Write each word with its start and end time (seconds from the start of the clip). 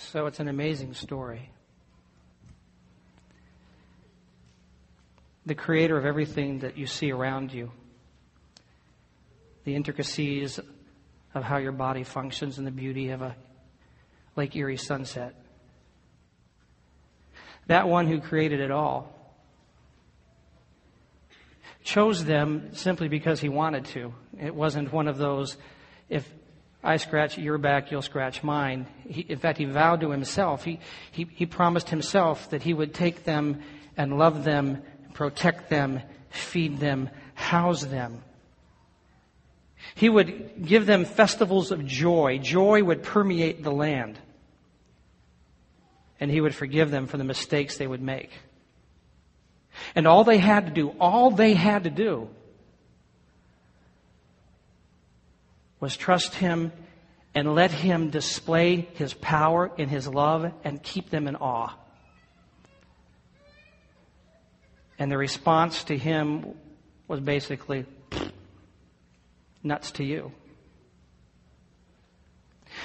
So 0.00 0.26
it's 0.26 0.40
an 0.40 0.48
amazing 0.48 0.94
story. 0.94 1.50
The 5.46 5.54
creator 5.54 5.96
of 5.96 6.04
everything 6.04 6.60
that 6.60 6.76
you 6.76 6.86
see 6.86 7.12
around 7.12 7.52
you, 7.52 7.70
the 9.64 9.76
intricacies 9.76 10.58
of 11.34 11.44
how 11.44 11.58
your 11.58 11.72
body 11.72 12.02
functions 12.02 12.58
and 12.58 12.66
the 12.66 12.72
beauty 12.72 13.10
of 13.10 13.22
a 13.22 13.36
Lake 14.36 14.56
Erie 14.56 14.76
sunset. 14.76 15.34
That 17.66 17.86
one 17.86 18.08
who 18.08 18.20
created 18.20 18.60
it 18.60 18.70
all 18.70 19.12
chose 21.84 22.24
them 22.24 22.70
simply 22.72 23.08
because 23.08 23.40
he 23.40 23.48
wanted 23.48 23.84
to. 23.86 24.12
It 24.40 24.54
wasn't 24.54 24.92
one 24.92 25.08
of 25.08 25.18
those, 25.18 25.56
if 26.08 26.28
I 26.82 26.96
scratch 26.96 27.36
your 27.36 27.58
back, 27.58 27.90
you'll 27.90 28.02
scratch 28.02 28.42
mine. 28.42 28.86
He, 29.06 29.20
in 29.20 29.38
fact, 29.38 29.58
he 29.58 29.66
vowed 29.66 30.00
to 30.00 30.10
himself, 30.10 30.64
he, 30.64 30.80
he, 31.12 31.24
he 31.34 31.46
promised 31.46 31.90
himself 31.90 32.50
that 32.50 32.62
he 32.62 32.72
would 32.72 32.94
take 32.94 33.24
them 33.24 33.62
and 33.96 34.18
love 34.18 34.44
them, 34.44 34.82
protect 35.12 35.68
them, 35.68 36.00
feed 36.30 36.78
them, 36.78 37.10
house 37.34 37.84
them. 37.84 38.22
He 39.94 40.08
would 40.08 40.66
give 40.66 40.86
them 40.86 41.04
festivals 41.04 41.70
of 41.70 41.84
joy. 41.86 42.38
Joy 42.38 42.82
would 42.82 43.02
permeate 43.02 43.62
the 43.62 43.72
land. 43.72 44.18
And 46.18 46.30
he 46.30 46.40
would 46.40 46.54
forgive 46.54 46.90
them 46.90 47.06
for 47.06 47.16
the 47.16 47.24
mistakes 47.24 47.76
they 47.76 47.86
would 47.86 48.02
make. 48.02 48.30
And 49.94 50.06
all 50.06 50.24
they 50.24 50.38
had 50.38 50.66
to 50.66 50.72
do, 50.72 50.90
all 51.00 51.30
they 51.30 51.54
had 51.54 51.84
to 51.84 51.90
do 51.90 52.28
was 55.80 55.96
trust 55.96 56.34
him 56.34 56.72
and 57.34 57.54
let 57.54 57.70
him 57.70 58.10
display 58.10 58.88
his 58.94 59.14
power 59.14 59.70
and 59.78 59.90
his 59.90 60.06
love 60.06 60.52
and 60.64 60.82
keep 60.82 61.10
them 61.10 61.26
in 61.26 61.36
awe. 61.36 61.74
And 64.98 65.10
the 65.10 65.16
response 65.16 65.84
to 65.84 65.96
him 65.96 66.54
was 67.08 67.20
basically, 67.20 67.86
nuts 69.62 69.92
to 69.92 70.04
you. 70.04 70.32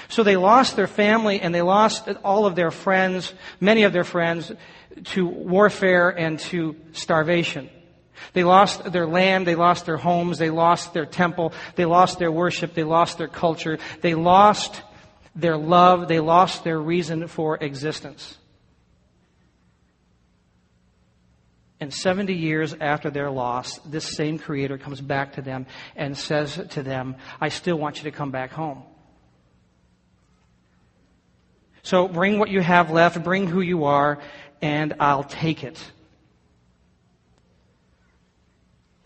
So 0.08 0.22
they 0.22 0.36
lost 0.36 0.76
their 0.76 0.86
family 0.86 1.40
and 1.40 1.54
they 1.54 1.62
lost 1.62 2.08
all 2.24 2.46
of 2.46 2.54
their 2.54 2.70
friends, 2.70 3.32
many 3.60 3.84
of 3.84 3.92
their 3.92 4.04
friends, 4.04 4.52
to 5.04 5.26
warfare 5.26 6.10
and 6.10 6.38
to 6.40 6.76
starvation. 6.92 7.70
They 8.32 8.44
lost 8.44 8.92
their 8.92 9.06
land, 9.06 9.46
they 9.46 9.54
lost 9.54 9.86
their 9.86 9.96
homes, 9.96 10.38
they 10.38 10.50
lost 10.50 10.92
their 10.92 11.06
temple, 11.06 11.52
they 11.74 11.84
lost 11.84 12.18
their 12.18 12.32
worship, 12.32 12.74
they 12.74 12.84
lost 12.84 13.18
their 13.18 13.28
culture, 13.28 13.78
they 14.00 14.14
lost 14.14 14.82
their 15.34 15.56
love, 15.56 16.08
they 16.08 16.20
lost 16.20 16.64
their 16.64 16.78
reason 16.78 17.28
for 17.28 17.56
existence. 17.56 18.38
And 21.78 21.92
70 21.92 22.32
years 22.32 22.74
after 22.80 23.10
their 23.10 23.30
loss, 23.30 23.78
this 23.80 24.06
same 24.06 24.38
Creator 24.38 24.78
comes 24.78 25.00
back 25.00 25.34
to 25.34 25.42
them 25.42 25.66
and 25.94 26.16
says 26.16 26.58
to 26.70 26.82
them, 26.82 27.16
I 27.38 27.50
still 27.50 27.76
want 27.76 27.98
you 27.98 28.04
to 28.04 28.10
come 28.10 28.30
back 28.30 28.50
home. 28.50 28.82
So 31.82 32.08
bring 32.08 32.38
what 32.38 32.48
you 32.48 32.62
have 32.62 32.90
left, 32.90 33.22
bring 33.22 33.46
who 33.46 33.60
you 33.60 33.84
are, 33.84 34.18
and 34.62 34.94
I'll 34.98 35.22
take 35.22 35.62
it. 35.62 35.78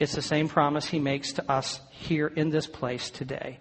It's 0.01 0.15
the 0.15 0.23
same 0.23 0.49
promise 0.49 0.87
he 0.87 0.99
makes 0.99 1.35
to 1.35 1.49
us 1.51 1.79
here 1.91 2.27
in 2.27 2.49
this 2.49 2.67
place 2.67 3.11
today. 3.11 3.61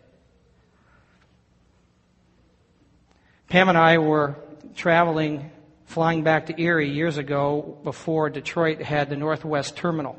Pam 3.49 3.67
and 3.67 3.77
I 3.77 3.97
were 3.97 4.37
traveling, 4.75 5.51
flying 5.85 6.23
back 6.23 6.45
to 6.45 6.59
Erie 6.61 6.89
years 6.89 7.17
ago 7.17 7.77
before 7.83 8.29
Detroit 8.29 8.81
had 8.81 9.09
the 9.09 9.17
Northwest 9.17 9.75
Terminal. 9.75 10.17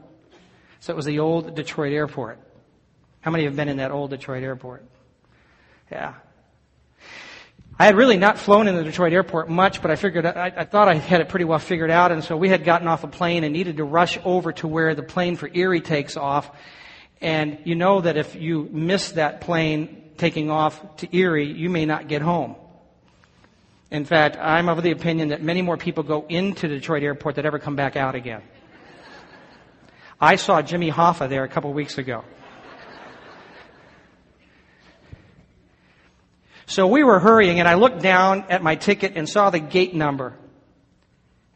So 0.80 0.92
it 0.92 0.96
was 0.96 1.06
the 1.06 1.20
old 1.20 1.54
Detroit 1.54 1.94
airport. 1.94 2.38
How 3.22 3.30
many 3.30 3.44
have 3.44 3.56
been 3.56 3.68
in 3.68 3.78
that 3.78 3.90
old 3.90 4.10
Detroit 4.10 4.42
airport? 4.42 4.84
Yeah. 5.90 6.14
I 7.80 7.86
had 7.86 7.96
really 7.96 8.18
not 8.18 8.38
flown 8.38 8.68
in 8.68 8.76
the 8.76 8.84
Detroit 8.84 9.14
airport 9.14 9.48
much, 9.48 9.80
but 9.80 9.90
I 9.90 9.96
figured, 9.96 10.26
I, 10.26 10.52
I, 10.54 10.64
thought 10.66 10.88
I 10.88 10.96
had 10.96 11.22
it 11.22 11.30
pretty 11.30 11.46
well 11.46 11.58
figured 11.58 11.90
out, 11.90 12.12
and 12.12 12.22
so 12.22 12.36
we 12.36 12.50
had 12.50 12.62
gotten 12.62 12.86
off 12.86 13.04
a 13.04 13.08
plane 13.08 13.42
and 13.42 13.54
needed 13.54 13.78
to 13.78 13.84
rush 13.84 14.18
over 14.22 14.52
to 14.52 14.68
where 14.68 14.94
the 14.94 15.02
plane 15.02 15.36
for 15.36 15.48
Erie 15.50 15.80
takes 15.80 16.18
off. 16.18 16.50
And 17.22 17.56
you 17.64 17.74
know 17.76 18.02
that 18.02 18.18
if 18.18 18.34
you 18.34 18.68
miss 18.70 19.12
that 19.12 19.40
plane 19.40 20.10
taking 20.18 20.50
off 20.50 20.96
to 20.96 21.16
Erie, 21.16 21.50
you 21.50 21.70
may 21.70 21.86
not 21.86 22.06
get 22.06 22.20
home. 22.20 22.54
In 23.90 24.04
fact, 24.04 24.36
I'm 24.36 24.68
of 24.68 24.82
the 24.82 24.90
opinion 24.90 25.28
that 25.28 25.42
many 25.42 25.62
more 25.62 25.78
people 25.78 26.02
go 26.02 26.26
into 26.28 26.68
Detroit 26.68 27.02
airport 27.02 27.36
that 27.36 27.46
ever 27.46 27.58
come 27.58 27.76
back 27.76 27.96
out 27.96 28.14
again. 28.14 28.42
I 30.20 30.36
saw 30.36 30.60
Jimmy 30.60 30.92
Hoffa 30.92 31.30
there 31.30 31.44
a 31.44 31.48
couple 31.48 31.72
weeks 31.72 31.96
ago. 31.96 32.24
So 36.70 36.86
we 36.86 37.02
were 37.02 37.18
hurrying 37.18 37.58
and 37.58 37.66
I 37.66 37.74
looked 37.74 38.00
down 38.00 38.44
at 38.48 38.62
my 38.62 38.76
ticket 38.76 39.14
and 39.16 39.28
saw 39.28 39.50
the 39.50 39.58
gate 39.58 39.92
number. 39.92 40.36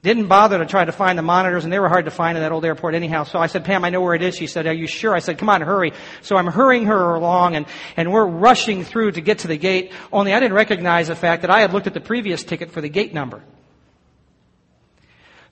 Didn't 0.03 0.27
bother 0.27 0.59
to 0.59 0.67
try 0.67 0.85
to 0.85 0.91
find 0.91 1.17
the 1.17 1.23
monitors 1.23 1.63
and 1.63 1.73
they 1.73 1.79
were 1.79 1.89
hard 1.89 2.07
to 2.07 2.11
find 2.11 2.37
in 2.37 2.43
that 2.43 2.51
old 2.51 2.65
airport 2.65 2.97
anyhow. 2.97 3.23
So 3.23 3.39
I 3.39 3.47
said, 3.47 3.65
Pam, 3.65 3.85
I 3.85 3.91
know 3.91 4.01
where 4.01 4.17
it 4.17 4.23
is. 4.23 4.35
She 4.35 4.49
said, 4.49 4.67
are 4.67 4.75
you 4.75 4.89
sure? 4.89 5.15
I 5.15 5.21
said, 5.21 5.39
come 5.39 5.49
on, 5.49 5.61
hurry. 5.61 5.93
So 6.23 6.37
I'm 6.37 6.49
hurrying 6.49 6.87
her 6.87 7.15
along 7.15 7.55
and, 7.55 7.67
and 7.97 8.13
we're 8.13 8.27
rushing 8.27 8.83
through 8.83 9.13
to 9.13 9.21
get 9.21 9.39
to 9.41 9.47
the 9.47 9.57
gate. 9.57 9.93
Only 10.13 10.35
I 10.35 10.41
didn't 10.41 10.55
recognize 10.55 11.07
the 11.07 11.15
fact 11.15 11.43
that 11.43 11.51
I 11.53 11.61
had 11.61 11.73
looked 11.73 11.87
at 11.87 11.95
the 11.95 12.01
previous 12.01 12.43
ticket 12.43 12.73
for 12.73 12.81
the 12.81 12.89
gate 12.89 13.15
number. 13.15 13.41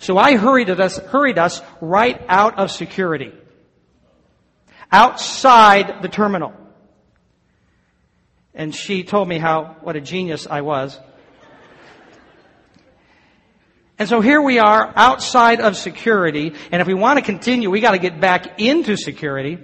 So 0.00 0.18
I 0.18 0.36
hurried 0.36 0.70
us, 0.70 0.98
hurried 0.98 1.38
us 1.38 1.62
right 1.80 2.20
out 2.28 2.58
of 2.58 2.72
security. 2.72 3.32
Outside 4.90 6.02
the 6.02 6.08
terminal. 6.08 6.52
And 8.54 8.74
she 8.74 9.02
told 9.02 9.28
me 9.28 9.38
how, 9.38 9.76
what 9.80 9.96
a 9.96 10.00
genius 10.00 10.46
I 10.48 10.60
was. 10.60 10.98
And 13.98 14.08
so 14.08 14.20
here 14.20 14.42
we 14.42 14.58
are 14.58 14.92
outside 14.96 15.60
of 15.60 15.76
security, 15.76 16.54
and 16.72 16.80
if 16.80 16.88
we 16.88 16.94
want 16.94 17.18
to 17.18 17.24
continue, 17.24 17.70
we 17.70 17.80
gotta 17.80 17.98
get 17.98 18.20
back 18.20 18.60
into 18.60 18.96
security 18.96 19.58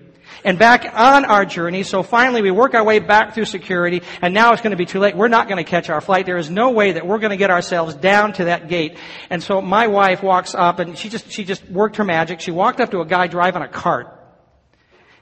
and 0.44 0.58
back 0.58 0.84
on 0.94 1.24
our 1.24 1.44
journey. 1.44 1.82
So 1.82 2.02
finally 2.02 2.42
we 2.42 2.50
work 2.50 2.74
our 2.74 2.84
way 2.84 2.98
back 2.98 3.34
through 3.34 3.46
security, 3.46 4.02
and 4.22 4.34
now 4.34 4.52
it's 4.52 4.62
going 4.62 4.70
to 4.70 4.76
be 4.76 4.86
too 4.86 5.00
late. 5.00 5.16
We're 5.16 5.28
not 5.28 5.48
going 5.48 5.62
to 5.62 5.68
catch 5.68 5.90
our 5.90 6.00
flight. 6.00 6.26
There 6.26 6.36
is 6.36 6.50
no 6.50 6.70
way 6.70 6.92
that 6.92 7.06
we're 7.06 7.18
going 7.18 7.30
to 7.30 7.36
get 7.36 7.50
ourselves 7.50 7.94
down 7.94 8.32
to 8.34 8.44
that 8.44 8.68
gate. 8.68 8.96
And 9.30 9.42
so 9.42 9.60
my 9.60 9.88
wife 9.88 10.22
walks 10.22 10.54
up, 10.54 10.78
and 10.78 10.96
she 10.96 11.08
just, 11.08 11.30
she 11.30 11.44
just 11.44 11.68
worked 11.68 11.96
her 11.96 12.04
magic. 12.04 12.40
She 12.40 12.50
walked 12.50 12.80
up 12.80 12.90
to 12.92 13.00
a 13.00 13.06
guy 13.06 13.26
driving 13.26 13.62
a 13.62 13.68
cart, 13.68 14.06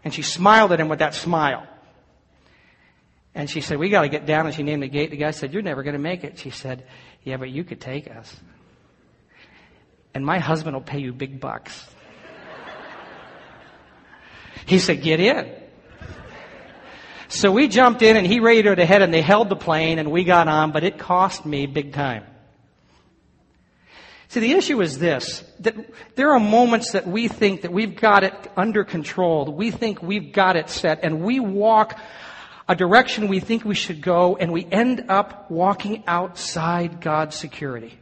and 0.05 0.13
she 0.13 0.23
smiled 0.23 0.73
at 0.73 0.81
him 0.81 0.89
with 0.89 0.99
that 0.99 1.15
smile. 1.15 1.67
And 3.37 3.51
she 3.51 3.61
said, 3.61 3.77
we 3.77 3.91
got 3.91 4.01
to 4.01 4.09
get 4.09 4.25
down. 4.25 4.47
And 4.47 4.55
she 4.55 4.63
named 4.63 4.83
the 4.83 4.89
gate. 4.89 5.11
The 5.11 5.19
guy 5.19 5.31
said, 5.31 5.53
you're 5.53 5.61
never 5.61 5.83
going 5.83 5.93
to 5.93 6.01
make 6.01 6.25
it. 6.25 6.39
She 6.39 6.49
said, 6.49 6.87
yeah, 7.23 7.37
but 7.37 7.51
you 7.51 7.65
could 7.65 7.83
take 7.83 8.11
us. 8.11 8.35
And 10.15 10.25
my 10.25 10.39
husband 10.39 10.75
will 10.75 10.83
pay 10.83 11.01
you 11.01 11.13
big 11.13 11.39
bucks. 11.39 11.87
He 14.65 14.79
said, 14.79 15.03
get 15.03 15.21
in. 15.21 15.53
So 17.29 17.53
we 17.53 17.69
jumped 17.69 18.01
in 18.01 18.17
and 18.17 18.27
he 18.27 18.41
radioed 18.41 18.79
ahead 18.79 19.03
and 19.03 19.13
they 19.13 19.21
held 19.21 19.51
the 19.51 19.57
plane 19.57 19.99
and 19.99 20.11
we 20.11 20.25
got 20.25 20.49
on, 20.49 20.73
but 20.73 20.83
it 20.83 20.99
cost 20.99 21.45
me 21.45 21.67
big 21.67 21.93
time. 21.93 22.25
See, 24.29 24.41
the 24.41 24.53
issue 24.53 24.81
is 24.81 24.99
this, 24.99 25.45
that 25.61 25.77
there 26.15 26.31
are 26.33 26.41
moments 26.41 26.93
that 26.93 27.07
we 27.07 27.29
think 27.29 27.63
that 27.63 27.73
we've 27.73 27.97
got 27.97 28.25
it 28.25 28.33
under 28.57 28.83
control, 28.83 29.53
we 29.53 29.71
think 29.71 30.03
we've 30.03 30.33
got 30.33 30.57
it 30.57 30.71
set, 30.71 31.01
and 31.05 31.21
we 31.21 31.39
walk 31.39 32.01
a 32.69 32.75
direction 32.75 33.29
we 33.29 33.41
think 33.41 33.65
we 33.65 33.75
should 33.75 34.01
go, 34.01 34.37
and 34.37 34.53
we 34.53 34.67
end 34.71 35.07
up 35.09 35.51
walking 35.51 36.03
outside 36.07 37.01
God's 37.01 37.37
security. 37.37 37.99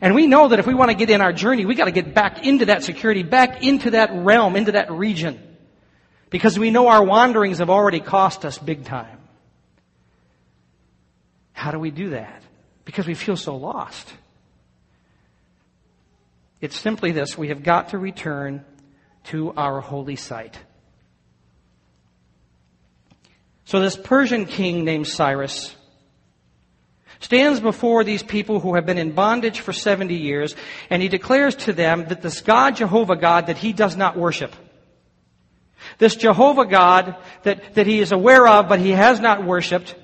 And 0.00 0.14
we 0.14 0.28
know 0.28 0.48
that 0.48 0.60
if 0.60 0.66
we 0.66 0.74
want 0.74 0.90
to 0.90 0.96
get 0.96 1.10
in 1.10 1.20
our 1.20 1.32
journey, 1.32 1.66
we 1.66 1.74
got 1.74 1.86
to 1.86 1.90
get 1.90 2.14
back 2.14 2.46
into 2.46 2.66
that 2.66 2.84
security, 2.84 3.24
back 3.24 3.64
into 3.64 3.90
that 3.90 4.10
realm, 4.12 4.54
into 4.54 4.72
that 4.72 4.92
region. 4.92 5.42
Because 6.30 6.58
we 6.58 6.70
know 6.70 6.88
our 6.88 7.02
wanderings 7.02 7.58
have 7.58 7.70
already 7.70 8.00
cost 8.00 8.44
us 8.44 8.58
big 8.58 8.84
time. 8.84 9.18
How 11.52 11.72
do 11.72 11.80
we 11.80 11.90
do 11.90 12.10
that? 12.10 12.42
Because 12.84 13.08
we 13.08 13.14
feel 13.14 13.36
so 13.36 13.56
lost. 13.56 14.08
It's 16.60 16.78
simply 16.78 17.10
this. 17.10 17.36
We 17.36 17.48
have 17.48 17.62
got 17.64 17.88
to 17.90 17.98
return 17.98 18.64
to 19.24 19.52
our 19.54 19.80
holy 19.80 20.16
site. 20.16 20.58
So 23.68 23.80
this 23.80 23.98
Persian 23.98 24.46
king 24.46 24.86
named 24.86 25.06
Cyrus 25.06 25.76
stands 27.20 27.60
before 27.60 28.02
these 28.02 28.22
people 28.22 28.60
who 28.60 28.76
have 28.76 28.86
been 28.86 28.96
in 28.96 29.12
bondage 29.12 29.60
for 29.60 29.74
70 29.74 30.14
years 30.14 30.56
and 30.88 31.02
he 31.02 31.08
declares 31.08 31.54
to 31.54 31.74
them 31.74 32.06
that 32.06 32.22
this 32.22 32.40
God, 32.40 32.76
Jehovah 32.76 33.16
God, 33.16 33.48
that 33.48 33.58
he 33.58 33.74
does 33.74 33.94
not 33.94 34.16
worship. 34.16 34.56
This 35.98 36.16
Jehovah 36.16 36.64
God 36.64 37.16
that, 37.42 37.74
that 37.74 37.86
he 37.86 38.00
is 38.00 38.10
aware 38.10 38.48
of 38.48 38.70
but 38.70 38.80
he 38.80 38.92
has 38.92 39.20
not 39.20 39.44
worshiped 39.44 39.94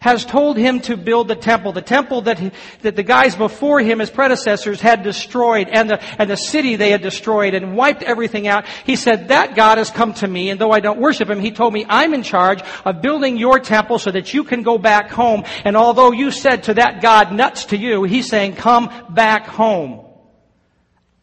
has 0.00 0.24
told 0.24 0.56
him 0.56 0.80
to 0.80 0.96
build 0.96 1.26
the 1.26 1.34
temple, 1.34 1.72
the 1.72 1.82
temple 1.82 2.22
that, 2.22 2.38
he, 2.38 2.52
that 2.82 2.94
the 2.94 3.02
guys 3.02 3.34
before 3.34 3.80
him, 3.80 3.98
his 3.98 4.10
predecessors, 4.10 4.80
had 4.80 5.02
destroyed, 5.02 5.68
and 5.68 5.90
the, 5.90 6.02
and 6.20 6.30
the 6.30 6.36
city 6.36 6.76
they 6.76 6.90
had 6.90 7.02
destroyed 7.02 7.52
and 7.54 7.76
wiped 7.76 8.04
everything 8.04 8.46
out. 8.46 8.64
He 8.84 8.94
said, 8.94 9.28
that 9.28 9.56
God 9.56 9.78
has 9.78 9.90
come 9.90 10.14
to 10.14 10.28
me, 10.28 10.50
and 10.50 10.60
though 10.60 10.70
I 10.70 10.80
don't 10.80 11.00
worship 11.00 11.28
him, 11.28 11.40
he 11.40 11.50
told 11.50 11.72
me, 11.72 11.84
I'm 11.88 12.14
in 12.14 12.22
charge 12.22 12.62
of 12.84 13.02
building 13.02 13.36
your 13.36 13.58
temple 13.58 13.98
so 13.98 14.12
that 14.12 14.32
you 14.32 14.44
can 14.44 14.62
go 14.62 14.78
back 14.78 15.10
home. 15.10 15.44
And 15.64 15.76
although 15.76 16.12
you 16.12 16.30
said 16.30 16.64
to 16.64 16.74
that 16.74 17.02
God, 17.02 17.32
nuts 17.32 17.66
to 17.66 17.76
you, 17.76 18.04
he's 18.04 18.28
saying, 18.28 18.54
come 18.54 18.90
back 19.10 19.46
home. 19.46 20.04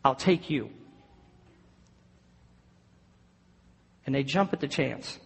I'll 0.03 0.15
take 0.15 0.49
you. 0.49 0.69
And 4.05 4.13
they 4.13 4.23
jump 4.23 4.53
at 4.53 4.59
the 4.59 4.67
chance. 4.67 5.17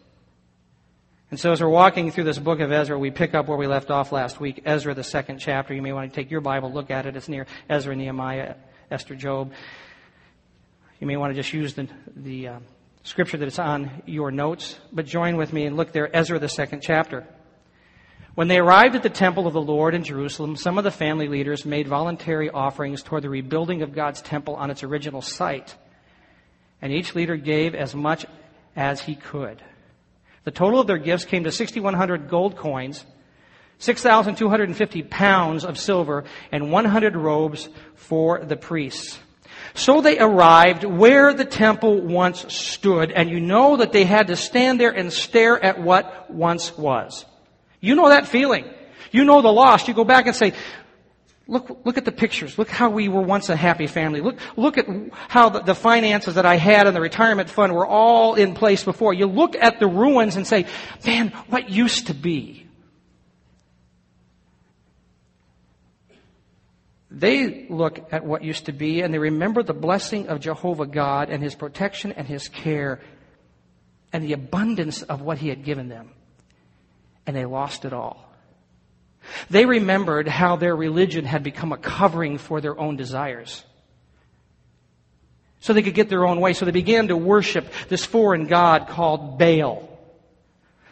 And 1.31 1.39
so 1.39 1.51
as 1.51 1.61
we're 1.61 1.69
walking 1.69 2.09
through 2.09 2.23
this 2.23 2.39
book 2.39 2.59
of 2.59 2.71
Ezra, 2.71 2.97
we 2.97 3.11
pick 3.11 3.35
up 3.35 3.47
where 3.47 3.57
we 3.57 3.67
left 3.67 3.91
off 3.91 4.11
last 4.11 4.39
week, 4.39 4.63
Ezra, 4.65 4.95
the 4.95 5.03
second 5.03 5.37
chapter. 5.37 5.75
You 5.75 5.81
may 5.81 5.93
want 5.93 6.11
to 6.11 6.15
take 6.15 6.31
your 6.31 6.41
Bible, 6.41 6.71
look 6.73 6.89
at 6.89 7.05
it. 7.05 7.15
It's 7.15 7.29
near 7.29 7.45
Ezra, 7.69 7.95
Nehemiah, 7.95 8.55
Esther, 8.89 9.15
Job. 9.15 9.51
You 10.99 11.05
may 11.05 11.17
want 11.17 11.31
to 11.31 11.39
just 11.39 11.53
use 11.53 11.75
the, 11.75 11.87
the 12.15 12.47
uh, 12.47 12.59
scripture 13.03 13.37
that 13.37 13.47
is 13.47 13.59
on 13.59 14.01
your 14.07 14.31
notes, 14.31 14.79
but 14.91 15.05
join 15.05 15.37
with 15.37 15.53
me 15.53 15.65
and 15.65 15.77
look 15.77 15.91
there, 15.91 16.13
Ezra, 16.15 16.39
the 16.39 16.49
second 16.49 16.81
chapter. 16.81 17.27
When 18.33 18.47
they 18.47 18.57
arrived 18.57 18.95
at 18.95 19.03
the 19.03 19.09
temple 19.09 19.45
of 19.45 19.53
the 19.53 19.61
Lord 19.61 19.93
in 19.93 20.03
Jerusalem, 20.03 20.55
some 20.55 20.79
of 20.79 20.83
the 20.83 20.91
family 20.91 21.27
leaders 21.27 21.63
made 21.63 21.87
voluntary 21.87 22.49
offerings 22.49 23.03
toward 23.03 23.21
the 23.21 23.29
rebuilding 23.29 23.83
of 23.83 23.93
God's 23.93 24.21
temple 24.21 24.55
on 24.55 24.71
its 24.71 24.81
original 24.81 25.21
site. 25.21 25.75
And 26.81 26.91
each 26.91 27.13
leader 27.13 27.35
gave 27.35 27.75
as 27.75 27.93
much 27.93 28.25
as 28.75 29.01
he 29.01 29.15
could. 29.15 29.61
The 30.43 30.51
total 30.51 30.79
of 30.79 30.87
their 30.87 30.97
gifts 30.97 31.25
came 31.25 31.43
to 31.43 31.51
6,100 31.51 32.29
gold 32.29 32.55
coins, 32.55 33.05
6,250 33.79 35.03
pounds 35.03 35.65
of 35.65 35.77
silver, 35.77 36.23
and 36.51 36.71
100 36.71 37.15
robes 37.15 37.69
for 37.95 38.43
the 38.43 38.55
priests. 38.55 39.19
So 39.73 40.01
they 40.01 40.19
arrived 40.19 40.83
where 40.83 41.33
the 41.33 41.45
temple 41.45 42.01
once 42.01 42.53
stood, 42.53 43.11
and 43.11 43.29
you 43.29 43.39
know 43.39 43.77
that 43.77 43.91
they 43.91 44.03
had 44.03 44.27
to 44.27 44.35
stand 44.35 44.79
there 44.79 44.91
and 44.91 45.11
stare 45.11 45.61
at 45.63 45.79
what 45.79 46.31
once 46.31 46.77
was. 46.77 47.25
You 47.79 47.95
know 47.95 48.09
that 48.09 48.27
feeling. 48.27 48.65
You 49.11 49.25
know 49.25 49.41
the 49.41 49.51
loss. 49.51 49.87
You 49.87 49.93
go 49.93 50.03
back 50.03 50.27
and 50.27 50.35
say, 50.35 50.53
Look, 51.49 51.81
look 51.83 51.97
at 51.97 52.05
the 52.05 52.11
pictures. 52.11 52.59
Look 52.59 52.69
how 52.69 52.91
we 52.91 53.09
were 53.09 53.23
once 53.23 53.49
a 53.49 53.55
happy 53.55 53.87
family. 53.87 54.21
Look, 54.21 54.37
look 54.55 54.77
at 54.77 54.85
how 55.29 55.49
the, 55.49 55.61
the, 55.61 55.73
finances 55.73 56.35
that 56.35 56.45
I 56.45 56.57
had 56.57 56.85
in 56.85 56.93
the 56.93 57.01
retirement 57.01 57.49
fund 57.49 57.73
were 57.73 57.87
all 57.87 58.35
in 58.35 58.53
place 58.53 58.83
before. 58.83 59.15
You 59.15 59.25
look 59.25 59.55
at 59.55 59.79
the 59.79 59.87
ruins 59.87 60.35
and 60.35 60.45
say, 60.45 60.67
man, 61.07 61.29
what 61.49 61.67
used 61.67 62.05
to 62.07 62.13
be? 62.13 62.67
They 67.09 67.65
look 67.67 68.13
at 68.13 68.23
what 68.23 68.43
used 68.43 68.67
to 68.67 68.71
be 68.71 69.01
and 69.01 69.11
they 69.11 69.17
remember 69.17 69.63
the 69.63 69.73
blessing 69.73 70.27
of 70.27 70.39
Jehovah 70.39 70.85
God 70.85 71.31
and 71.31 71.41
His 71.41 71.55
protection 71.55 72.11
and 72.11 72.27
His 72.27 72.47
care 72.47 73.01
and 74.13 74.23
the 74.23 74.33
abundance 74.33 75.01
of 75.01 75.21
what 75.21 75.39
He 75.39 75.49
had 75.49 75.63
given 75.63 75.89
them. 75.89 76.11
And 77.25 77.35
they 77.35 77.45
lost 77.45 77.85
it 77.85 77.93
all. 77.93 78.28
They 79.49 79.65
remembered 79.65 80.27
how 80.27 80.55
their 80.55 80.75
religion 80.75 81.25
had 81.25 81.43
become 81.43 81.71
a 81.71 81.77
covering 81.77 82.37
for 82.37 82.61
their 82.61 82.77
own 82.79 82.95
desires. 82.95 83.63
So 85.59 85.73
they 85.73 85.81
could 85.81 85.93
get 85.93 86.09
their 86.09 86.25
own 86.25 86.39
way. 86.39 86.53
So 86.53 86.65
they 86.65 86.71
began 86.71 87.09
to 87.09 87.17
worship 87.17 87.71
this 87.89 88.05
foreign 88.05 88.47
god 88.47 88.87
called 88.87 89.37
Baal. 89.37 89.89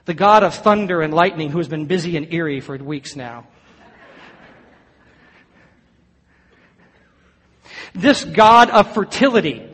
The 0.05 0.13
god 0.13 0.43
of 0.43 0.55
thunder 0.55 1.01
and 1.01 1.13
lightning 1.13 1.49
who 1.49 1.57
has 1.57 1.67
been 1.67 1.85
busy 1.85 2.17
and 2.17 2.33
Erie 2.33 2.61
for 2.61 2.77
weeks 2.77 3.15
now. 3.15 3.47
This 7.93 8.23
god 8.23 8.69
of 8.69 8.93
fertility 8.93 9.66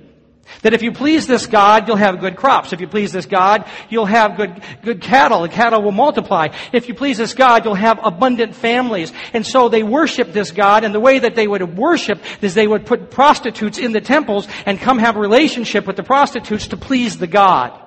that 0.63 0.73
if 0.73 0.81
you 0.81 0.91
please 0.91 1.27
this 1.27 1.45
God, 1.45 1.87
you'll 1.87 1.97
have 1.97 2.19
good 2.19 2.35
crops. 2.35 2.73
If 2.73 2.81
you 2.81 2.87
please 2.87 3.11
this 3.11 3.25
God, 3.25 3.69
you'll 3.89 4.05
have 4.05 4.35
good, 4.35 4.63
good 4.81 5.01
cattle. 5.01 5.41
The 5.43 5.49
cattle 5.49 5.81
will 5.81 5.91
multiply. 5.91 6.47
If 6.71 6.87
you 6.87 6.95
please 6.95 7.17
this 7.17 7.33
God, 7.33 7.63
you'll 7.65 7.75
have 7.75 7.99
abundant 8.03 8.55
families. 8.55 9.13
And 9.33 9.45
so 9.45 9.69
they 9.69 9.83
worship 9.83 10.33
this 10.33 10.51
God, 10.51 10.83
and 10.83 10.93
the 10.93 10.99
way 10.99 11.19
that 11.19 11.35
they 11.35 11.47
would 11.47 11.77
worship 11.77 12.19
is 12.41 12.53
they 12.53 12.67
would 12.67 12.85
put 12.85 13.11
prostitutes 13.11 13.77
in 13.77 13.91
the 13.91 14.01
temples 14.01 14.47
and 14.65 14.79
come 14.79 14.99
have 14.99 15.15
a 15.15 15.19
relationship 15.19 15.85
with 15.85 15.95
the 15.95 16.03
prostitutes 16.03 16.69
to 16.69 16.77
please 16.77 17.17
the 17.17 17.27
God. 17.27 17.79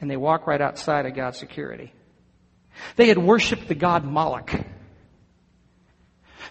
And 0.00 0.10
they 0.10 0.16
walk 0.18 0.46
right 0.46 0.60
outside 0.60 1.06
of 1.06 1.14
God's 1.14 1.38
security. 1.38 1.92
They 2.96 3.08
had 3.08 3.18
worshiped 3.18 3.68
the 3.68 3.74
God 3.74 4.04
Moloch. 4.04 4.52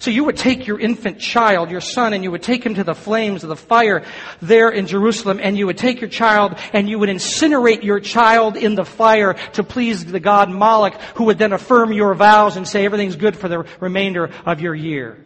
So 0.03 0.11
you 0.11 0.25
would 0.25 0.35
take 0.35 0.67
your 0.67 0.81
infant 0.81 1.19
child, 1.19 1.71
your 1.71 1.79
son, 1.79 2.11
and 2.11 2.25
you 2.25 2.31
would 2.31 2.44
take 2.44 2.65
him 2.65 2.75
to 2.75 2.83
the 2.83 2.94
flames 2.94 3.44
of 3.44 3.47
the 3.47 3.55
fire 3.55 4.03
there 4.41 4.67
in 4.67 4.85
Jerusalem, 4.85 5.39
and 5.41 5.57
you 5.57 5.65
would 5.67 5.77
take 5.77 6.01
your 6.01 6.09
child 6.09 6.55
and 6.73 6.89
you 6.89 7.00
would 7.00 7.07
incinerate 7.07 7.83
your 7.83 8.01
child 8.01 8.57
in 8.57 8.75
the 8.75 8.83
fire 8.83 9.35
to 9.53 9.63
please 9.63 10.03
the 10.03 10.19
god 10.19 10.50
Moloch, 10.50 10.95
who 11.15 11.23
would 11.23 11.38
then 11.38 11.53
affirm 11.53 11.94
your 11.94 12.13
vows 12.15 12.57
and 12.57 12.67
say 12.67 12.83
everything's 12.83 13.15
good 13.15 13.38
for 13.38 13.47
the 13.47 13.65
remainder 13.79 14.29
of 14.45 14.59
your 14.59 14.75
year 14.75 15.25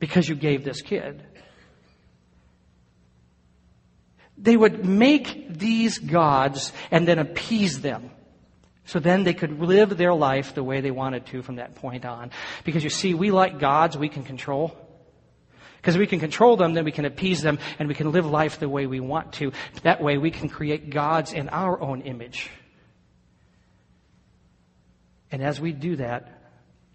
because 0.00 0.28
you 0.28 0.34
gave 0.34 0.64
this 0.64 0.82
kid. 0.82 1.22
They 4.36 4.54
would 4.54 4.84
make 4.84 5.58
these 5.58 5.96
gods 5.96 6.74
and 6.90 7.08
then 7.08 7.18
appease 7.18 7.80
them. 7.80 8.10
So 8.90 8.98
then 8.98 9.22
they 9.22 9.34
could 9.34 9.60
live 9.60 9.96
their 9.96 10.12
life 10.12 10.52
the 10.56 10.64
way 10.64 10.80
they 10.80 10.90
wanted 10.90 11.26
to 11.26 11.42
from 11.42 11.56
that 11.56 11.76
point 11.76 12.04
on. 12.04 12.32
Because 12.64 12.82
you 12.82 12.90
see, 12.90 13.14
we 13.14 13.30
like 13.30 13.60
gods 13.60 13.96
we 13.96 14.08
can 14.08 14.24
control. 14.24 14.76
Because 15.76 15.96
we 15.96 16.08
can 16.08 16.18
control 16.18 16.56
them, 16.56 16.74
then 16.74 16.84
we 16.84 16.90
can 16.90 17.04
appease 17.04 17.40
them, 17.40 17.60
and 17.78 17.86
we 17.86 17.94
can 17.94 18.10
live 18.10 18.26
life 18.26 18.58
the 18.58 18.68
way 18.68 18.86
we 18.86 18.98
want 18.98 19.34
to. 19.34 19.52
That 19.84 20.02
way 20.02 20.18
we 20.18 20.32
can 20.32 20.48
create 20.48 20.90
gods 20.90 21.32
in 21.32 21.48
our 21.50 21.80
own 21.80 22.00
image. 22.00 22.50
And 25.30 25.40
as 25.40 25.60
we 25.60 25.70
do 25.70 25.94
that, 25.94 26.50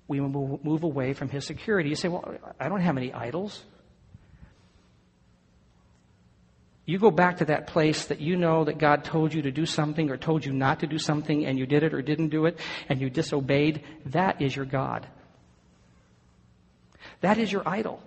we 0.10 0.20
move 0.20 0.84
away 0.84 1.14
from 1.14 1.30
his 1.30 1.46
security. 1.46 1.88
You 1.88 1.96
say, 1.96 2.10
well, 2.10 2.36
I 2.60 2.68
don't 2.68 2.82
have 2.82 2.98
any 2.98 3.14
idols. 3.14 3.64
You 6.86 7.00
go 7.00 7.10
back 7.10 7.38
to 7.38 7.46
that 7.46 7.68
place 7.68 8.06
that 8.06 8.22
you 8.22 8.36
know 8.36 8.64
that 8.66 8.78
God 8.78 9.04
told 9.04 9.34
you 9.34 9.42
to 9.44 9.52
do 9.52 9.66
something 9.66 10.12
or 10.12 10.18
told 10.18 10.46
you 10.46 10.54
not 10.54 10.82
to 10.82 10.88
do 10.88 11.00
something 11.00 11.46
and 11.46 11.58
you 11.58 11.66
did 11.66 11.82
it 11.82 11.94
or 11.94 12.02
didn't 12.02 12.30
do 12.30 12.46
it 12.46 12.60
and 12.88 13.02
you 13.02 13.10
disobeyed. 13.10 13.82
That 14.08 14.42
is 14.42 14.56
your 14.56 14.66
God. 14.66 15.08
That 17.22 17.40
is 17.40 17.52
your 17.52 17.68
idol. 17.68 18.04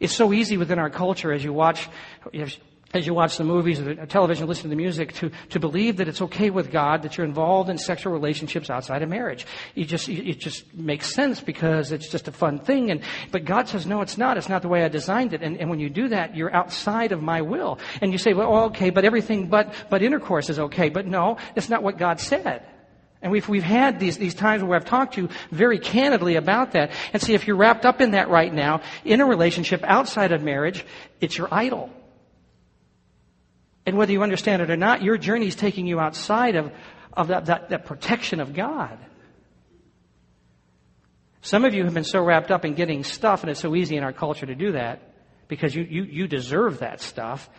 It's 0.00 0.14
so 0.14 0.32
easy 0.32 0.56
within 0.56 0.78
our 0.78 0.90
culture 0.90 1.32
as 1.32 1.44
you 1.44 1.52
watch, 1.52 1.88
as 2.92 3.06
you 3.06 3.14
watch 3.14 3.36
the 3.36 3.44
movies 3.44 3.78
or 3.78 3.94
the 3.94 4.02
uh, 4.02 4.06
television, 4.06 4.48
listen 4.48 4.64
to 4.64 4.68
the 4.68 4.76
music, 4.76 5.12
to, 5.14 5.30
to 5.50 5.60
believe 5.60 5.98
that 5.98 6.08
it's 6.08 6.20
okay 6.22 6.50
with 6.50 6.72
God 6.72 7.02
that 7.02 7.16
you're 7.16 7.26
involved 7.26 7.70
in 7.70 7.78
sexual 7.78 8.12
relationships 8.12 8.68
outside 8.68 9.02
of 9.02 9.08
marriage. 9.08 9.46
You 9.76 9.84
just, 9.84 10.08
it 10.08 10.40
just 10.40 10.74
makes 10.74 11.14
sense 11.14 11.40
because 11.40 11.92
it's 11.92 12.08
just 12.08 12.26
a 12.26 12.32
fun 12.32 12.58
thing. 12.58 12.90
And, 12.90 13.02
but 13.30 13.44
God 13.44 13.68
says, 13.68 13.86
no, 13.86 14.00
it's 14.00 14.18
not. 14.18 14.36
It's 14.36 14.48
not 14.48 14.62
the 14.62 14.68
way 14.68 14.82
I 14.82 14.88
designed 14.88 15.34
it. 15.34 15.42
And, 15.42 15.56
and 15.58 15.70
when 15.70 15.78
you 15.78 15.88
do 15.88 16.08
that, 16.08 16.34
you're 16.34 16.52
outside 16.52 17.12
of 17.12 17.22
my 17.22 17.42
will. 17.42 17.78
And 18.00 18.10
you 18.10 18.18
say, 18.18 18.32
well, 18.32 18.52
oh, 18.52 18.64
okay, 18.66 18.90
but 18.90 19.04
everything 19.04 19.46
but, 19.46 19.72
but 19.88 20.02
intercourse 20.02 20.50
is 20.50 20.58
okay. 20.58 20.88
But 20.88 21.06
no, 21.06 21.36
it's 21.54 21.68
not 21.68 21.84
what 21.84 21.96
God 21.96 22.18
said. 22.18 22.66
And 23.22 23.30
we've, 23.30 23.48
we've 23.48 23.62
had 23.62 24.00
these, 24.00 24.18
these 24.18 24.34
times 24.34 24.64
where 24.64 24.76
I've 24.76 24.84
talked 24.84 25.14
to 25.14 25.22
you 25.22 25.28
very 25.52 25.78
candidly 25.78 26.36
about 26.36 26.72
that. 26.72 26.90
And 27.12 27.22
see, 27.22 27.34
if 27.34 27.46
you're 27.46 27.56
wrapped 27.56 27.84
up 27.84 28.00
in 28.00 28.12
that 28.12 28.30
right 28.30 28.52
now, 28.52 28.80
in 29.04 29.20
a 29.20 29.26
relationship 29.26 29.84
outside 29.84 30.32
of 30.32 30.42
marriage, 30.42 30.84
it's 31.20 31.36
your 31.36 31.46
idol. 31.52 31.90
And 33.90 33.98
whether 33.98 34.12
you 34.12 34.22
understand 34.22 34.62
it 34.62 34.70
or 34.70 34.76
not, 34.76 35.02
your 35.02 35.18
journey 35.18 35.48
is 35.48 35.56
taking 35.56 35.84
you 35.84 35.98
outside 35.98 36.54
of, 36.54 36.70
of 37.12 37.26
that, 37.26 37.46
that, 37.46 37.70
that 37.70 37.86
protection 37.86 38.38
of 38.38 38.54
God. 38.54 38.96
Some 41.42 41.64
of 41.64 41.74
you 41.74 41.82
have 41.82 41.92
been 41.92 42.04
so 42.04 42.22
wrapped 42.22 42.52
up 42.52 42.64
in 42.64 42.74
getting 42.74 43.02
stuff, 43.02 43.42
and 43.42 43.50
it's 43.50 43.58
so 43.58 43.74
easy 43.74 43.96
in 43.96 44.04
our 44.04 44.12
culture 44.12 44.46
to 44.46 44.54
do 44.54 44.70
that, 44.72 45.02
because 45.48 45.74
you, 45.74 45.82
you, 45.82 46.04
you 46.04 46.28
deserve 46.28 46.78
that 46.78 47.00
stuff, 47.00 47.50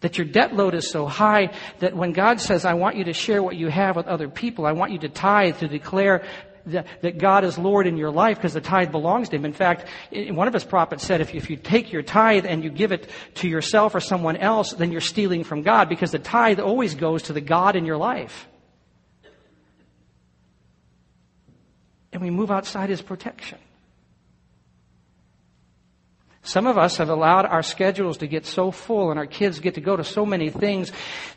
that 0.00 0.18
your 0.18 0.26
debt 0.26 0.52
load 0.52 0.74
is 0.74 0.90
so 0.90 1.06
high 1.06 1.54
that 1.78 1.94
when 1.94 2.10
God 2.10 2.40
says, 2.40 2.64
I 2.64 2.74
want 2.74 2.96
you 2.96 3.04
to 3.04 3.12
share 3.12 3.40
what 3.40 3.54
you 3.54 3.68
have 3.68 3.94
with 3.94 4.08
other 4.08 4.28
people, 4.28 4.66
I 4.66 4.72
want 4.72 4.90
you 4.90 4.98
to 4.98 5.08
tithe, 5.08 5.58
to 5.58 5.68
declare 5.68 6.26
that, 6.68 6.86
that 7.02 7.18
God 7.18 7.44
is 7.44 7.58
Lord 7.58 7.86
in 7.86 7.96
your 7.96 8.10
life 8.10 8.38
because 8.38 8.54
the 8.54 8.60
tithe 8.60 8.90
belongs 8.90 9.28
to 9.30 9.36
Him. 9.36 9.44
In 9.44 9.52
fact, 9.52 9.88
one 10.12 10.48
of 10.48 10.54
His 10.54 10.64
prophets 10.64 11.04
said 11.04 11.20
if, 11.20 11.34
if 11.34 11.50
you 11.50 11.56
take 11.56 11.92
your 11.92 12.02
tithe 12.02 12.46
and 12.46 12.64
you 12.64 12.70
give 12.70 12.92
it 12.92 13.10
to 13.36 13.48
yourself 13.48 13.94
or 13.94 14.00
someone 14.00 14.36
else, 14.36 14.72
then 14.72 14.92
you're 14.92 15.00
stealing 15.00 15.44
from 15.44 15.62
God 15.62 15.88
because 15.88 16.10
the 16.10 16.18
tithe 16.18 16.60
always 16.60 16.94
goes 16.94 17.24
to 17.24 17.32
the 17.32 17.40
God 17.40 17.76
in 17.76 17.84
your 17.84 17.96
life. 17.96 18.48
And 22.12 22.22
we 22.22 22.30
move 22.30 22.50
outside 22.50 22.88
His 22.88 23.02
protection. 23.02 23.58
Some 26.48 26.66
of 26.66 26.78
us 26.78 26.96
have 26.96 27.10
allowed 27.10 27.44
our 27.44 27.62
schedules 27.62 28.16
to 28.18 28.26
get 28.26 28.46
so 28.46 28.70
full 28.70 29.10
and 29.10 29.18
our 29.18 29.26
kids 29.26 29.60
get 29.60 29.74
to 29.74 29.82
go 29.82 29.96
to 29.96 30.02
so 30.02 30.24
many 30.24 30.48
things 30.48 30.90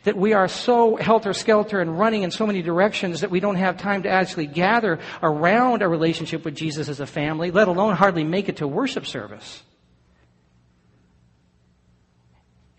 that 0.04 0.16
we 0.16 0.32
are 0.32 0.48
so 0.48 0.96
helter-skelter 0.96 1.82
and 1.82 1.98
running 1.98 2.22
in 2.22 2.30
so 2.30 2.46
many 2.46 2.62
directions 2.62 3.20
that 3.20 3.30
we 3.30 3.38
don't 3.38 3.56
have 3.56 3.76
time 3.76 4.04
to 4.04 4.08
actually 4.08 4.46
gather 4.46 5.00
around 5.22 5.82
a 5.82 5.88
relationship 5.88 6.46
with 6.46 6.54
Jesus 6.54 6.88
as 6.88 6.98
a 6.98 7.06
family, 7.06 7.50
let 7.50 7.68
alone 7.68 7.94
hardly 7.94 8.24
make 8.24 8.48
it 8.48 8.56
to 8.56 8.66
worship 8.66 9.04
service. 9.04 9.62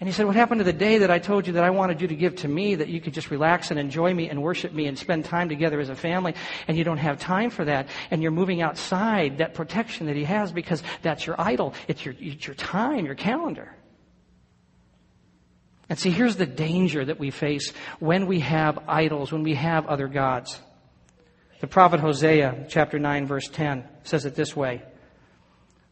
And 0.03 0.10
he 0.10 0.13
said, 0.13 0.25
What 0.25 0.36
happened 0.36 0.60
to 0.60 0.65
the 0.65 0.74
day 0.74 0.98
that 0.98 1.10
I 1.10 1.17
told 1.19 1.48
you 1.48 1.53
that 1.53 1.63
I 1.63 1.69
wanted 1.69 2.01
you 2.01 2.10
to 2.10 2.15
give 2.17 2.36
to 2.36 2.48
me, 2.50 2.75
that 2.75 2.89
you 2.89 3.00
could 3.00 3.13
just 3.13 3.31
relax 3.31 3.72
and 3.72 3.79
enjoy 3.79 4.13
me 4.13 4.27
and 4.27 4.43
worship 4.43 4.74
me 4.74 4.88
and 4.88 5.00
spend 5.00 5.24
time 5.24 5.48
together 5.48 5.79
as 5.79 5.88
a 5.88 5.95
family, 5.95 6.36
and 6.67 6.77
you 6.77 6.83
don't 6.83 6.98
have 6.98 7.22
time 7.22 7.50
for 7.50 7.63
that, 7.63 7.88
and 8.12 8.22
you're 8.22 8.29
moving 8.29 8.62
outside 8.62 9.38
that 9.38 9.53
protection 9.53 10.07
that 10.07 10.17
he 10.17 10.25
has 10.25 10.51
because 10.51 10.83
that's 11.03 11.25
your 11.25 11.39
idol. 11.39 11.74
It's 11.88 12.03
your, 12.03 12.15
it's 12.19 12.45
your 12.45 12.53
time, 12.53 13.05
your 13.05 13.15
calendar. 13.15 13.74
And 15.88 15.98
see, 15.98 16.10
here's 16.10 16.36
the 16.36 16.45
danger 16.45 17.05
that 17.05 17.17
we 17.17 17.31
face 17.31 17.72
when 18.00 18.27
we 18.27 18.41
have 18.41 18.79
idols, 18.89 19.31
when 19.31 19.43
we 19.43 19.55
have 19.55 19.86
other 19.86 20.10
gods. 20.10 20.60
The 21.62 21.67
prophet 21.67 22.01
Hosea, 22.01 22.65
chapter 22.67 23.00
9, 23.00 23.25
verse 23.25 23.48
10, 23.48 23.86
says 24.03 24.25
it 24.25 24.36
this 24.36 24.53
way 24.53 24.83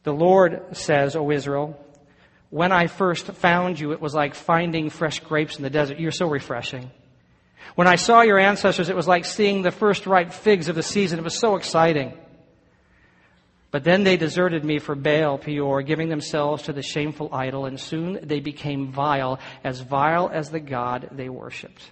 The 0.03 0.11
Lord 0.11 0.75
says, 0.75 1.15
O 1.15 1.31
Israel, 1.31 1.81
when 2.51 2.73
I 2.73 2.87
first 2.87 3.27
found 3.27 3.79
you, 3.79 3.93
it 3.93 4.01
was 4.01 4.13
like 4.13 4.35
finding 4.35 4.89
fresh 4.89 5.21
grapes 5.21 5.55
in 5.55 5.63
the 5.63 5.69
desert. 5.69 5.99
You're 5.99 6.11
so 6.11 6.27
refreshing. 6.27 6.91
When 7.75 7.87
I 7.87 7.95
saw 7.95 8.21
your 8.21 8.37
ancestors, 8.37 8.89
it 8.89 8.95
was 8.95 9.07
like 9.07 9.23
seeing 9.23 9.61
the 9.61 9.71
first 9.71 10.05
ripe 10.05 10.33
figs 10.33 10.67
of 10.67 10.75
the 10.75 10.83
season. 10.83 11.17
It 11.17 11.23
was 11.23 11.39
so 11.39 11.55
exciting. 11.55 12.13
But 13.71 13.85
then 13.85 14.03
they 14.03 14.17
deserted 14.17 14.65
me 14.65 14.79
for 14.79 14.95
Baal 14.95 15.37
Peor, 15.37 15.81
giving 15.81 16.09
themselves 16.09 16.63
to 16.63 16.73
the 16.73 16.83
shameful 16.83 17.33
idol, 17.33 17.65
and 17.65 17.79
soon 17.79 18.19
they 18.21 18.41
became 18.41 18.91
vile, 18.91 19.39
as 19.63 19.79
vile 19.79 20.29
as 20.31 20.49
the 20.49 20.59
God 20.59 21.07
they 21.13 21.29
worshipped. 21.29 21.89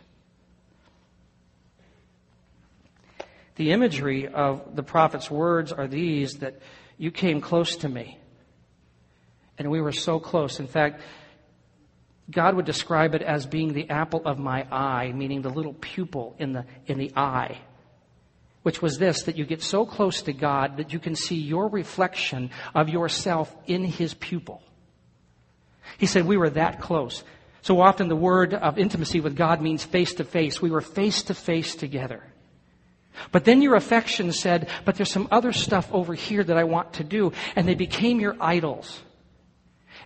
The 3.55 3.71
imagery 3.71 4.27
of 4.27 4.75
the 4.75 4.83
prophet's 4.83 5.31
words 5.31 5.71
are 5.71 5.87
these 5.87 6.39
that 6.39 6.59
you 6.97 7.11
came 7.11 7.39
close 7.39 7.77
to 7.77 7.87
me. 7.87 8.17
And 9.59 9.69
we 9.69 9.81
were 9.81 9.91
so 9.91 10.19
close. 10.19 10.59
In 10.59 10.67
fact, 10.67 11.01
God 12.31 12.55
would 12.55 12.65
describe 12.65 13.13
it 13.13 13.21
as 13.21 13.45
being 13.45 13.73
the 13.73 13.89
apple 13.89 14.21
of 14.25 14.39
my 14.39 14.65
eye, 14.71 15.11
meaning 15.13 15.41
the 15.41 15.49
little 15.49 15.73
pupil 15.73 16.35
in 16.39 16.53
the, 16.53 16.65
in 16.85 16.97
the 16.97 17.11
eye. 17.15 17.59
Which 18.63 18.81
was 18.81 18.97
this, 18.97 19.23
that 19.23 19.37
you 19.37 19.45
get 19.45 19.61
so 19.61 19.85
close 19.85 20.21
to 20.23 20.33
God 20.33 20.77
that 20.77 20.93
you 20.93 20.99
can 20.99 21.15
see 21.15 21.35
your 21.37 21.67
reflection 21.67 22.51
of 22.73 22.89
yourself 22.89 23.55
in 23.67 23.83
His 23.83 24.13
pupil. 24.13 24.63
He 25.97 26.05
said 26.05 26.25
we 26.25 26.37
were 26.37 26.51
that 26.51 26.79
close. 26.79 27.23
So 27.61 27.81
often 27.81 28.07
the 28.07 28.15
word 28.15 28.53
of 28.53 28.77
intimacy 28.77 29.19
with 29.19 29.35
God 29.35 29.61
means 29.61 29.83
face 29.83 30.13
to 30.15 30.23
face. 30.23 30.61
We 30.61 30.71
were 30.71 30.81
face 30.81 31.23
to 31.23 31.33
face 31.33 31.75
together. 31.75 32.23
But 33.31 33.43
then 33.43 33.61
your 33.61 33.75
affection 33.75 34.31
said, 34.31 34.69
but 34.85 34.95
there's 34.95 35.11
some 35.11 35.27
other 35.31 35.51
stuff 35.51 35.91
over 35.91 36.13
here 36.13 36.43
that 36.43 36.57
I 36.57 36.63
want 36.63 36.93
to 36.93 37.03
do. 37.03 37.33
And 37.55 37.67
they 37.67 37.75
became 37.75 38.19
your 38.19 38.37
idols. 38.39 39.01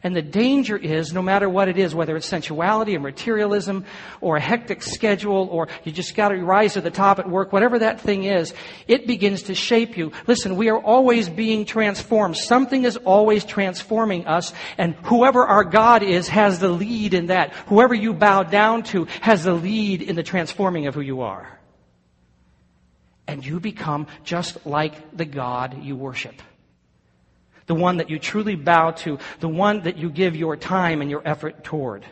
And 0.06 0.14
the 0.14 0.22
danger 0.22 0.76
is, 0.76 1.14
no 1.14 1.22
matter 1.22 1.48
what 1.48 1.70
it 1.70 1.78
is, 1.78 1.96
whether 1.96 2.18
it's 2.18 2.28
sensuality 2.28 2.98
or 2.98 3.00
materialism 3.00 3.86
or 4.20 4.36
a 4.36 4.42
hectic 4.42 4.84
schedule 4.84 5.48
or 5.50 5.70
you 5.86 5.94
just 5.94 6.14
got 6.14 6.30
to 6.30 6.36
rise 6.44 6.74
to 6.74 6.82
the 6.82 6.92
top 6.92 7.20
at 7.20 7.30
work, 7.30 7.54
whatever 7.54 7.80
that 7.80 8.02
thing 8.02 8.26
is, 8.26 8.54
it 8.86 9.08
begins 9.08 9.44
to 9.44 9.56
shape 9.56 9.96
you. 9.96 10.12
Listen, 10.28 10.58
we 10.58 10.70
are 10.70 10.78
always 10.78 11.30
being 11.30 11.64
transformed. 11.64 12.36
Something 12.36 12.84
is 12.84 12.98
always 12.98 13.46
transforming 13.46 14.28
us 14.28 14.54
and 14.78 14.94
whoever 15.04 15.46
our 15.46 15.64
God 15.64 16.04
is 16.04 16.28
has 16.28 16.60
the 16.60 16.68
lead 16.68 17.14
in 17.14 17.28
that. 17.28 17.54
Whoever 17.68 17.96
you 17.96 18.14
bow 18.14 18.44
down 18.44 18.84
to 18.84 19.06
has 19.22 19.46
the 19.46 19.54
lead 19.54 20.02
in 20.02 20.18
the 20.18 20.24
transforming 20.24 20.88
of 20.88 20.96
who 20.96 21.02
you 21.02 21.22
are. 21.22 21.60
And 23.26 23.46
you 23.46 23.62
become 23.62 24.08
just 24.26 24.66
like 24.66 25.16
the 25.16 25.24
God 25.24 25.82
you 25.82 25.96
worship 25.96 26.42
the 27.66 27.76
one 27.76 27.98
that 27.98 28.10
you 28.10 28.20
truly 28.20 28.56
bow 28.56 28.92
to, 28.92 29.20
the 29.40 29.48
one 29.48 29.82
that 29.82 29.98
you 29.98 30.10
give 30.10 30.36
your 30.36 30.56
time 30.56 31.02
and 31.02 31.10
your 31.10 31.22
effort 31.26 31.64
toward. 31.64 32.06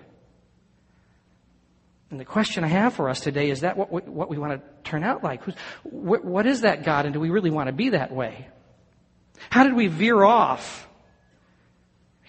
And 2.10 2.20
the 2.20 2.25
question 2.25 2.63
I 2.63 2.67
have 2.67 2.93
for 2.93 3.10
us 3.10 3.22
today 3.22 3.50
is 3.50 3.62
that 3.62 3.77
what, 3.77 3.91
we, 3.91 4.01
what 4.01 4.29
we 4.29 4.38
want 4.38 4.62
to 4.62 4.89
turn 4.89 5.03
out 5.03 5.24
like? 5.24 5.41
what, 5.84 6.25
what 6.25 6.46
is 6.46 6.62
that 6.62 6.84
God 6.84 7.05
and 7.05 7.13
do 7.13 7.20
we 7.20 7.29
really 7.29 7.51
want 7.51 7.67
to 7.67 7.74
be 7.74 7.89
that 7.89 8.12
way? 8.12 8.48
How 9.50 9.63
did 9.63 9.74
we 9.74 9.88
veer 9.88 10.22
off? 10.22 10.88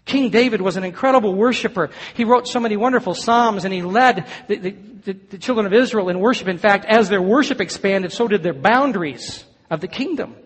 King 0.05 0.31
David 0.31 0.61
was 0.61 0.77
an 0.77 0.85
incredible 0.85 1.35
worshiper. 1.35 1.91
He 2.15 2.25
wrote 2.25 2.47
so 2.49 2.61
many 2.61 2.77
wonderful 2.77 3.15
psalms 3.15 3.65
and 3.65 3.75
he 3.75 3.83
led 3.83 4.27
the, 4.49 4.57
the, 4.57 5.13
the 5.13 5.39
children 5.39 5.67
of 5.67 5.73
Israel 5.73 6.09
in 6.09 6.21
worship. 6.21 6.49
In 6.49 6.59
fact, 6.59 6.85
as 6.85 7.09
their 7.09 7.23
worship 7.23 7.61
expanded, 7.61 8.13
so 8.13 8.29
did 8.29 8.43
their 8.43 8.55
boundaries 8.55 9.45
of 9.69 9.81
the 9.81 9.89
kingdom. 9.89 10.37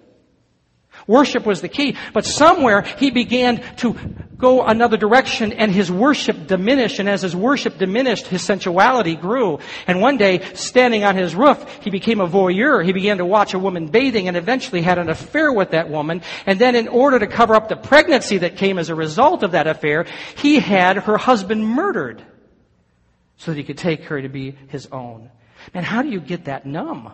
Worship 1.06 1.46
was 1.46 1.60
the 1.60 1.68
key. 1.68 1.96
But 2.12 2.24
somewhere 2.24 2.82
he 2.82 3.10
began 3.10 3.62
to 3.76 3.94
go 4.36 4.62
another 4.64 4.96
direction 4.96 5.52
and 5.52 5.72
his 5.72 5.90
worship 5.90 6.46
diminished. 6.46 6.98
And 6.98 7.08
as 7.08 7.22
his 7.22 7.34
worship 7.34 7.78
diminished, 7.78 8.26
his 8.26 8.42
sensuality 8.42 9.14
grew. 9.14 9.60
And 9.86 10.00
one 10.00 10.16
day, 10.16 10.40
standing 10.54 11.04
on 11.04 11.16
his 11.16 11.34
roof, 11.34 11.64
he 11.82 11.90
became 11.90 12.20
a 12.20 12.26
voyeur. 12.26 12.84
He 12.84 12.92
began 12.92 13.18
to 13.18 13.24
watch 13.24 13.54
a 13.54 13.58
woman 13.58 13.86
bathing 13.86 14.28
and 14.28 14.36
eventually 14.36 14.82
had 14.82 14.98
an 14.98 15.08
affair 15.08 15.52
with 15.52 15.70
that 15.70 15.88
woman. 15.88 16.22
And 16.44 16.58
then 16.58 16.74
in 16.74 16.88
order 16.88 17.18
to 17.18 17.26
cover 17.26 17.54
up 17.54 17.68
the 17.68 17.76
pregnancy 17.76 18.38
that 18.38 18.56
came 18.56 18.78
as 18.78 18.88
a 18.88 18.94
result 18.94 19.42
of 19.42 19.52
that 19.52 19.66
affair, 19.66 20.06
he 20.36 20.58
had 20.58 20.96
her 20.96 21.16
husband 21.16 21.64
murdered 21.66 22.22
so 23.36 23.52
that 23.52 23.58
he 23.58 23.64
could 23.64 23.78
take 23.78 24.04
her 24.04 24.20
to 24.20 24.28
be 24.28 24.56
his 24.68 24.86
own. 24.90 25.30
Man, 25.74 25.84
how 25.84 26.02
do 26.02 26.08
you 26.08 26.20
get 26.20 26.46
that 26.46 26.66
numb? 26.66 27.12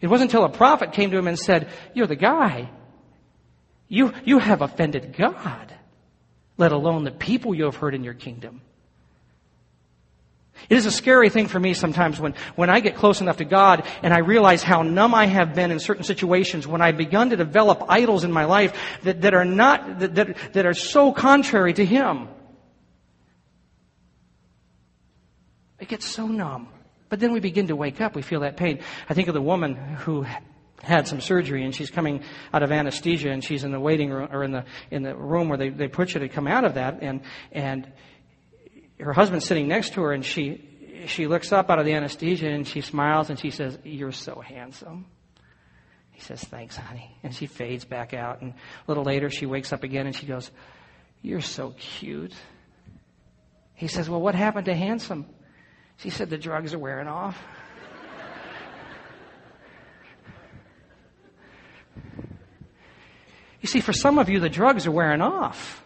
It 0.00 0.06
wasn't 0.06 0.30
until 0.30 0.44
a 0.44 0.48
prophet 0.48 0.92
came 0.92 1.10
to 1.10 1.18
him 1.18 1.26
and 1.26 1.38
said, 1.38 1.68
You're 1.94 2.06
the 2.06 2.16
guy. 2.16 2.70
You, 3.88 4.12
you 4.24 4.38
have 4.38 4.60
offended 4.60 5.14
God, 5.16 5.72
let 6.56 6.72
alone 6.72 7.04
the 7.04 7.10
people 7.10 7.54
you 7.54 7.64
have 7.64 7.76
hurt 7.76 7.94
in 7.94 8.04
your 8.04 8.14
kingdom. 8.14 8.60
It 10.68 10.76
is 10.76 10.86
a 10.86 10.90
scary 10.90 11.30
thing 11.30 11.46
for 11.46 11.58
me 11.58 11.72
sometimes 11.72 12.20
when, 12.20 12.34
when 12.56 12.68
I 12.68 12.80
get 12.80 12.96
close 12.96 13.20
enough 13.20 13.38
to 13.38 13.44
God 13.44 13.86
and 14.02 14.12
I 14.12 14.18
realize 14.18 14.62
how 14.62 14.82
numb 14.82 15.14
I 15.14 15.26
have 15.26 15.54
been 15.54 15.70
in 15.70 15.78
certain 15.78 16.04
situations, 16.04 16.66
when 16.66 16.82
I've 16.82 16.96
begun 16.96 17.30
to 17.30 17.36
develop 17.36 17.84
idols 17.88 18.24
in 18.24 18.32
my 18.32 18.44
life 18.44 18.76
that, 19.04 19.22
that 19.22 19.34
are 19.34 19.44
not, 19.44 20.00
that, 20.00 20.14
that, 20.16 20.36
that 20.52 20.66
are 20.66 20.74
so 20.74 21.12
contrary 21.12 21.72
to 21.74 21.84
Him. 21.84 22.28
I 25.80 25.84
get 25.84 26.02
so 26.02 26.26
numb. 26.26 26.68
But 27.08 27.20
then 27.20 27.32
we 27.32 27.40
begin 27.40 27.68
to 27.68 27.76
wake 27.76 28.00
up. 28.00 28.14
We 28.14 28.22
feel 28.22 28.40
that 28.40 28.56
pain. 28.56 28.80
I 29.08 29.14
think 29.14 29.28
of 29.28 29.34
the 29.34 29.42
woman 29.42 29.74
who 29.74 30.26
had 30.82 31.08
some 31.08 31.20
surgery 31.20 31.64
and 31.64 31.74
she's 31.74 31.90
coming 31.90 32.22
out 32.52 32.62
of 32.62 32.70
anesthesia 32.70 33.30
and 33.30 33.42
she's 33.42 33.64
in 33.64 33.72
the 33.72 33.80
waiting 33.80 34.10
room 34.10 34.28
or 34.30 34.44
in 34.44 34.52
the 34.52 34.64
in 34.90 35.02
the 35.02 35.14
room 35.14 35.48
where 35.48 35.58
they, 35.58 35.70
they 35.70 35.88
put 35.88 36.14
you 36.14 36.20
to 36.20 36.28
come 36.28 36.46
out 36.46 36.64
of 36.64 36.74
that 36.74 36.98
and 37.02 37.20
and 37.50 37.90
her 39.00 39.12
husband's 39.12 39.44
sitting 39.44 39.66
next 39.66 39.94
to 39.94 40.02
her 40.02 40.12
and 40.12 40.24
she 40.24 40.64
she 41.06 41.26
looks 41.26 41.52
up 41.52 41.70
out 41.70 41.78
of 41.78 41.84
the 41.84 41.94
anesthesia 41.94 42.48
and 42.48 42.66
she 42.66 42.80
smiles 42.80 43.30
and 43.30 43.38
she 43.38 43.50
says, 43.50 43.78
You're 43.84 44.12
so 44.12 44.40
handsome. 44.40 45.06
He 46.12 46.20
says, 46.20 46.42
Thanks, 46.42 46.76
honey. 46.76 47.16
And 47.22 47.34
she 47.34 47.46
fades 47.46 47.84
back 47.84 48.14
out 48.14 48.40
and 48.40 48.52
a 48.52 48.54
little 48.88 49.04
later 49.04 49.30
she 49.30 49.46
wakes 49.46 49.72
up 49.72 49.82
again 49.82 50.06
and 50.06 50.14
she 50.14 50.26
goes, 50.26 50.50
You're 51.22 51.40
so 51.40 51.74
cute. 51.78 52.34
He 53.74 53.88
says, 53.88 54.08
Well, 54.08 54.20
what 54.20 54.34
happened 54.34 54.66
to 54.66 54.74
handsome? 54.74 55.26
She 55.98 56.10
said, 56.10 56.30
The 56.30 56.38
drugs 56.38 56.74
are 56.74 56.78
wearing 56.78 57.08
off. 57.08 57.38
You 63.60 63.66
see, 63.68 63.80
for 63.80 63.92
some 63.92 64.18
of 64.18 64.28
you, 64.28 64.40
the 64.40 64.48
drugs 64.48 64.86
are 64.86 64.92
wearing 64.92 65.20
off. 65.20 65.84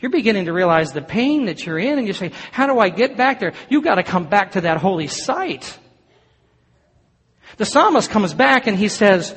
You're 0.00 0.10
beginning 0.10 0.46
to 0.46 0.52
realize 0.52 0.92
the 0.92 1.02
pain 1.02 1.46
that 1.46 1.64
you're 1.66 1.78
in, 1.78 1.98
and 1.98 2.06
you 2.06 2.12
say, 2.12 2.32
How 2.52 2.66
do 2.66 2.78
I 2.78 2.88
get 2.88 3.16
back 3.16 3.40
there? 3.40 3.52
You've 3.68 3.84
got 3.84 3.96
to 3.96 4.02
come 4.02 4.28
back 4.28 4.52
to 4.52 4.62
that 4.62 4.78
holy 4.78 5.08
site. 5.08 5.78
The 7.56 7.64
psalmist 7.64 8.10
comes 8.10 8.34
back 8.34 8.66
and 8.66 8.76
he 8.76 8.88
says, 8.88 9.34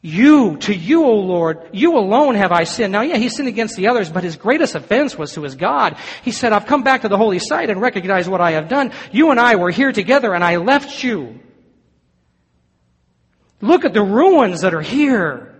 you, 0.00 0.58
to 0.58 0.74
you, 0.74 1.04
O 1.04 1.14
Lord, 1.16 1.70
you 1.72 1.96
alone 1.96 2.36
have 2.36 2.52
I 2.52 2.64
sinned. 2.64 2.92
Now, 2.92 3.00
yeah, 3.00 3.16
he 3.16 3.28
sinned 3.28 3.48
against 3.48 3.76
the 3.76 3.88
others, 3.88 4.10
but 4.10 4.22
his 4.22 4.36
greatest 4.36 4.76
offense 4.76 5.18
was 5.18 5.32
to 5.32 5.42
his 5.42 5.56
God. 5.56 5.96
He 6.22 6.30
said, 6.30 6.52
I've 6.52 6.66
come 6.66 6.84
back 6.84 7.02
to 7.02 7.08
the 7.08 7.16
holy 7.16 7.40
site 7.40 7.68
and 7.68 7.80
recognize 7.80 8.28
what 8.28 8.40
I 8.40 8.52
have 8.52 8.68
done. 8.68 8.92
You 9.10 9.32
and 9.32 9.40
I 9.40 9.56
were 9.56 9.70
here 9.70 9.90
together 9.90 10.34
and 10.34 10.44
I 10.44 10.56
left 10.56 11.02
you. 11.02 11.40
Look 13.60 13.84
at 13.84 13.92
the 13.92 14.02
ruins 14.02 14.60
that 14.60 14.72
are 14.72 14.80
here. 14.80 15.54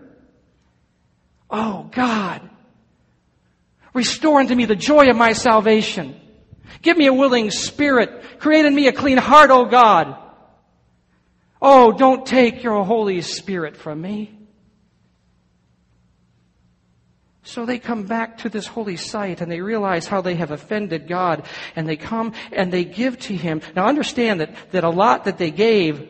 Oh, 1.50 1.88
God. 1.90 2.49
Restore 3.92 4.38
unto 4.38 4.54
me 4.54 4.66
the 4.66 4.76
joy 4.76 5.11
of 5.11 5.16
my 5.16 5.33
salvation. 5.33 6.14
Give 6.83 6.97
me 6.97 7.07
a 7.07 7.12
willing 7.12 7.50
spirit. 7.50 8.38
Create 8.38 8.66
in 8.66 8.75
me 8.75 8.87
a 8.87 8.92
clean 8.92 9.18
heart, 9.18 9.50
O 9.50 9.64
God. 9.64 10.16
Oh, 11.61 11.93
don't 11.93 12.25
take 12.25 12.62
your 12.62 12.85
Holy 12.85 13.21
Spirit 13.21 13.77
from 13.77 14.00
me. 14.00 14.38
So 17.49 17.65
they 17.65 17.79
come 17.79 18.03
back 18.03 18.38
to 18.38 18.50
this 18.50 18.67
holy 18.67 18.97
site 18.97 19.41
and 19.41 19.50
they 19.50 19.62
realize 19.62 20.07
how 20.07 20.21
they 20.21 20.35
have 20.35 20.50
offended 20.50 21.09
God 21.09 21.47
and 21.75 21.88
they 21.88 21.97
come 21.97 22.35
and 22.53 22.71
they 22.71 22.85
give 22.85 23.19
to 23.21 23.35
Him. 23.35 23.62
Now 23.75 23.87
understand 23.87 24.41
that, 24.41 24.55
that 24.73 24.85
a 24.85 24.91
lot 24.91 25.25
that 25.25 25.38
they 25.38 25.50
gave 25.50 26.07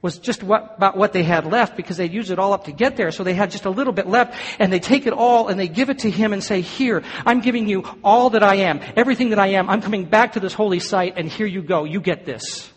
was 0.00 0.18
just 0.18 0.42
what, 0.42 0.74
about 0.76 0.96
what 0.96 1.12
they 1.12 1.22
had 1.22 1.44
left 1.44 1.76
because 1.76 1.98
they'd 1.98 2.12
used 2.12 2.30
it 2.30 2.38
all 2.38 2.54
up 2.54 2.64
to 2.64 2.72
get 2.72 2.96
there. 2.96 3.10
So 3.10 3.24
they 3.24 3.34
had 3.34 3.50
just 3.50 3.66
a 3.66 3.70
little 3.70 3.92
bit 3.92 4.06
left 4.06 4.38
and 4.58 4.72
they 4.72 4.80
take 4.80 5.06
it 5.06 5.12
all 5.12 5.48
and 5.48 5.60
they 5.60 5.68
give 5.68 5.90
it 5.90 6.00
to 6.00 6.10
Him 6.10 6.32
and 6.32 6.42
say, 6.42 6.62
here, 6.62 7.02
I'm 7.26 7.40
giving 7.40 7.68
you 7.68 7.84
all 8.02 8.30
that 8.30 8.42
I 8.42 8.56
am. 8.56 8.80
Everything 8.96 9.30
that 9.30 9.38
I 9.38 9.48
am. 9.48 9.68
I'm 9.68 9.82
coming 9.82 10.06
back 10.06 10.32
to 10.32 10.40
this 10.40 10.54
holy 10.54 10.80
site 10.80 11.14
and 11.18 11.28
here 11.28 11.46
you 11.46 11.62
go. 11.62 11.84
You 11.84 12.00
get 12.00 12.24
this. 12.24 12.70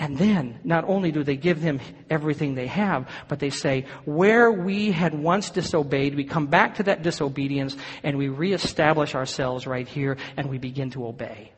And 0.00 0.16
then, 0.16 0.58
not 0.64 0.84
only 0.88 1.12
do 1.12 1.22
they 1.22 1.36
give 1.36 1.60
them 1.60 1.78
everything 2.08 2.54
they 2.54 2.68
have, 2.68 3.06
but 3.28 3.38
they 3.38 3.50
say, 3.50 3.84
where 4.06 4.50
we 4.50 4.92
had 4.92 5.12
once 5.12 5.50
disobeyed, 5.50 6.14
we 6.14 6.24
come 6.24 6.46
back 6.46 6.76
to 6.76 6.84
that 6.84 7.02
disobedience 7.02 7.76
and 8.02 8.16
we 8.16 8.28
reestablish 8.28 9.14
ourselves 9.14 9.66
right 9.66 9.86
here 9.86 10.16
and 10.38 10.48
we 10.48 10.56
begin 10.56 10.88
to 10.92 11.06
obey. 11.06 11.52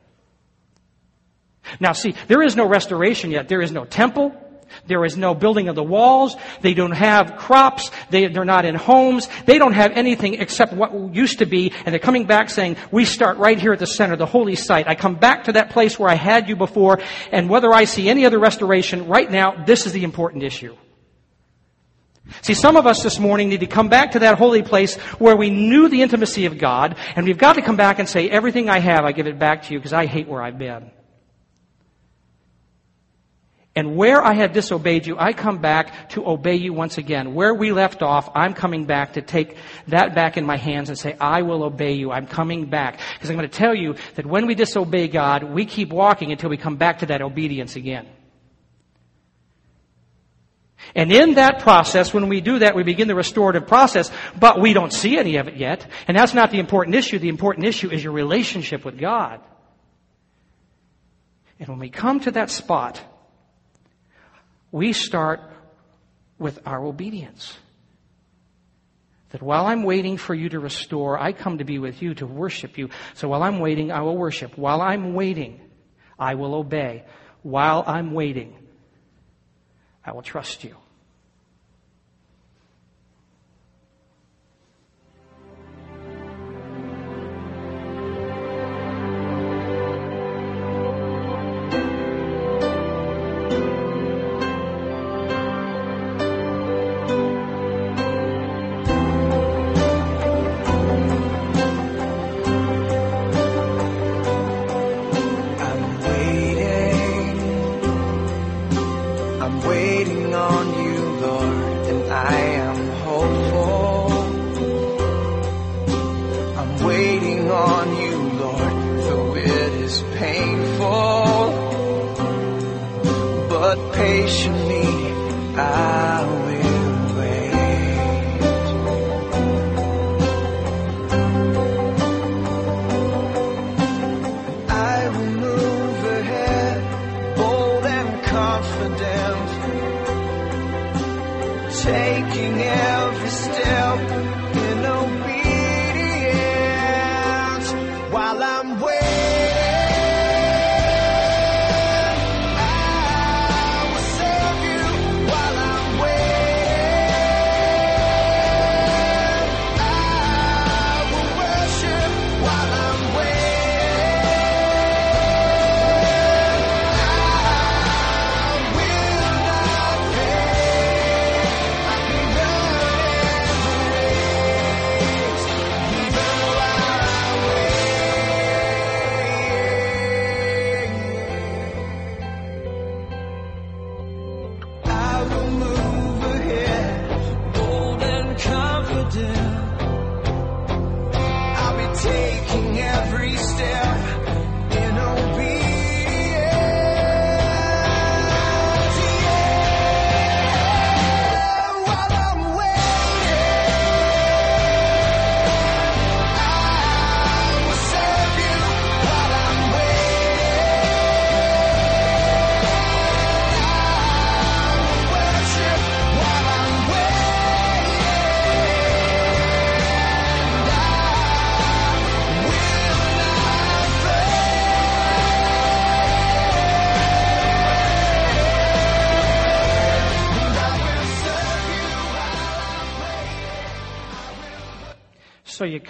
Now 1.79 1.93
see, 1.93 2.15
there 2.27 2.41
is 2.41 2.57
no 2.57 2.67
restoration 2.67 3.31
yet. 3.31 3.47
There 3.47 3.61
is 3.61 3.71
no 3.71 3.85
temple. 3.85 4.35
There 4.87 5.05
is 5.05 5.17
no 5.17 5.33
building 5.33 5.67
of 5.67 5.75
the 5.75 5.83
walls. 5.83 6.35
They 6.61 6.73
don't 6.73 6.91
have 6.91 7.37
crops. 7.37 7.91
They, 8.09 8.25
are 8.25 8.45
not 8.45 8.65
in 8.65 8.75
homes. 8.75 9.29
They 9.45 9.57
don't 9.57 9.73
have 9.73 9.91
anything 9.91 10.35
except 10.35 10.73
what 10.73 10.93
used 11.13 11.39
to 11.39 11.45
be. 11.45 11.71
And 11.85 11.93
they're 11.93 11.99
coming 11.99 12.25
back 12.25 12.49
saying, 12.49 12.77
we 12.91 13.05
start 13.05 13.37
right 13.37 13.59
here 13.59 13.73
at 13.73 13.79
the 13.79 13.87
center, 13.87 14.15
the 14.15 14.25
holy 14.25 14.55
site. 14.55 14.87
I 14.87 14.95
come 14.95 15.15
back 15.15 15.45
to 15.45 15.53
that 15.53 15.69
place 15.69 15.97
where 15.97 16.09
I 16.09 16.15
had 16.15 16.49
you 16.49 16.55
before. 16.55 16.99
And 17.31 17.49
whether 17.49 17.73
I 17.73 17.85
see 17.85 18.09
any 18.09 18.25
other 18.25 18.39
restoration, 18.39 19.07
right 19.07 19.29
now, 19.29 19.63
this 19.65 19.85
is 19.85 19.93
the 19.93 20.03
important 20.03 20.43
issue. 20.43 20.75
See, 22.41 22.53
some 22.53 22.77
of 22.77 22.87
us 22.87 23.03
this 23.03 23.19
morning 23.19 23.49
need 23.49 23.59
to 23.59 23.67
come 23.67 23.89
back 23.89 24.11
to 24.11 24.19
that 24.19 24.37
holy 24.37 24.63
place 24.63 24.95
where 25.19 25.35
we 25.35 25.49
knew 25.49 25.89
the 25.89 26.01
intimacy 26.01 26.45
of 26.45 26.57
God, 26.57 26.95
and 27.15 27.25
we've 27.25 27.37
got 27.37 27.53
to 27.53 27.61
come 27.61 27.75
back 27.75 27.99
and 27.99 28.07
say, 28.07 28.29
everything 28.29 28.69
I 28.69 28.79
have, 28.79 29.03
I 29.03 29.11
give 29.11 29.27
it 29.27 29.37
back 29.37 29.63
to 29.63 29.73
you 29.73 29.79
because 29.79 29.93
I 29.93 30.05
hate 30.05 30.27
where 30.27 30.41
I've 30.41 30.57
been. 30.57 30.91
And 33.75 33.95
where 33.95 34.23
I 34.23 34.33
have 34.33 34.53
disobeyed 34.53 35.07
you, 35.07 35.17
I 35.17 35.33
come 35.33 35.57
back 35.57 36.09
to 36.09 36.27
obey 36.27 36.55
you 36.55 36.73
once 36.73 36.99
again. 36.99 37.33
Where 37.33 37.55
we 37.55 37.71
left 37.71 38.03
off, 38.03 38.29
I'm 38.35 38.53
coming 38.53 38.85
back 38.85 39.13
to 39.13 39.21
take 39.23 39.57
that 39.87 40.13
back 40.13 40.37
in 40.37 40.45
my 40.45 40.57
hands 40.57 40.89
and 40.89 40.97
say, 40.97 41.17
I 41.19 41.41
will 41.41 41.63
obey 41.63 41.93
you. 41.93 42.11
I'm 42.11 42.27
coming 42.27 42.67
back. 42.67 42.99
Because 43.15 43.31
I'm 43.31 43.35
going 43.35 43.49
to 43.49 43.57
tell 43.57 43.73
you 43.73 43.95
that 44.13 44.27
when 44.27 44.45
we 44.45 44.53
disobey 44.53 45.07
God, 45.07 45.43
we 45.43 45.65
keep 45.65 45.89
walking 45.89 46.31
until 46.31 46.51
we 46.51 46.57
come 46.57 46.75
back 46.75 46.99
to 46.99 47.07
that 47.07 47.23
obedience 47.23 47.75
again. 47.75 48.05
And 50.93 51.11
in 51.11 51.35
that 51.35 51.61
process, 51.61 52.13
when 52.13 52.29
we 52.29 52.41
do 52.41 52.59
that, 52.59 52.75
we 52.75 52.83
begin 52.83 53.07
the 53.07 53.15
restorative 53.15 53.67
process, 53.67 54.11
but 54.39 54.61
we 54.61 54.73
don't 54.73 54.93
see 54.93 55.17
any 55.17 55.37
of 55.37 55.47
it 55.47 55.55
yet. 55.55 55.87
And 56.07 56.15
that's 56.15 56.35
not 56.35 56.51
the 56.51 56.59
important 56.59 56.95
issue. 56.95 57.17
The 57.17 57.29
important 57.29 57.65
issue 57.65 57.89
is 57.89 58.03
your 58.03 58.13
relationship 58.13 58.85
with 58.85 58.99
God. 58.99 59.39
And 61.59 61.69
when 61.69 61.79
we 61.79 61.89
come 61.89 62.19
to 62.21 62.31
that 62.31 62.51
spot, 62.51 63.01
we 64.73 64.91
start 64.91 65.39
with 66.39 66.59
our 66.65 66.83
obedience. 66.83 67.55
That 69.29 69.41
while 69.41 69.67
I'm 69.67 69.83
waiting 69.83 70.17
for 70.17 70.33
you 70.33 70.49
to 70.49 70.59
restore, 70.59 71.17
I 71.17 71.31
come 71.31 71.59
to 71.59 71.63
be 71.63 71.79
with 71.79 72.01
you 72.01 72.15
to 72.15 72.25
worship 72.25 72.77
you. 72.77 72.89
So 73.13 73.29
while 73.29 73.43
I'm 73.43 73.59
waiting, 73.59 73.91
I 73.91 74.01
will 74.01 74.17
worship. 74.17 74.57
While 74.57 74.81
I'm 74.81 75.13
waiting, 75.13 75.61
I 76.19 76.35
will 76.35 76.55
obey. 76.55 77.05
While 77.43 77.83
I'm 77.85 78.13
waiting, 78.13 78.55
I 80.03 80.11
will 80.11 80.23
trust 80.23 80.63
you. 80.63 80.75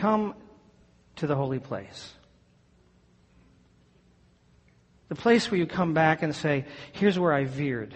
Come 0.04 0.36
to 1.16 1.28
the 1.28 1.36
holy 1.36 1.60
place. 1.60 2.12
The 5.08 5.16
place 5.16 5.50
where 5.50 5.58
you 5.58 5.66
come 5.66 5.94
back 5.94 6.24
and 6.24 6.36
say, 6.36 6.66
here's 6.92 7.18
where 7.18 7.32
I 7.32 7.46
veered. 7.46 7.96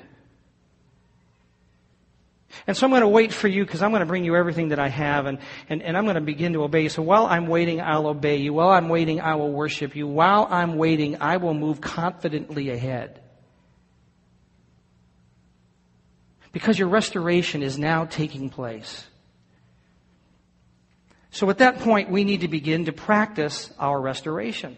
And 2.65 2.77
so 2.77 2.85
I'm 2.85 2.91
going 2.91 3.01
to 3.01 3.09
wait 3.09 3.33
for 3.33 3.49
you 3.49 3.65
because 3.65 3.81
I'm 3.81 3.91
going 3.91 3.99
to 3.99 4.05
bring 4.05 4.23
you 4.23 4.37
everything 4.37 4.69
that 4.69 4.79
I 4.79 4.87
have 4.87 5.25
and, 5.25 5.39
and, 5.67 5.83
and 5.83 5.97
I'm 5.97 6.05
going 6.05 6.15
to 6.15 6.21
begin 6.21 6.53
to 6.53 6.63
obey 6.63 6.83
you. 6.83 6.89
So 6.89 7.01
while 7.01 7.25
I'm 7.25 7.47
waiting, 7.47 7.81
I'll 7.81 8.07
obey 8.07 8.37
you. 8.37 8.53
While 8.53 8.69
I'm 8.69 8.87
waiting, 8.87 9.19
I 9.19 9.35
will 9.35 9.51
worship 9.51 9.93
you. 9.93 10.07
While 10.07 10.47
I'm 10.49 10.77
waiting, 10.77 11.21
I 11.21 11.37
will 11.37 11.53
move 11.53 11.81
confidently 11.81 12.69
ahead. 12.69 13.19
Because 16.53 16.79
your 16.79 16.87
restoration 16.87 17.63
is 17.63 17.77
now 17.77 18.05
taking 18.05 18.49
place. 18.49 19.05
So 21.31 21.49
at 21.49 21.59
that 21.59 21.79
point, 21.79 22.09
we 22.09 22.23
need 22.23 22.41
to 22.41 22.47
begin 22.47 22.85
to 22.85 22.93
practice 22.93 23.71
our 23.79 23.99
restoration. 23.99 24.77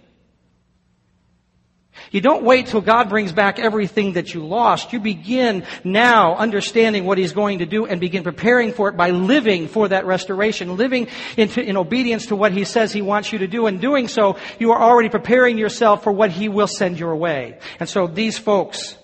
You 2.12 2.22
don't 2.22 2.44
wait 2.44 2.68
till 2.68 2.82
God 2.82 3.10
brings 3.10 3.32
back 3.32 3.60
everything 3.60 4.14
that 4.14 4.34
you 4.34 4.46
lost. 4.46 4.94
You 4.94 5.00
begin 5.00 5.66
now 5.84 6.36
understanding 6.36 7.06
what 7.06 7.18
He's 7.18 7.34
going 7.34 7.60
to 7.60 7.66
do 7.66 7.86
and 7.86 8.00
begin 8.00 8.24
preparing 8.24 8.74
for 8.74 8.90
it 8.90 8.98
by 8.98 9.12
living 9.12 9.68
for 9.68 9.88
that 9.88 10.06
restoration, 10.06 10.78
living 10.78 11.08
into, 11.38 11.62
in 11.62 11.78
obedience 11.78 12.28
to 12.28 12.36
what 12.36 12.52
He 12.52 12.64
says 12.64 12.92
He 12.92 13.02
wants 13.02 13.32
you 13.32 13.40
to 13.40 13.48
do. 13.48 13.68
And 13.68 13.82
doing 13.82 14.08
so, 14.08 14.38
you 14.60 14.72
are 14.72 14.82
already 14.82 15.10
preparing 15.10 15.58
yourself 15.58 16.04
for 16.04 16.12
what 16.12 16.32
He 16.32 16.50
will 16.50 16.68
send 16.68 17.00
your 17.00 17.16
way. 17.16 17.60
And 17.80 17.88
so 17.88 18.08
these 18.08 18.38
folks, 18.38 18.98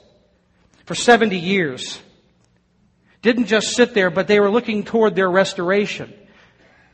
for 0.86 0.95
70 0.95 1.38
years, 1.38 1.99
didn't 3.21 3.45
just 3.45 3.75
sit 3.75 3.93
there, 3.93 4.10
but 4.10 4.27
they 4.27 4.39
were 4.39 4.51
looking 4.51 4.84
toward 4.84 5.15
their 5.15 5.29
restoration. 5.29 6.13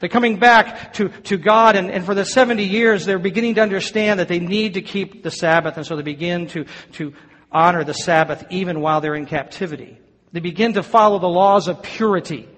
They're 0.02 0.10
coming 0.10 0.40
back 0.40 0.94
to, 0.94 1.10
to 1.10 1.38
God, 1.38 1.76
and, 1.76 1.92
and 1.92 2.04
for 2.04 2.16
the 2.16 2.26
70 2.26 2.64
years, 2.64 3.06
they're 3.06 3.20
beginning 3.20 3.56
to 3.56 3.62
understand 3.62 4.20
that 4.20 4.28
they 4.28 4.40
need 4.40 4.74
to 4.74 4.82
keep 4.82 5.22
the 5.22 5.30
Sabbath, 5.30 5.78
and 5.78 5.86
so 5.86 5.96
they 5.96 6.02
begin 6.02 6.48
to, 6.48 6.66
to 6.94 7.14
honor 7.52 7.84
the 7.84 7.94
Sabbath 7.94 8.44
even 8.50 8.82
while 8.82 9.00
they're 9.00 9.14
in 9.14 9.28
captivity. 9.28 10.00
They 10.32 10.40
begin 10.40 10.74
to 10.74 10.82
follow 10.82 11.20
the 11.20 11.30
laws 11.30 11.68
of 11.68 11.84
purity. 11.84 12.50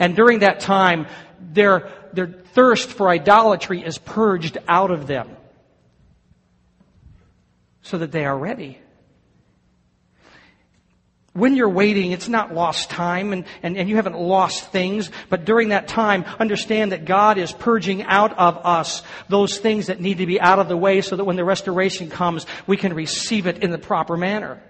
And 0.00 0.16
during 0.16 0.40
that 0.40 0.58
time, 0.58 1.06
their, 1.38 1.92
their 2.12 2.26
thirst 2.26 2.90
for 2.90 3.08
idolatry 3.08 3.84
is 3.84 3.96
purged 3.96 4.58
out 4.66 4.90
of 4.90 5.06
them 5.06 5.36
so 7.82 7.98
that 7.98 8.10
they 8.10 8.24
are 8.24 8.36
ready 8.36 8.80
when 11.32 11.54
you're 11.54 11.68
waiting, 11.68 12.10
it's 12.10 12.28
not 12.28 12.52
lost 12.52 12.90
time 12.90 13.32
and, 13.32 13.44
and, 13.62 13.76
and 13.76 13.88
you 13.88 13.96
haven't 13.96 14.18
lost 14.18 14.72
things, 14.72 15.10
but 15.28 15.44
during 15.44 15.68
that 15.68 15.86
time, 15.86 16.24
understand 16.40 16.90
that 16.90 17.04
God 17.04 17.38
is 17.38 17.52
purging 17.52 18.02
out 18.02 18.36
of 18.36 18.58
us 18.64 19.02
those 19.28 19.58
things 19.58 19.86
that 19.86 20.00
need 20.00 20.18
to 20.18 20.26
be 20.26 20.40
out 20.40 20.58
of 20.58 20.68
the 20.68 20.76
way 20.76 21.00
so 21.02 21.14
that 21.14 21.24
when 21.24 21.36
the 21.36 21.44
restoration 21.44 22.10
comes, 22.10 22.46
we 22.66 22.76
can 22.76 22.94
receive 22.94 23.46
it 23.46 23.62
in 23.62 23.70
the 23.70 23.78
proper 23.78 24.16
manner. 24.16 24.60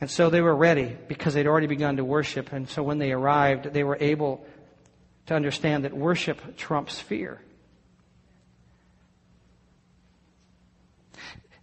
And 0.00 0.10
so 0.10 0.30
they 0.30 0.40
were 0.40 0.54
ready 0.54 0.96
because 1.08 1.34
they'd 1.34 1.46
already 1.46 1.66
begun 1.66 1.96
to 1.96 2.04
worship. 2.04 2.52
And 2.52 2.68
so 2.68 2.82
when 2.82 2.98
they 2.98 3.12
arrived, 3.12 3.72
they 3.72 3.84
were 3.84 3.98
able 4.00 4.46
to 5.26 5.34
understand 5.34 5.84
that 5.84 5.92
worship 5.92 6.56
trumps 6.56 6.98
fear. 6.98 7.40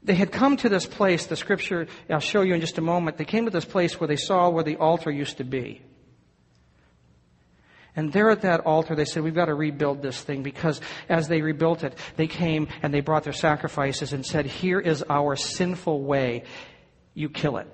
They 0.05 0.13
had 0.13 0.31
come 0.31 0.55
to 0.57 0.69
this 0.69 0.85
place, 0.85 1.25
the 1.25 1.35
scripture 1.35 1.87
I'll 2.09 2.19
show 2.19 2.41
you 2.41 2.53
in 2.53 2.61
just 2.61 2.77
a 2.77 2.81
moment, 2.81 3.17
they 3.17 3.25
came 3.25 3.45
to 3.45 3.51
this 3.51 3.65
place 3.65 3.99
where 3.99 4.07
they 4.07 4.15
saw 4.15 4.49
where 4.49 4.63
the 4.63 4.77
altar 4.77 5.09
used 5.09 5.37
to 5.37 5.43
be. 5.43 5.81
And 7.95 8.13
there 8.13 8.29
at 8.29 8.41
that 8.41 8.61
altar, 8.61 8.93
they 8.93 9.05
said, 9.05 9.23
we've 9.23 9.33
got 9.33 9.45
to 9.45 9.55
rebuild 9.55 10.03
this 10.03 10.21
thing 10.21 10.43
because 10.43 10.79
as 11.09 11.27
they 11.27 11.41
rebuilt 11.41 11.83
it, 11.83 11.97
they 12.17 12.27
came 12.27 12.67
and 12.83 12.93
they 12.93 12.99
brought 12.99 13.23
their 13.23 13.33
sacrifices 13.33 14.13
and 14.13 14.23
said, 14.23 14.45
here 14.45 14.79
is 14.79 15.03
our 15.09 15.35
sinful 15.35 16.03
way. 16.03 16.43
You 17.13 17.29
kill 17.29 17.57
it. 17.57 17.67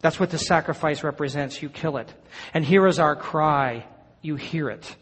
That's 0.00 0.20
what 0.20 0.30
the 0.30 0.38
sacrifice 0.38 1.02
represents. 1.02 1.60
You 1.60 1.70
kill 1.70 1.96
it. 1.96 2.12
And 2.54 2.64
here 2.64 2.86
is 2.86 3.00
our 3.00 3.16
cry. 3.16 3.86
You 4.20 4.36
hear 4.36 4.68
it. 4.68 4.94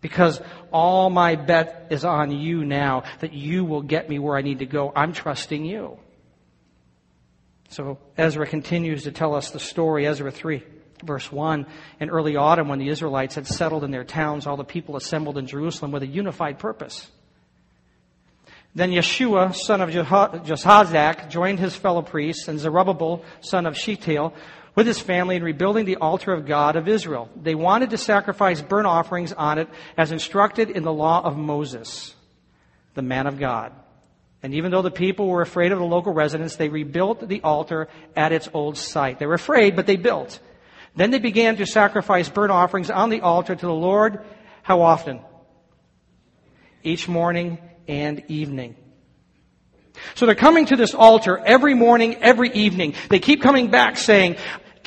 Because 0.00 0.40
all 0.72 1.10
my 1.10 1.34
bet 1.34 1.88
is 1.90 2.04
on 2.04 2.30
you 2.30 2.64
now 2.64 3.02
that 3.20 3.32
you 3.32 3.64
will 3.64 3.82
get 3.82 4.08
me 4.08 4.18
where 4.18 4.36
I 4.36 4.42
need 4.42 4.60
to 4.60 4.66
go. 4.66 4.92
I'm 4.94 5.12
trusting 5.12 5.64
you. 5.64 5.98
So 7.70 7.98
Ezra 8.16 8.46
continues 8.46 9.04
to 9.04 9.12
tell 9.12 9.34
us 9.34 9.50
the 9.50 9.60
story, 9.60 10.06
Ezra 10.06 10.30
3, 10.30 10.62
verse 11.04 11.30
1. 11.30 11.66
In 12.00 12.10
early 12.10 12.36
autumn, 12.36 12.68
when 12.68 12.78
the 12.78 12.88
Israelites 12.88 13.34
had 13.34 13.46
settled 13.46 13.84
in 13.84 13.90
their 13.90 14.04
towns, 14.04 14.46
all 14.46 14.56
the 14.56 14.64
people 14.64 14.96
assembled 14.96 15.36
in 15.36 15.46
Jerusalem 15.46 15.90
with 15.90 16.02
a 16.02 16.06
unified 16.06 16.58
purpose. 16.58 17.10
Then 18.74 18.90
Yeshua, 18.90 19.54
son 19.54 19.80
of 19.80 19.90
Jozadak, 19.90 21.30
joined 21.30 21.58
his 21.58 21.74
fellow 21.74 22.02
priests, 22.02 22.48
and 22.48 22.58
Zerubbabel, 22.58 23.24
son 23.40 23.66
of 23.66 23.76
Shealtiel, 23.76 24.32
with 24.78 24.86
his 24.86 25.00
family 25.00 25.34
in 25.34 25.42
rebuilding 25.42 25.86
the 25.86 25.96
altar 25.96 26.32
of 26.32 26.46
God 26.46 26.76
of 26.76 26.86
Israel. 26.86 27.28
They 27.34 27.56
wanted 27.56 27.90
to 27.90 27.98
sacrifice 27.98 28.62
burnt 28.62 28.86
offerings 28.86 29.32
on 29.32 29.58
it 29.58 29.68
as 29.96 30.12
instructed 30.12 30.70
in 30.70 30.84
the 30.84 30.92
law 30.92 31.20
of 31.20 31.36
Moses, 31.36 32.14
the 32.94 33.02
man 33.02 33.26
of 33.26 33.40
God. 33.40 33.72
And 34.40 34.54
even 34.54 34.70
though 34.70 34.82
the 34.82 34.92
people 34.92 35.26
were 35.26 35.42
afraid 35.42 35.72
of 35.72 35.80
the 35.80 35.84
local 35.84 36.14
residents, 36.14 36.54
they 36.54 36.68
rebuilt 36.68 37.28
the 37.28 37.40
altar 37.42 37.88
at 38.14 38.30
its 38.30 38.48
old 38.54 38.76
site. 38.76 39.18
They 39.18 39.26
were 39.26 39.34
afraid, 39.34 39.74
but 39.74 39.86
they 39.86 39.96
built. 39.96 40.38
Then 40.94 41.10
they 41.10 41.18
began 41.18 41.56
to 41.56 41.66
sacrifice 41.66 42.28
burnt 42.28 42.52
offerings 42.52 42.88
on 42.88 43.10
the 43.10 43.22
altar 43.22 43.56
to 43.56 43.66
the 43.66 43.72
Lord. 43.72 44.24
How 44.62 44.82
often? 44.82 45.18
Each 46.84 47.08
morning 47.08 47.58
and 47.88 48.22
evening. 48.28 48.76
So 50.14 50.26
they're 50.26 50.36
coming 50.36 50.66
to 50.66 50.76
this 50.76 50.94
altar 50.94 51.36
every 51.36 51.74
morning, 51.74 52.14
every 52.22 52.50
evening. 52.50 52.94
They 53.10 53.18
keep 53.18 53.42
coming 53.42 53.72
back 53.72 53.96
saying, 53.96 54.36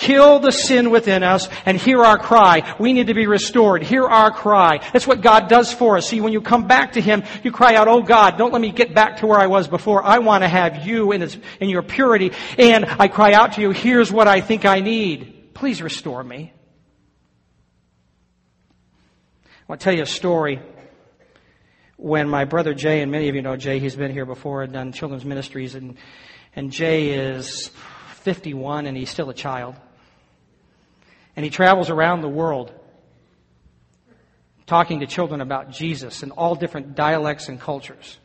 Kill 0.01 0.39
the 0.39 0.51
sin 0.51 0.89
within 0.89 1.21
us 1.21 1.47
and 1.63 1.77
hear 1.77 2.03
our 2.03 2.17
cry. 2.17 2.75
We 2.79 2.91
need 2.91 3.05
to 3.05 3.13
be 3.13 3.27
restored. 3.27 3.83
Hear 3.83 4.03
our 4.03 4.31
cry. 4.31 4.79
That's 4.91 5.05
what 5.05 5.21
God 5.21 5.47
does 5.47 5.71
for 5.71 5.95
us. 5.95 6.09
See, 6.09 6.21
when 6.21 6.33
you 6.33 6.41
come 6.41 6.65
back 6.65 6.93
to 6.93 7.01
Him, 7.01 7.21
you 7.43 7.51
cry 7.51 7.75
out, 7.75 7.87
Oh 7.87 8.01
God, 8.01 8.35
don't 8.35 8.51
let 8.51 8.63
me 8.63 8.71
get 8.71 8.95
back 8.95 9.17
to 9.17 9.27
where 9.27 9.37
I 9.37 9.45
was 9.45 9.67
before. 9.67 10.03
I 10.03 10.17
want 10.17 10.43
to 10.43 10.47
have 10.47 10.87
you 10.87 11.11
in, 11.11 11.29
in 11.59 11.69
your 11.69 11.83
purity. 11.83 12.31
And 12.57 12.83
I 12.85 13.09
cry 13.09 13.33
out 13.33 13.53
to 13.53 13.61
you, 13.61 13.69
here's 13.69 14.11
what 14.11 14.27
I 14.27 14.41
think 14.41 14.65
I 14.65 14.79
need. 14.79 15.53
Please 15.53 15.83
restore 15.83 16.23
me. 16.23 16.51
I 19.45 19.63
want 19.67 19.81
to 19.81 19.83
tell 19.83 19.95
you 19.95 20.01
a 20.01 20.07
story. 20.07 20.61
When 21.97 22.27
my 22.27 22.45
brother 22.45 22.73
Jay, 22.73 23.03
and 23.03 23.11
many 23.11 23.29
of 23.29 23.35
you 23.35 23.43
know 23.43 23.55
Jay, 23.55 23.77
he's 23.77 23.95
been 23.95 24.11
here 24.11 24.25
before 24.25 24.63
and 24.63 24.73
done 24.73 24.93
children's 24.93 25.25
ministries, 25.25 25.75
and, 25.75 25.95
and 26.55 26.71
Jay 26.71 27.11
is 27.11 27.69
51 28.21 28.87
and 28.87 28.97
he's 28.97 29.11
still 29.11 29.29
a 29.29 29.35
child. 29.35 29.75
And 31.35 31.43
he 31.43 31.49
travels 31.49 31.89
around 31.89 32.21
the 32.21 32.29
world 32.29 32.73
talking 34.65 35.01
to 35.01 35.07
children 35.07 35.41
about 35.41 35.71
Jesus 35.71 36.23
in 36.23 36.31
all 36.31 36.55
different 36.55 36.95
dialects 36.95 37.49
and 37.49 37.59
cultures. 37.59 38.17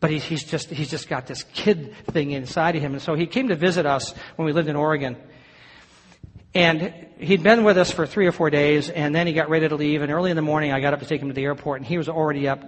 But 0.00 0.10
he, 0.10 0.18
he's 0.18 0.44
just, 0.44 0.70
he's 0.70 0.90
just 0.90 1.08
got 1.08 1.26
this 1.26 1.44
kid 1.54 1.94
thing 2.06 2.32
inside 2.32 2.76
of 2.76 2.82
him. 2.82 2.92
And 2.92 3.02
so 3.02 3.14
he 3.14 3.26
came 3.26 3.48
to 3.48 3.56
visit 3.56 3.86
us 3.86 4.12
when 4.36 4.46
we 4.46 4.52
lived 4.52 4.68
in 4.68 4.76
Oregon. 4.76 5.16
And 6.54 6.92
he'd 7.18 7.42
been 7.42 7.64
with 7.64 7.78
us 7.78 7.90
for 7.90 8.06
three 8.06 8.26
or 8.26 8.32
four 8.32 8.50
days, 8.50 8.88
and 8.90 9.14
then 9.14 9.26
he 9.26 9.32
got 9.32 9.48
ready 9.48 9.68
to 9.68 9.74
leave. 9.74 10.02
And 10.02 10.12
early 10.12 10.30
in 10.30 10.36
the 10.36 10.42
morning, 10.42 10.72
I 10.72 10.80
got 10.80 10.92
up 10.92 11.00
to 11.00 11.06
take 11.06 11.20
him 11.20 11.28
to 11.28 11.34
the 11.34 11.44
airport, 11.44 11.80
and 11.80 11.86
he 11.86 11.98
was 11.98 12.08
already 12.08 12.46
up, 12.46 12.62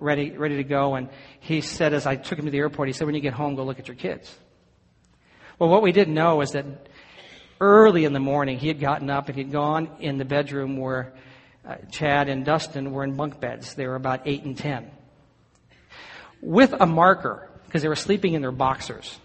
ready, 0.00 0.30
ready 0.30 0.56
to 0.56 0.64
go. 0.64 0.94
And 0.94 1.08
he 1.40 1.60
said, 1.60 1.94
as 1.94 2.06
I 2.06 2.16
took 2.16 2.38
him 2.38 2.46
to 2.46 2.50
the 2.50 2.58
airport, 2.58 2.88
he 2.88 2.92
said, 2.92 3.06
when 3.06 3.14
you 3.14 3.20
get 3.20 3.34
home, 3.34 3.54
go 3.54 3.64
look 3.64 3.78
at 3.78 3.86
your 3.86 3.96
kids. 3.96 4.34
Well, 5.58 5.68
what 5.68 5.82
we 5.82 5.92
didn't 5.92 6.14
know 6.14 6.40
is 6.40 6.52
that 6.52 6.64
early 7.62 8.04
in 8.04 8.12
the 8.12 8.20
morning, 8.20 8.58
he 8.58 8.66
had 8.66 8.80
gotten 8.80 9.08
up 9.08 9.28
and 9.28 9.38
he'd 9.38 9.52
gone 9.52 9.88
in 10.00 10.18
the 10.18 10.24
bedroom 10.24 10.76
where 10.76 11.12
uh, 11.66 11.76
Chad 11.92 12.28
and 12.28 12.44
Dustin 12.44 12.90
were 12.90 13.04
in 13.04 13.16
bunk 13.16 13.38
beds. 13.38 13.74
They 13.74 13.86
were 13.86 13.94
about 13.94 14.22
8 14.26 14.42
and 14.42 14.58
10. 14.58 14.90
With 16.40 16.74
a 16.78 16.86
marker, 16.86 17.48
because 17.66 17.82
they 17.82 17.88
were 17.88 17.94
sleeping 17.94 18.34
in 18.34 18.42
their 18.42 18.50
boxers, 18.50 19.16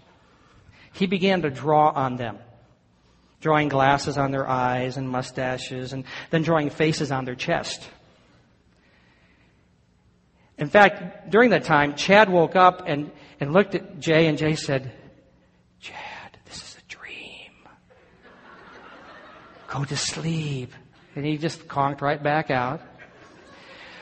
he 0.92 1.06
began 1.06 1.42
to 1.42 1.50
draw 1.50 1.90
on 1.90 2.16
them. 2.16 2.38
Drawing 3.40 3.68
glasses 3.68 4.16
on 4.16 4.30
their 4.30 4.48
eyes 4.48 4.96
and 4.96 5.08
mustaches, 5.08 5.92
and 5.92 6.04
then 6.30 6.42
drawing 6.42 6.70
faces 6.70 7.10
on 7.10 7.24
their 7.24 7.34
chest. 7.34 7.88
In 10.58 10.68
fact, 10.68 11.30
during 11.30 11.50
that 11.50 11.64
time, 11.64 11.94
Chad 11.94 12.28
woke 12.30 12.56
up 12.56 12.84
and, 12.86 13.10
and 13.40 13.52
looked 13.52 13.74
at 13.74 13.98
Jay, 13.98 14.26
and 14.26 14.38
Jay 14.38 14.54
said, 14.54 14.92
Go 19.68 19.84
to 19.84 19.96
sleep. 19.96 20.72
And 21.14 21.24
he 21.24 21.38
just 21.38 21.68
conked 21.68 22.00
right 22.00 22.22
back 22.22 22.50
out. 22.50 22.82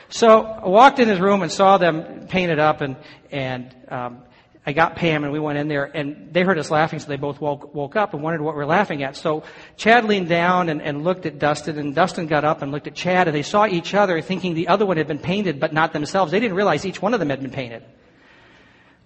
So 0.09 0.41
I 0.41 0.67
walked 0.67 0.99
in 0.99 1.07
his 1.07 1.19
room 1.19 1.41
and 1.41 1.51
saw 1.51 1.77
them 1.77 2.27
painted 2.27 2.59
up, 2.59 2.81
and 2.81 2.95
and 3.29 3.75
um, 3.89 4.23
I 4.65 4.71
got 4.71 4.95
Pam, 4.95 5.23
and 5.23 5.33
we 5.33 5.39
went 5.39 5.57
in 5.57 5.67
there, 5.67 5.83
and 5.83 6.33
they 6.33 6.43
heard 6.43 6.57
us 6.57 6.71
laughing, 6.71 6.99
so 6.99 7.07
they 7.07 7.17
both 7.17 7.41
woke 7.41 7.75
woke 7.75 7.97
up 7.97 8.13
and 8.13 8.23
wondered 8.23 8.41
what 8.41 8.55
we 8.55 8.61
are 8.61 8.65
laughing 8.65 9.03
at. 9.03 9.17
So 9.17 9.43
Chad 9.75 10.05
leaned 10.05 10.29
down 10.29 10.69
and, 10.69 10.81
and 10.81 11.03
looked 11.03 11.25
at 11.25 11.39
Dustin, 11.39 11.77
and 11.77 11.93
Dustin 11.93 12.27
got 12.27 12.45
up 12.45 12.61
and 12.61 12.71
looked 12.71 12.87
at 12.87 12.95
Chad, 12.95 13.27
and 13.27 13.35
they 13.35 13.43
saw 13.43 13.65
each 13.65 13.93
other, 13.93 14.21
thinking 14.21 14.53
the 14.53 14.69
other 14.69 14.85
one 14.85 14.95
had 14.95 15.07
been 15.07 15.19
painted, 15.19 15.59
but 15.59 15.73
not 15.73 15.91
themselves. 15.91 16.31
They 16.31 16.39
didn't 16.39 16.55
realize 16.55 16.85
each 16.85 17.01
one 17.01 17.13
of 17.13 17.19
them 17.19 17.29
had 17.29 17.41
been 17.41 17.51
painted. 17.51 17.83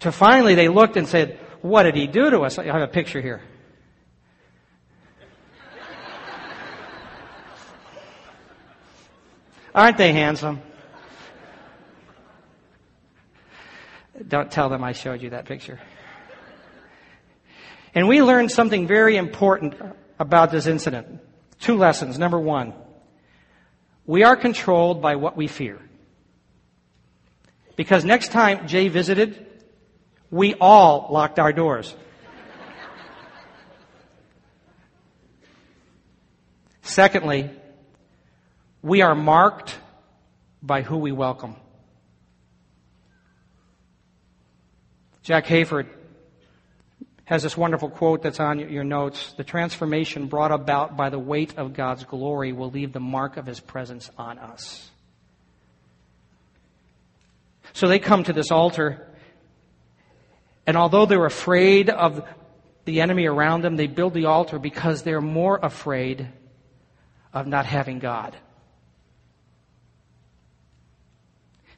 So 0.02 0.12
finally, 0.12 0.54
they 0.54 0.67
looked 0.67 0.97
and 0.97 1.08
said, 1.08 1.39
"What 1.62 1.84
did 1.84 1.95
he 1.95 2.06
do 2.06 2.30
to 2.30 2.41
us?" 2.41 2.60
I 2.60 2.65
have 2.65 2.82
a 2.82 2.88
picture 2.88 3.21
here. 3.21 3.41
Aren't 9.74 9.98
they 9.98 10.12
handsome? 10.12 10.62
Don't 14.28 14.52
tell 14.52 14.70
them 14.70 14.84
I 14.84 14.92
showed 14.92 15.22
you 15.22 15.32
that 15.32 15.46
picture. 15.46 15.80
And 17.96 18.08
we 18.08 18.22
learned 18.22 18.52
something 18.52 18.88
very 18.88 19.18
important 19.18 19.76
about 20.20 20.52
this 20.52 20.68
incident. 20.68 21.20
Two 21.60 21.78
lessons. 21.78 22.20
Number 22.20 22.40
one, 22.40 22.74
we 24.06 24.24
are 24.24 24.36
controlled 24.36 25.02
by 25.02 25.16
what 25.16 25.36
we 25.36 25.48
fear. 25.48 25.80
Because 27.76 28.06
next 28.06 28.32
time 28.32 28.68
Jay 28.68 28.88
visited, 28.90 29.48
we 30.30 30.54
all 30.56 31.08
locked 31.12 31.40
our 31.40 31.54
doors. 31.54 31.94
Secondly, 36.82 37.50
we 38.82 39.02
are 39.02 39.15
marked 39.15 39.78
by 40.62 40.82
who 40.82 40.98
we 40.98 41.12
welcome. 41.12 41.56
Jack 45.24 45.46
Hayford 45.46 45.88
has 47.26 47.44
this 47.44 47.56
wonderful 47.56 47.89
quote 47.89 48.24
that's 48.24 48.39
on 48.39 48.60
your 48.60 48.84
notes. 48.84 49.34
The 49.34 49.44
transformation 49.44 50.28
brought 50.28 50.52
about 50.52 50.98
by 50.98 51.10
the 51.10 51.20
weight 51.20 51.58
of 51.58 51.74
God's 51.74 52.04
glory 52.04 52.52
will 52.52 52.72
leave 52.72 52.91
the 52.91 53.00
mark 53.00 53.38
of 53.38 53.46
His 53.46 53.60
presence 53.60 54.10
on 54.17 54.39
us. 54.39 54.89
So 57.74 57.88
they 57.88 58.00
come 58.00 58.24
to 58.26 58.34
this 58.34 58.52
altar, 58.52 59.08
and 60.67 60.76
although 60.76 61.06
they're 61.06 61.26
afraid 61.26 61.89
of 61.89 62.28
the 62.86 63.00
enemy 63.00 63.28
around 63.28 63.62
them, 63.62 63.76
they 63.78 63.88
build 63.88 64.13
the 64.13 64.26
altar 64.26 64.60
because 64.60 65.04
they're 65.04 65.22
more 65.22 65.60
afraid 65.62 66.28
of 67.32 67.48
not 67.48 67.65
having 67.65 68.00
God. 68.00 68.36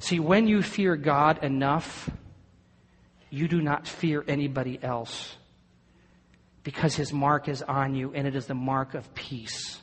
See, 0.03 0.19
when 0.19 0.47
you 0.49 0.61
fear 0.61 0.97
God 0.97 1.45
enough, 1.45 2.09
you 3.29 3.47
do 3.47 3.61
not 3.61 3.87
fear 3.87 4.21
anybody 4.27 4.77
else 4.83 5.37
because 6.61 6.93
his 6.93 7.13
mark 7.13 7.47
is 7.47 7.61
on 7.61 7.95
you 7.95 8.11
and 8.13 8.27
it 8.27 8.35
is 8.35 8.45
the 8.45 8.53
mark 8.53 8.95
of 8.95 9.15
peace. 9.15 9.79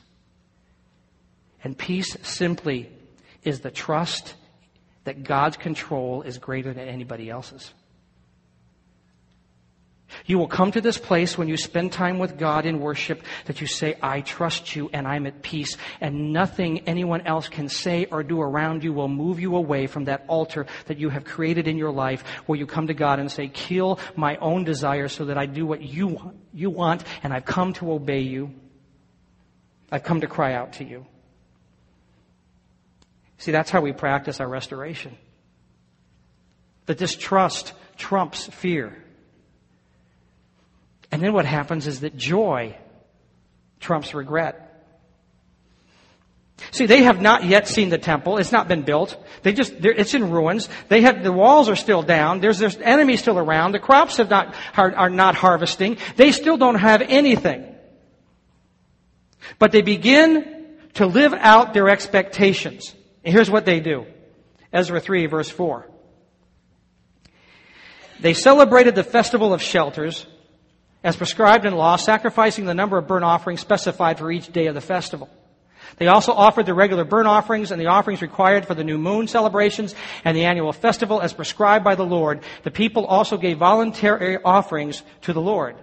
And 1.63 1.75
peace 1.75 2.15
simply 2.21 2.91
is 3.41 3.61
the 3.61 3.71
trust 3.71 4.35
that 5.05 5.23
God's 5.23 5.57
control 5.57 6.21
is 6.21 6.37
greater 6.37 6.71
than 6.71 6.87
anybody 6.87 7.27
else's. 7.31 7.73
You 10.25 10.37
will 10.37 10.47
come 10.47 10.71
to 10.71 10.81
this 10.81 10.97
place 10.97 11.37
when 11.37 11.47
you 11.47 11.57
spend 11.57 11.91
time 11.91 12.19
with 12.19 12.37
God 12.37 12.65
in 12.65 12.79
worship 12.79 13.23
that 13.45 13.61
you 13.61 13.67
say, 13.67 13.95
I 14.01 14.21
trust 14.21 14.75
you 14.75 14.89
and 14.93 15.07
I'm 15.07 15.25
at 15.25 15.41
peace. 15.41 15.77
And 15.99 16.33
nothing 16.33 16.87
anyone 16.87 17.21
else 17.21 17.47
can 17.47 17.69
say 17.69 18.05
or 18.05 18.23
do 18.23 18.41
around 18.41 18.83
you 18.83 18.93
will 18.93 19.07
move 19.07 19.39
you 19.39 19.55
away 19.55 19.87
from 19.87 20.05
that 20.05 20.25
altar 20.27 20.65
that 20.87 20.97
you 20.97 21.09
have 21.09 21.23
created 21.23 21.67
in 21.67 21.77
your 21.77 21.91
life 21.91 22.23
where 22.45 22.57
you 22.59 22.65
come 22.65 22.87
to 22.87 22.93
God 22.93 23.19
and 23.19 23.31
say, 23.31 23.47
kill 23.47 23.99
my 24.15 24.37
own 24.37 24.63
desires 24.63 25.13
so 25.13 25.25
that 25.25 25.37
I 25.37 25.45
do 25.45 25.65
what 25.65 25.81
you 25.81 26.07
want, 26.07 26.37
you 26.53 26.69
want 26.69 27.03
and 27.23 27.33
I've 27.33 27.45
come 27.45 27.73
to 27.73 27.91
obey 27.91 28.21
you. 28.21 28.53
I've 29.91 30.03
come 30.03 30.21
to 30.21 30.27
cry 30.27 30.53
out 30.53 30.73
to 30.73 30.83
you. 30.83 31.05
See, 33.37 33.51
that's 33.51 33.71
how 33.71 33.81
we 33.81 33.91
practice 33.91 34.39
our 34.39 34.47
restoration. 34.47 35.17
That 36.85 36.97
this 36.97 37.15
trust 37.15 37.73
trumps 37.97 38.45
fear. 38.47 39.03
And 41.11 41.21
then 41.21 41.33
what 41.33 41.45
happens 41.45 41.87
is 41.87 42.01
that 42.01 42.15
joy 42.15 42.75
trumps 43.79 44.13
regret. 44.13 44.67
See, 46.69 46.85
they 46.85 47.03
have 47.03 47.19
not 47.19 47.43
yet 47.43 47.67
seen 47.67 47.89
the 47.89 47.97
temple. 47.97 48.37
It's 48.37 48.51
not 48.51 48.67
been 48.67 48.83
built. 48.83 49.17
They 49.41 49.51
just, 49.51 49.73
it's 49.73 50.13
in 50.13 50.29
ruins. 50.29 50.69
They 50.89 51.01
have, 51.01 51.23
the 51.23 51.31
walls 51.31 51.69
are 51.69 51.75
still 51.75 52.03
down. 52.03 52.39
There's, 52.39 52.59
there's 52.59 52.77
enemies 52.77 53.19
still 53.19 53.39
around. 53.39 53.71
The 53.71 53.79
crops 53.79 54.17
have 54.17 54.29
not, 54.29 54.53
are, 54.77 54.95
are 54.95 55.09
not 55.09 55.35
harvesting. 55.35 55.97
They 56.15 56.31
still 56.31 56.57
don't 56.57 56.75
have 56.75 57.01
anything. 57.01 57.67
But 59.57 59.71
they 59.71 59.81
begin 59.81 60.77
to 60.93 61.07
live 61.07 61.33
out 61.33 61.73
their 61.73 61.89
expectations. 61.89 62.93
And 63.23 63.33
here's 63.33 63.49
what 63.49 63.65
they 63.65 63.79
do. 63.79 64.05
Ezra 64.71 64.99
3 64.99 65.25
verse 65.25 65.49
4. 65.49 65.89
They 68.21 68.33
celebrated 68.33 68.93
the 68.93 69.03
festival 69.03 69.51
of 69.51 69.61
shelters 69.61 70.25
as 71.03 71.15
prescribed 71.15 71.65
in 71.65 71.73
law, 71.73 71.95
sacrificing 71.95 72.65
the 72.65 72.73
number 72.73 72.97
of 72.97 73.07
burnt 73.07 73.25
offerings 73.25 73.61
specified 73.61 74.19
for 74.19 74.31
each 74.31 74.51
day 74.51 74.67
of 74.67 74.75
the 74.75 74.81
festival. 74.81 75.29
They 75.97 76.07
also 76.07 76.31
offered 76.31 76.65
the 76.65 76.73
regular 76.73 77.03
burnt 77.03 77.27
offerings 77.27 77.71
and 77.71 77.81
the 77.81 77.87
offerings 77.87 78.21
required 78.21 78.65
for 78.65 78.75
the 78.75 78.83
new 78.83 78.97
moon 78.97 79.27
celebrations 79.27 79.93
and 80.23 80.37
the 80.37 80.45
annual 80.45 80.71
festival 80.73 81.21
as 81.21 81.33
prescribed 81.33 81.83
by 81.83 81.95
the 81.95 82.05
Lord. 82.05 82.41
The 82.63 82.71
people 82.71 83.05
also 83.05 83.37
gave 83.37 83.57
voluntary 83.57 84.37
offerings 84.43 85.03
to 85.21 85.33
the 85.33 85.41
Lord. 85.41 85.75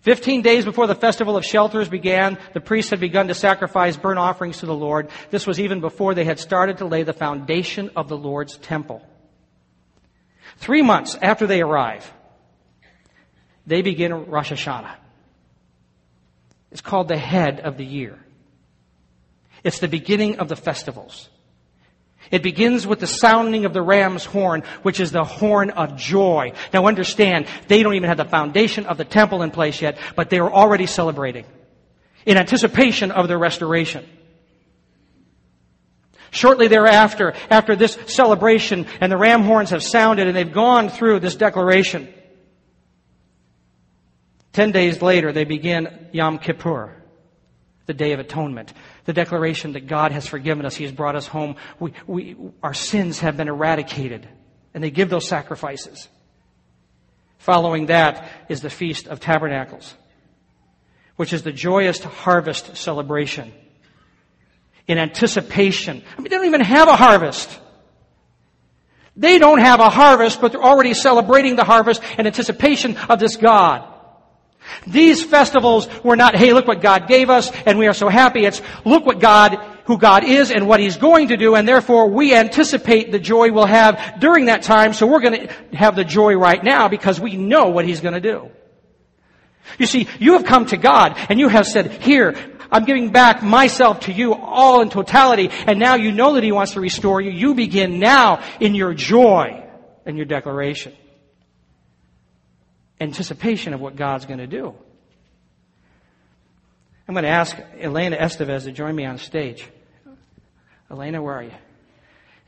Fifteen 0.00 0.42
days 0.42 0.64
before 0.64 0.88
the 0.88 0.96
festival 0.96 1.36
of 1.36 1.44
shelters 1.44 1.88
began, 1.88 2.36
the 2.54 2.60
priests 2.60 2.90
had 2.90 2.98
begun 2.98 3.28
to 3.28 3.34
sacrifice 3.34 3.96
burnt 3.96 4.18
offerings 4.18 4.58
to 4.58 4.66
the 4.66 4.74
Lord. 4.74 5.10
This 5.30 5.46
was 5.46 5.60
even 5.60 5.80
before 5.80 6.14
they 6.14 6.24
had 6.24 6.40
started 6.40 6.78
to 6.78 6.86
lay 6.86 7.04
the 7.04 7.12
foundation 7.12 7.90
of 7.94 8.08
the 8.08 8.16
Lord's 8.16 8.56
temple. 8.56 9.06
Three 10.56 10.82
months 10.82 11.16
after 11.22 11.46
they 11.46 11.60
arrive, 11.60 12.12
they 13.66 13.82
begin 13.82 14.26
Rosh 14.26 14.52
Hashanah. 14.52 14.94
It's 16.70 16.80
called 16.80 17.08
the 17.08 17.18
head 17.18 17.60
of 17.60 17.76
the 17.76 17.84
year. 17.84 18.18
It's 19.62 19.78
the 19.78 19.88
beginning 19.88 20.38
of 20.38 20.48
the 20.48 20.56
festivals. 20.56 21.28
It 22.30 22.42
begins 22.42 22.86
with 22.86 23.00
the 23.00 23.06
sounding 23.06 23.64
of 23.64 23.74
the 23.74 23.82
ram's 23.82 24.24
horn, 24.24 24.62
which 24.82 25.00
is 25.00 25.12
the 25.12 25.24
horn 25.24 25.70
of 25.70 25.96
joy. 25.96 26.52
Now 26.72 26.86
understand, 26.86 27.46
they 27.68 27.82
don't 27.82 27.94
even 27.94 28.08
have 28.08 28.16
the 28.16 28.24
foundation 28.24 28.86
of 28.86 28.96
the 28.96 29.04
temple 29.04 29.42
in 29.42 29.50
place 29.50 29.82
yet, 29.82 29.98
but 30.16 30.30
they 30.30 30.38
are 30.38 30.50
already 30.50 30.86
celebrating 30.86 31.44
in 32.24 32.38
anticipation 32.38 33.10
of 33.10 33.28
their 33.28 33.38
restoration. 33.38 34.08
Shortly 36.30 36.68
thereafter, 36.68 37.34
after 37.50 37.76
this 37.76 37.98
celebration 38.06 38.86
and 39.00 39.12
the 39.12 39.18
ram 39.18 39.42
horns 39.42 39.70
have 39.70 39.82
sounded 39.82 40.26
and 40.26 40.34
they've 40.34 40.50
gone 40.50 40.88
through 40.88 41.20
this 41.20 41.36
declaration, 41.36 42.12
Ten 44.52 44.70
days 44.70 45.00
later, 45.00 45.32
they 45.32 45.44
begin 45.44 46.08
Yom 46.12 46.38
Kippur, 46.38 46.94
the 47.86 47.94
Day 47.94 48.12
of 48.12 48.20
Atonement. 48.20 48.72
The 49.06 49.12
declaration 49.12 49.72
that 49.72 49.86
God 49.86 50.12
has 50.12 50.26
forgiven 50.26 50.66
us. 50.66 50.76
He 50.76 50.84
has 50.84 50.92
brought 50.92 51.16
us 51.16 51.26
home. 51.26 51.56
We, 51.80 51.92
we, 52.06 52.36
our 52.62 52.74
sins 52.74 53.20
have 53.20 53.36
been 53.36 53.48
eradicated. 53.48 54.28
And 54.74 54.84
they 54.84 54.90
give 54.90 55.10
those 55.10 55.26
sacrifices. 55.26 56.08
Following 57.38 57.86
that 57.86 58.30
is 58.48 58.60
the 58.60 58.70
Feast 58.70 59.08
of 59.08 59.18
Tabernacles, 59.18 59.94
which 61.16 61.32
is 61.32 61.42
the 61.42 61.52
joyous 61.52 62.02
harvest 62.02 62.76
celebration. 62.76 63.52
In 64.86 64.98
anticipation. 64.98 66.02
I 66.16 66.20
mean, 66.20 66.30
they 66.30 66.36
don't 66.36 66.46
even 66.46 66.60
have 66.60 66.88
a 66.88 66.96
harvest. 66.96 67.58
They 69.16 69.38
don't 69.38 69.58
have 69.58 69.80
a 69.80 69.90
harvest, 69.90 70.40
but 70.40 70.52
they're 70.52 70.62
already 70.62 70.94
celebrating 70.94 71.56
the 71.56 71.64
harvest 71.64 72.02
in 72.18 72.26
anticipation 72.26 72.96
of 73.08 73.18
this 73.18 73.36
God. 73.36 73.91
These 74.86 75.24
festivals 75.24 75.88
were 76.02 76.16
not, 76.16 76.34
hey, 76.36 76.52
look 76.52 76.66
what 76.66 76.80
God 76.80 77.08
gave 77.08 77.30
us 77.30 77.50
and 77.66 77.78
we 77.78 77.86
are 77.86 77.94
so 77.94 78.08
happy. 78.08 78.44
It's 78.44 78.60
look 78.84 79.06
what 79.06 79.20
God, 79.20 79.58
who 79.84 79.98
God 79.98 80.24
is 80.24 80.50
and 80.50 80.66
what 80.66 80.80
He's 80.80 80.96
going 80.96 81.28
to 81.28 81.36
do 81.36 81.54
and 81.54 81.66
therefore 81.66 82.08
we 82.08 82.34
anticipate 82.34 83.12
the 83.12 83.18
joy 83.18 83.52
we'll 83.52 83.66
have 83.66 84.20
during 84.20 84.46
that 84.46 84.62
time 84.62 84.92
so 84.92 85.06
we're 85.06 85.20
going 85.20 85.48
to 85.48 85.76
have 85.76 85.96
the 85.96 86.04
joy 86.04 86.34
right 86.34 86.62
now 86.62 86.88
because 86.88 87.20
we 87.20 87.36
know 87.36 87.68
what 87.68 87.84
He's 87.84 88.00
going 88.00 88.14
to 88.14 88.20
do. 88.20 88.50
You 89.78 89.86
see, 89.86 90.08
you 90.18 90.32
have 90.34 90.44
come 90.44 90.66
to 90.66 90.76
God 90.76 91.16
and 91.28 91.38
you 91.38 91.48
have 91.48 91.66
said, 91.66 91.90
here, 92.02 92.36
I'm 92.70 92.84
giving 92.84 93.12
back 93.12 93.42
myself 93.42 94.00
to 94.00 94.12
you 94.12 94.34
all 94.34 94.80
in 94.80 94.90
totality 94.90 95.50
and 95.66 95.78
now 95.78 95.94
you 95.94 96.12
know 96.12 96.34
that 96.34 96.42
He 96.42 96.52
wants 96.52 96.72
to 96.72 96.80
restore 96.80 97.20
you. 97.20 97.30
You 97.30 97.54
begin 97.54 97.98
now 97.98 98.42
in 98.60 98.74
your 98.74 98.94
joy 98.94 99.64
and 100.04 100.16
your 100.16 100.26
declaration 100.26 100.94
anticipation 103.02 103.74
of 103.74 103.80
what 103.80 103.96
God's 103.96 104.26
going 104.26 104.38
to 104.38 104.46
do. 104.46 104.74
I'm 107.06 107.14
going 107.14 107.24
to 107.24 107.30
ask 107.30 107.56
Elena 107.78 108.16
Estevez 108.16 108.64
to 108.64 108.72
join 108.72 108.94
me 108.94 109.04
on 109.04 109.18
stage. 109.18 109.68
Elena, 110.90 111.22
where 111.22 111.34
are 111.34 111.42
you? 111.42 111.52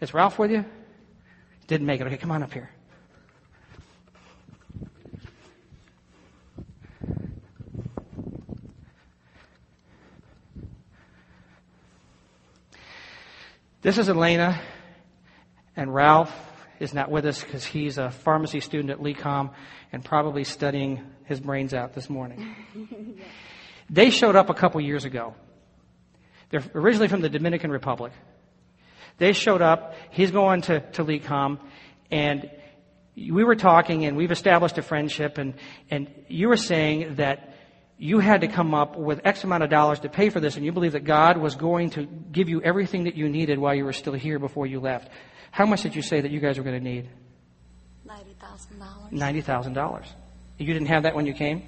Is 0.00 0.14
Ralph 0.14 0.38
with 0.38 0.50
you? 0.50 0.64
Didn't 1.66 1.86
make 1.86 2.00
it. 2.00 2.06
Okay, 2.06 2.16
come 2.16 2.30
on 2.30 2.42
up 2.42 2.52
here. 2.52 2.70
This 13.82 13.98
is 13.98 14.08
Elena 14.08 14.58
and 15.76 15.92
Ralph 15.92 16.34
is 16.80 16.94
not 16.94 17.10
with 17.10 17.26
us 17.26 17.42
because 17.42 17.64
he's 17.64 17.98
a 17.98 18.10
pharmacy 18.10 18.60
student 18.60 18.90
at 18.90 18.98
LECOM 18.98 19.50
and 19.94 20.04
probably 20.04 20.42
studying 20.42 21.00
his 21.24 21.38
brains 21.38 21.72
out 21.72 21.94
this 21.94 22.10
morning. 22.10 22.54
They 23.90 24.08
showed 24.08 24.34
up 24.34 24.48
a 24.48 24.54
couple 24.54 24.80
years 24.80 25.04
ago. 25.04 25.34
They're 26.48 26.64
originally 26.74 27.08
from 27.08 27.20
the 27.20 27.28
Dominican 27.28 27.70
Republic. 27.70 28.12
They 29.18 29.34
showed 29.34 29.60
up. 29.60 29.94
He's 30.10 30.30
going 30.30 30.62
to, 30.62 30.80
to 30.92 31.04
LECOM 31.04 31.58
and 32.10 32.50
we 33.14 33.44
were 33.44 33.56
talking 33.56 34.06
and 34.06 34.16
we've 34.16 34.30
established 34.30 34.78
a 34.78 34.82
friendship 34.82 35.36
and, 35.36 35.52
and 35.90 36.10
you 36.28 36.48
were 36.48 36.56
saying 36.56 37.16
that 37.16 37.54
you 37.98 38.20
had 38.20 38.40
to 38.40 38.48
come 38.48 38.74
up 38.74 38.96
with 38.96 39.20
X 39.22 39.44
amount 39.44 39.64
of 39.64 39.68
dollars 39.68 40.00
to 40.00 40.08
pay 40.08 40.30
for 40.30 40.40
this 40.40 40.56
and 40.56 40.64
you 40.64 40.72
believe 40.72 40.92
that 40.92 41.04
God 41.04 41.36
was 41.36 41.54
going 41.54 41.90
to 41.90 42.06
give 42.06 42.48
you 42.48 42.62
everything 42.62 43.04
that 43.04 43.16
you 43.16 43.28
needed 43.28 43.58
while 43.58 43.74
you 43.74 43.84
were 43.84 43.92
still 43.92 44.14
here 44.14 44.38
before 44.38 44.66
you 44.66 44.80
left. 44.80 45.10
How 45.50 45.66
much 45.66 45.82
did 45.82 45.94
you 45.94 46.00
say 46.00 46.22
that 46.22 46.30
you 46.30 46.40
guys 46.40 46.56
were 46.56 46.64
going 46.64 46.82
to 46.82 46.90
need? 46.90 47.10
$90,000. 49.12 49.12
$90,000. 49.12 50.06
You 50.58 50.72
didn't 50.72 50.86
have 50.86 51.02
that 51.04 51.14
when 51.14 51.26
you 51.26 51.34
came? 51.34 51.62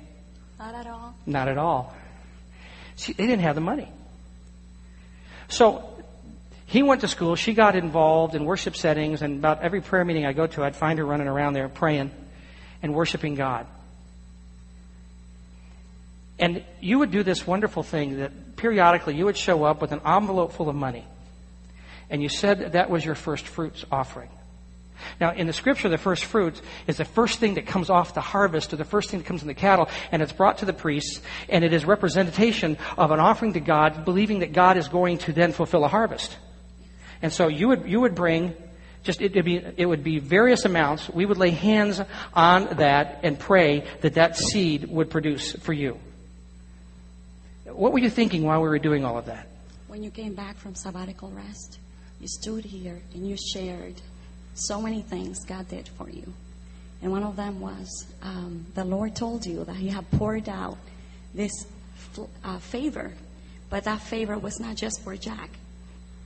Not 0.59 0.75
at 0.75 0.87
all. 0.87 1.15
Not 1.27 1.49
at 1.49 1.59
all. 1.59 1.95
See, 2.97 3.13
they 3.13 3.27
didn't 3.27 3.43
have 3.43 3.55
the 3.55 3.61
money. 3.61 3.89
So 5.49 5.97
he 6.67 6.83
went 6.83 7.03
to 7.03 7.09
school. 7.09 7.37
She 7.37 7.55
got 7.55 7.77
involved 7.77 8.35
in 8.35 8.45
worship 8.45 8.77
settings, 8.77 9.23
and 9.23 9.39
about 9.39 9.63
every 9.63 9.81
prayer 9.81 10.05
meeting 10.05 10.27
I 10.27 10.33
go 10.33 10.47
to, 10.47 10.65
I'd 10.65 10.77
find 10.77 10.99
her 10.99 11.05
running 11.05 11.29
around 11.29 11.53
there 11.53 11.69
praying 11.69 12.11
and 12.83 12.95
worshiping 12.95 13.35
God. 13.35 13.67
And 16.39 16.65
you 16.81 16.99
would 16.99 17.11
do 17.11 17.23
this 17.23 17.47
wonderful 17.47 17.83
thing 17.83 18.19
that 18.19 18.57
periodically 18.57 19.15
you 19.15 19.25
would 19.25 19.37
show 19.37 19.65
up 19.65 19.81
with 19.81 19.93
an 19.93 20.01
envelope 20.05 20.53
full 20.53 20.69
of 20.69 20.75
money. 20.75 21.05
And 22.11 22.23
you 22.23 22.29
said 22.29 22.61
that, 22.61 22.73
that 22.73 22.91
was 22.91 23.05
your 23.05 23.15
first 23.15 23.47
fruits 23.47 23.85
offering. 23.91 24.29
Now, 25.21 25.33
in 25.33 25.47
the 25.47 25.53
scripture, 25.53 25.89
the 25.89 25.99
first 25.99 26.25
fruits 26.25 26.61
is 26.87 26.97
the 26.97 27.05
first 27.05 27.39
thing 27.39 27.55
that 27.55 27.67
comes 27.67 27.91
off 27.91 28.15
the 28.15 28.21
harvest 28.21 28.73
or 28.73 28.77
the 28.77 28.85
first 28.85 29.11
thing 29.11 29.21
that 29.21 29.27
comes 29.27 29.43
in 29.43 29.49
the 29.49 29.55
cattle, 29.55 29.89
and 30.13 30.23
it's 30.23 30.33
brought 30.33 30.59
to 30.59 30.65
the 30.65 30.73
priests, 30.73 31.21
and 31.49 31.65
it 31.65 31.73
is 31.73 31.85
representation 31.85 32.77
of 32.97 33.11
an 33.11 33.21
offering 33.21 33.53
to 33.55 33.61
God, 33.61 34.05
believing 34.05 34.41
that 34.41 34.53
God 34.53 34.77
is 34.77 34.89
going 34.89 35.19
to 35.19 35.33
then 35.33 35.53
fulfill 35.53 35.85
a 35.85 35.89
harvest. 35.89 36.37
And 37.23 37.33
so 37.33 37.49
you 37.49 37.69
would, 37.69 37.89
you 37.89 38.01
would 38.01 38.15
bring 38.15 38.55
just 39.07 39.21
it 39.23 39.35
would, 39.35 39.45
be, 39.45 39.65
it 39.77 39.87
would 39.87 40.03
be 40.03 40.19
various 40.19 40.65
amounts. 40.65 41.09
We 41.09 41.25
would 41.25 41.39
lay 41.39 41.51
hands 41.51 42.01
on 42.35 42.77
that 42.77 43.21
and 43.23 43.39
pray 43.39 43.85
that 44.01 44.15
that 44.15 44.37
seed 44.37 44.89
would 44.91 45.11
produce 45.11 45.53
for 45.53 45.73
you. 45.73 45.99
What 47.65 47.93
were 47.93 48.01
you 48.01 48.11
thinking 48.11 48.43
while 48.43 48.61
we 48.61 48.69
were 48.69 48.81
doing 48.81 49.05
all 49.05 49.17
of 49.17 49.27
that? 49.27 49.49
When 49.87 50.03
you 50.03 50.11
came 50.11 50.35
back 50.35 50.59
from 50.59 50.75
sabbatical 50.75 51.31
rest, 51.31 51.79
you 52.21 52.27
stood 52.29 52.65
here 52.65 53.01
and 53.15 53.29
you 53.29 53.37
shared 53.37 53.95
so 54.57 54.81
many 54.81 55.03
things 55.03 55.45
God 55.45 55.69
did 55.69 55.89
for 55.97 56.09
you. 56.11 56.33
And 57.03 57.13
one 57.13 57.23
of 57.23 57.37
them 57.37 57.61
was 57.61 58.07
um, 58.23 58.67
the 58.75 58.85
Lord 58.85 59.15
told 59.15 59.45
you 59.47 59.65
that 59.65 59.77
He 59.77 59.89
had 59.89 60.11
poured 60.13 60.49
out 60.49 60.79
this 61.35 61.53
uh, 62.43 62.59
favor, 62.59 63.13
but 63.69 63.85
that 63.85 64.01
favor 64.01 64.39
was 64.39 64.59
not 64.59 64.77
just 64.77 65.03
for 65.03 65.17
Jack, 65.17 65.51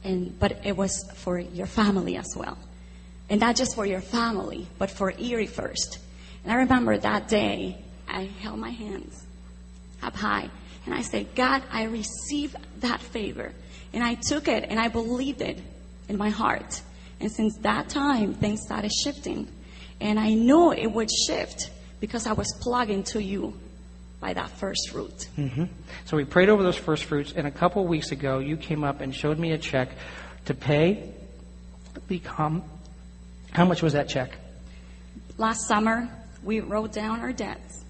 and 0.04 0.38
but 0.38 0.64
it 0.64 0.76
was 0.76 1.10
for 1.16 1.38
your 1.38 1.66
family 1.66 2.16
as 2.16 2.34
well, 2.36 2.56
and 3.28 3.40
not 3.40 3.56
just 3.56 3.74
for 3.74 3.84
your 3.84 4.00
family, 4.00 4.66
but 4.78 4.90
for 4.90 5.12
Erie 5.18 5.46
first. 5.46 5.98
And 6.44 6.52
I 6.52 6.56
remember 6.56 6.96
that 6.96 7.28
day, 7.28 7.78
I 8.08 8.30
held 8.40 8.58
my 8.58 8.70
hands 8.70 9.26
up 10.02 10.14
high, 10.14 10.48
and 10.86 10.94
I 10.94 11.02
said, 11.02 11.34
God, 11.34 11.62
I 11.72 11.84
receive 11.84 12.54
that 12.78 13.00
favor, 13.00 13.52
and 13.92 14.04
I 14.04 14.14
took 14.14 14.46
it, 14.46 14.64
and 14.68 14.78
I 14.78 14.88
believed 14.88 15.42
it 15.42 15.58
in 16.08 16.16
my 16.16 16.30
heart. 16.30 16.80
And 17.20 17.30
since 17.30 17.56
that 17.58 17.88
time, 17.88 18.34
things 18.34 18.62
started 18.62 18.90
shifting. 18.92 19.48
And 20.00 20.18
I 20.18 20.32
know 20.32 20.72
it 20.72 20.86
would 20.86 21.10
shift 21.26 21.70
because 22.00 22.26
I 22.26 22.32
was 22.32 22.52
plugged 22.60 22.90
into 22.90 23.22
you 23.22 23.54
by 24.20 24.32
that 24.32 24.50
first 24.50 24.90
fruit. 24.90 25.28
Mm-hmm. 25.36 25.64
So 26.06 26.16
we 26.16 26.24
prayed 26.24 26.48
over 26.48 26.62
those 26.62 26.76
first 26.76 27.04
fruits, 27.04 27.32
and 27.34 27.46
a 27.46 27.50
couple 27.50 27.82
of 27.82 27.88
weeks 27.88 28.12
ago, 28.12 28.38
you 28.38 28.56
came 28.56 28.84
up 28.84 29.00
and 29.00 29.14
showed 29.14 29.38
me 29.38 29.52
a 29.52 29.58
check 29.58 29.90
to 30.46 30.54
pay, 30.54 31.12
become. 32.08 32.62
How 33.50 33.64
much 33.64 33.82
was 33.82 33.94
that 33.94 34.08
check? 34.08 34.36
Last 35.38 35.66
summer, 35.66 36.08
we 36.42 36.60
wrote 36.60 36.92
down 36.92 37.20
our 37.20 37.32
debts 37.32 37.84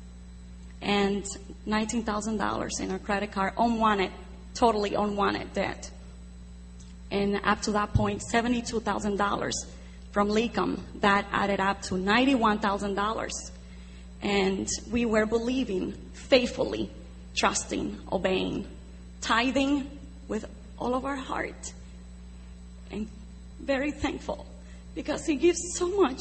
and 0.83 1.25
$19,000 1.67 2.81
in 2.81 2.91
our 2.91 2.99
credit 2.99 3.33
card, 3.33 3.53
unwanted, 3.59 4.11
totally 4.55 4.95
unwanted 4.95 5.53
debt. 5.53 5.91
And 7.11 7.41
up 7.45 7.63
to 7.63 7.73
that 7.73 7.93
point, 7.93 8.23
$72,000 8.33 9.53
from 10.13 10.29
LECOM. 10.29 10.81
That 11.01 11.27
added 11.33 11.61
up 11.61 11.83
to 11.83 11.95
$91,000 11.95 13.31
and 14.23 14.69
we 14.91 15.05
were 15.07 15.27
believing 15.27 15.93
faithfully, 16.13 16.91
trusting, 17.37 17.99
obeying, 18.13 18.67
tithing 19.21 19.91
with 20.29 20.45
all 20.79 20.95
of 20.95 21.05
our 21.05 21.17
heart, 21.17 21.73
and 22.91 23.09
very 23.61 23.91
thankful 23.91 24.47
because 24.95 25.27
He 25.27 25.37
gives 25.37 25.61
so 25.77 25.89
much 25.89 26.21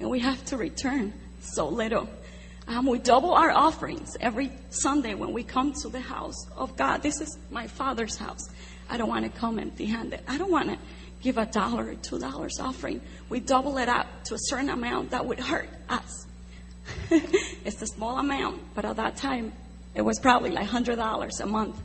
and 0.00 0.08
we 0.10 0.20
have 0.20 0.44
to 0.46 0.56
return 0.56 1.12
so 1.40 1.68
little. 1.68 2.08
Um, 2.68 2.84
we 2.84 2.98
double 2.98 3.32
our 3.32 3.50
offerings 3.50 4.14
every 4.20 4.52
Sunday 4.68 5.14
when 5.14 5.32
we 5.32 5.42
come 5.42 5.72
to 5.80 5.88
the 5.88 6.00
house 6.00 6.46
of 6.54 6.76
God. 6.76 7.02
This 7.02 7.22
is 7.22 7.38
my 7.50 7.66
Father's 7.66 8.18
house. 8.18 8.46
I 8.90 8.98
don't 8.98 9.08
want 9.08 9.24
to 9.24 9.30
come 9.30 9.58
empty 9.58 9.86
handed. 9.86 10.20
I 10.28 10.36
don't 10.36 10.50
want 10.50 10.68
to 10.68 10.78
give 11.22 11.38
a 11.38 11.46
dollar 11.46 11.86
or 11.86 11.94
two 11.94 12.18
dollars 12.18 12.60
offering. 12.60 13.00
We 13.30 13.40
double 13.40 13.78
it 13.78 13.88
up 13.88 14.06
to 14.24 14.34
a 14.34 14.38
certain 14.38 14.68
amount 14.68 15.12
that 15.12 15.24
would 15.24 15.40
hurt 15.40 15.70
us. 15.88 16.26
it's 17.10 17.80
a 17.80 17.86
small 17.86 18.18
amount, 18.18 18.60
but 18.74 18.84
at 18.84 18.96
that 18.96 19.16
time, 19.16 19.52
it 19.94 20.02
was 20.02 20.18
probably 20.18 20.50
like 20.50 20.68
$100 20.68 21.40
a 21.40 21.46
month. 21.46 21.80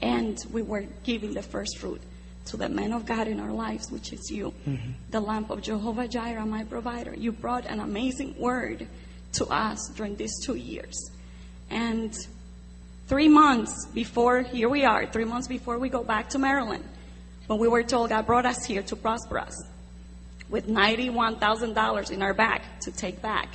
And 0.00 0.42
we 0.52 0.62
were 0.62 0.86
giving 1.04 1.34
the 1.34 1.42
first 1.42 1.76
fruit 1.76 2.00
to 2.46 2.56
the 2.56 2.70
man 2.70 2.94
of 2.94 3.04
God 3.04 3.28
in 3.28 3.40
our 3.40 3.52
lives, 3.52 3.90
which 3.90 4.14
is 4.14 4.30
you, 4.30 4.54
mm-hmm. 4.66 4.92
the 5.10 5.20
lamp 5.20 5.50
of 5.50 5.60
Jehovah 5.60 6.08
Jireh, 6.08 6.46
my 6.46 6.64
provider. 6.64 7.14
You 7.14 7.30
brought 7.30 7.66
an 7.66 7.80
amazing 7.80 8.38
word 8.38 8.88
to 9.36 9.46
us 9.46 9.90
during 9.96 10.16
these 10.16 10.38
two 10.44 10.56
years. 10.56 11.10
And 11.70 12.16
three 13.06 13.28
months 13.28 13.86
before, 13.94 14.42
here 14.42 14.68
we 14.68 14.84
are, 14.84 15.06
three 15.06 15.24
months 15.24 15.48
before 15.48 15.78
we 15.78 15.88
go 15.88 16.02
back 16.02 16.30
to 16.30 16.38
Maryland, 16.38 16.84
when 17.46 17.58
we 17.58 17.68
were 17.68 17.82
told 17.82 18.10
God 18.10 18.26
brought 18.26 18.46
us 18.46 18.64
here 18.64 18.82
to 18.82 18.96
prosper 18.96 19.38
us 19.38 19.62
with 20.48 20.68
$91,000 20.68 22.10
in 22.10 22.22
our 22.22 22.34
bag 22.34 22.62
to 22.82 22.92
take 22.92 23.20
back. 23.20 23.48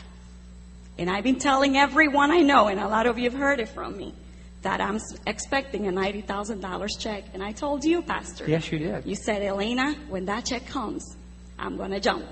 And 0.97 1.09
I've 1.09 1.23
been 1.23 1.39
telling 1.39 1.77
everyone 1.77 2.31
I 2.31 2.41
know, 2.41 2.67
and 2.67 2.79
a 2.79 2.87
lot 2.87 3.07
of 3.07 3.17
you 3.17 3.29
have 3.29 3.39
heard 3.39 3.59
it 3.59 3.69
from 3.69 3.97
me, 3.97 4.13
that 4.61 4.81
I'm 4.81 4.99
expecting 5.25 5.87
a 5.87 5.91
$90,000 5.91 6.99
check. 6.99 7.23
And 7.33 7.41
I 7.41 7.51
told 7.51 7.83
you, 7.83 8.01
Pastor. 8.01 8.45
Yes, 8.47 8.71
you 8.71 8.79
did. 8.79 9.05
You 9.05 9.15
said, 9.15 9.41
Elena, 9.41 9.95
when 10.09 10.25
that 10.25 10.45
check 10.45 10.67
comes, 10.67 11.17
I'm 11.57 11.77
going 11.77 11.91
to 11.91 11.99
jump. 11.99 12.25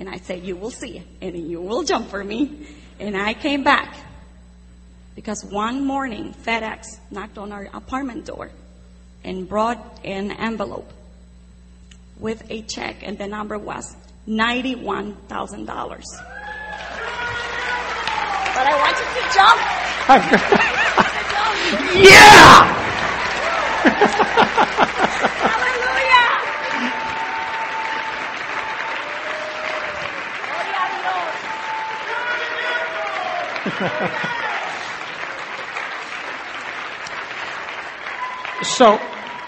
And 0.00 0.08
I 0.08 0.18
said, 0.18 0.44
You 0.44 0.54
will 0.56 0.70
see, 0.70 1.02
and 1.20 1.36
you 1.36 1.60
will 1.60 1.82
jump 1.82 2.08
for 2.10 2.22
me. 2.22 2.68
And 3.00 3.16
I 3.16 3.34
came 3.34 3.64
back 3.64 3.96
because 5.14 5.44
one 5.44 5.84
morning 5.84 6.34
FedEx 6.44 6.98
knocked 7.10 7.38
on 7.38 7.50
our 7.52 7.68
apartment 7.72 8.26
door 8.26 8.50
and 9.24 9.48
brought 9.48 10.00
an 10.04 10.30
envelope 10.30 10.92
with 12.18 12.48
a 12.50 12.62
check, 12.62 13.02
and 13.02 13.18
the 13.18 13.26
number 13.26 13.58
was 13.58 13.96
$91,000 14.28 16.04
but 18.58 18.66
I 18.66 18.74
want 18.82 18.98
you 18.98 19.06
to 19.06 19.22
jump. 19.38 19.58
yeah! 22.10 22.74
so, 38.62 38.98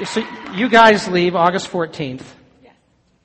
so 0.05 0.23
you 0.55 0.69
guys 0.69 1.09
leave 1.09 1.35
August 1.35 1.71
14th. 1.71 2.23
Yes. 2.63 2.75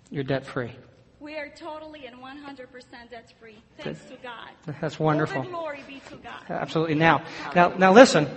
You're 0.09 0.23
debt 0.23 0.45
free. 0.45 0.71
We 1.19 1.35
are 1.37 1.49
totally 1.55 2.05
and 2.07 2.17
100% 2.17 2.67
debt 3.11 3.33
free. 3.39 3.57
Thanks 3.77 4.03
to 4.05 4.15
God. 4.23 4.49
That's 4.81 4.99
wonderful. 4.99 5.43
Glory 5.43 5.83
be 5.87 6.01
to 6.09 6.15
God. 6.17 6.41
Absolutely. 6.49 6.95
Now, 6.95 7.23
now, 7.55 7.69
now 7.69 7.93
listen. 7.93 8.27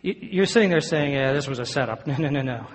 You're 0.00 0.46
sitting 0.46 0.70
there 0.70 0.80
saying, 0.80 1.12
yeah, 1.12 1.32
this 1.32 1.48
was 1.48 1.58
a 1.58 1.64
setup. 1.64 2.06
No, 2.06 2.16
no, 2.16 2.28
no, 2.30 2.42
no. 2.42 2.66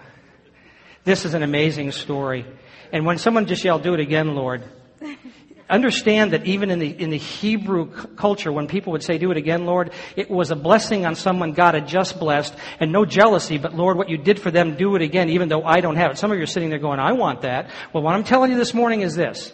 This 1.06 1.26
is 1.26 1.34
an 1.34 1.43
amazing 1.43 1.91
story. 1.91 2.45
And 2.91 3.06
when 3.06 3.18
someone 3.18 3.47
just 3.47 3.64
yelled, 3.64 3.84
do 3.84 3.93
it 3.93 3.99
again, 3.99 4.36
Lord, 4.36 4.64
understand 5.74 6.34
that 6.34 6.45
even 6.45 6.69
in 6.69 6.80
the, 6.80 6.88
in 6.88 7.09
the 7.09 7.17
Hebrew 7.17 7.89
culture, 8.15 8.51
when 8.51 8.67
people 8.67 8.91
would 8.93 9.03
say, 9.03 9.17
do 9.17 9.32
it 9.32 9.38
again, 9.38 9.65
Lord, 9.65 9.91
it 10.15 10.30
was 10.30 10.51
a 10.51 10.55
blessing 10.55 11.05
on 11.05 11.15
someone 11.15 11.53
God 11.53 11.74
had 11.74 11.88
just 11.88 12.19
blessed 12.19 12.53
and 12.80 12.91
no 12.91 13.05
jealousy, 13.05 13.57
but 13.57 13.74
Lord, 13.74 13.97
what 13.97 14.09
you 14.09 14.17
did 14.17 14.39
for 14.39 14.51
them, 14.51 14.76
do 14.76 14.95
it 14.95 15.01
again, 15.01 15.30
even 15.30 15.49
though 15.49 15.63
I 15.63 15.82
don't 15.82 15.95
have 15.95 16.11
it. 16.11 16.17
Some 16.17 16.32
of 16.32 16.38
you 16.38 16.43
are 16.43 16.47
sitting 16.47 16.69
there 16.69 16.80
going, 16.80 16.99
I 16.99 17.13
want 17.13 17.41
that. 17.41 17.71
Well, 17.91 18.03
what 18.03 18.13
I'm 18.13 18.24
telling 18.24 18.51
you 18.51 18.57
this 18.57 18.74
morning 18.74 19.01
is 19.01 19.15
this. 19.15 19.51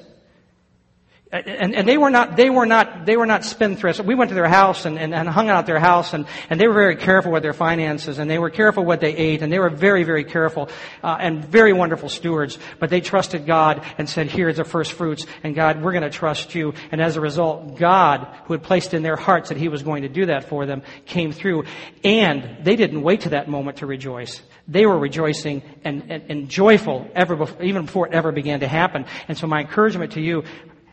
And, 1.31 1.75
and, 1.75 1.87
they 1.87 1.99
were 1.99 2.09
not, 2.09 2.35
they 2.37 2.49
were 2.49 2.65
not, 2.65 3.05
they 3.05 3.15
were 3.15 3.27
not 3.27 3.41
spendthrifts. 3.41 4.03
We 4.03 4.15
went 4.15 4.29
to 4.29 4.35
their 4.35 4.47
house 4.47 4.85
and, 4.85 4.97
and, 4.97 5.13
and 5.13 5.29
hung 5.29 5.47
out 5.47 5.59
at 5.59 5.65
their 5.67 5.79
house 5.79 6.15
and, 6.15 6.25
and 6.49 6.59
they 6.59 6.67
were 6.67 6.73
very 6.73 6.95
careful 6.95 7.31
with 7.31 7.43
their 7.43 7.53
finances 7.53 8.17
and 8.17 8.27
they 8.27 8.39
were 8.39 8.49
careful 8.49 8.83
what 8.83 8.99
they 8.99 9.15
ate 9.15 9.43
and 9.43 9.53
they 9.53 9.59
were 9.59 9.69
very, 9.69 10.03
very 10.03 10.23
careful, 10.23 10.69
uh, 11.03 11.17
and 11.19 11.45
very 11.45 11.71
wonderful 11.71 12.09
stewards. 12.09 12.57
But 12.79 12.89
they 12.89 12.99
trusted 12.99 13.45
God 13.45 13.85
and 13.99 14.09
said, 14.09 14.31
here's 14.31 14.57
the 14.57 14.63
first 14.63 14.93
fruits 14.93 15.27
and 15.43 15.53
God, 15.53 15.83
we're 15.83 15.91
going 15.91 16.01
to 16.01 16.09
trust 16.09 16.55
you. 16.55 16.73
And 16.91 16.99
as 16.99 17.15
a 17.15 17.21
result, 17.21 17.77
God, 17.77 18.27
who 18.45 18.53
had 18.53 18.63
placed 18.63 18.95
in 18.95 19.03
their 19.03 19.15
hearts 19.15 19.49
that 19.49 19.57
He 19.59 19.67
was 19.67 19.83
going 19.83 20.01
to 20.01 20.09
do 20.09 20.25
that 20.25 20.49
for 20.49 20.65
them, 20.65 20.81
came 21.05 21.31
through. 21.31 21.65
And 22.03 22.65
they 22.65 22.75
didn't 22.75 23.03
wait 23.03 23.21
to 23.21 23.29
that 23.29 23.47
moment 23.47 23.77
to 23.77 23.85
rejoice. 23.85 24.41
They 24.69 24.85
were 24.85 24.99
rejoicing 24.99 25.63
and, 25.83 26.11
and, 26.11 26.23
and 26.29 26.49
joyful 26.49 27.09
ever 27.15 27.35
before, 27.35 27.63
even 27.63 27.85
before 27.85 28.07
it 28.07 28.13
ever 28.13 28.31
began 28.31 28.59
to 28.59 28.67
happen. 28.67 29.05
And 29.27 29.35
so 29.35 29.47
my 29.47 29.61
encouragement 29.61 30.13
to 30.13 30.21
you, 30.21 30.43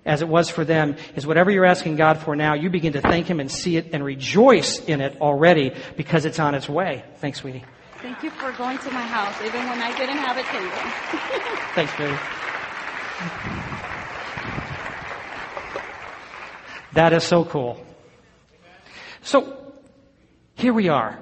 as 0.06 0.22
it 0.22 0.28
was 0.28 0.48
for 0.48 0.64
them, 0.64 0.96
is 1.16 1.26
whatever 1.26 1.50
you're 1.50 1.66
asking 1.66 1.96
God 1.96 2.18
for 2.18 2.34
now, 2.36 2.54
you 2.54 2.70
begin 2.70 2.94
to 2.94 3.00
thank 3.00 3.26
Him 3.26 3.40
and 3.40 3.50
see 3.50 3.76
it 3.76 3.90
and 3.92 4.02
rejoice 4.04 4.78
in 4.78 5.00
it 5.00 5.20
already 5.20 5.74
because 5.96 6.24
it's 6.24 6.38
on 6.38 6.54
its 6.54 6.68
way. 6.68 7.04
Thanks, 7.16 7.40
sweetie. 7.40 7.64
Thank 8.00 8.22
you 8.22 8.30
for 8.30 8.52
going 8.52 8.78
to 8.78 8.90
my 8.92 9.02
house, 9.02 9.34
even 9.42 9.68
when 9.68 9.82
I 9.82 9.96
didn't 9.96 10.18
have 10.18 10.36
a 10.36 10.42
table. 10.44 10.70
Thanks, 11.74 11.94
baby. 11.96 12.16
That 16.92 17.12
is 17.12 17.24
so 17.24 17.44
cool. 17.44 17.84
So, 19.22 19.74
here 20.54 20.72
we 20.72 20.88
are. 20.88 21.18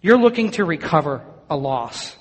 You're 0.00 0.18
looking 0.18 0.52
to 0.52 0.64
recover 0.64 1.24
a 1.50 1.56
loss. 1.56 2.13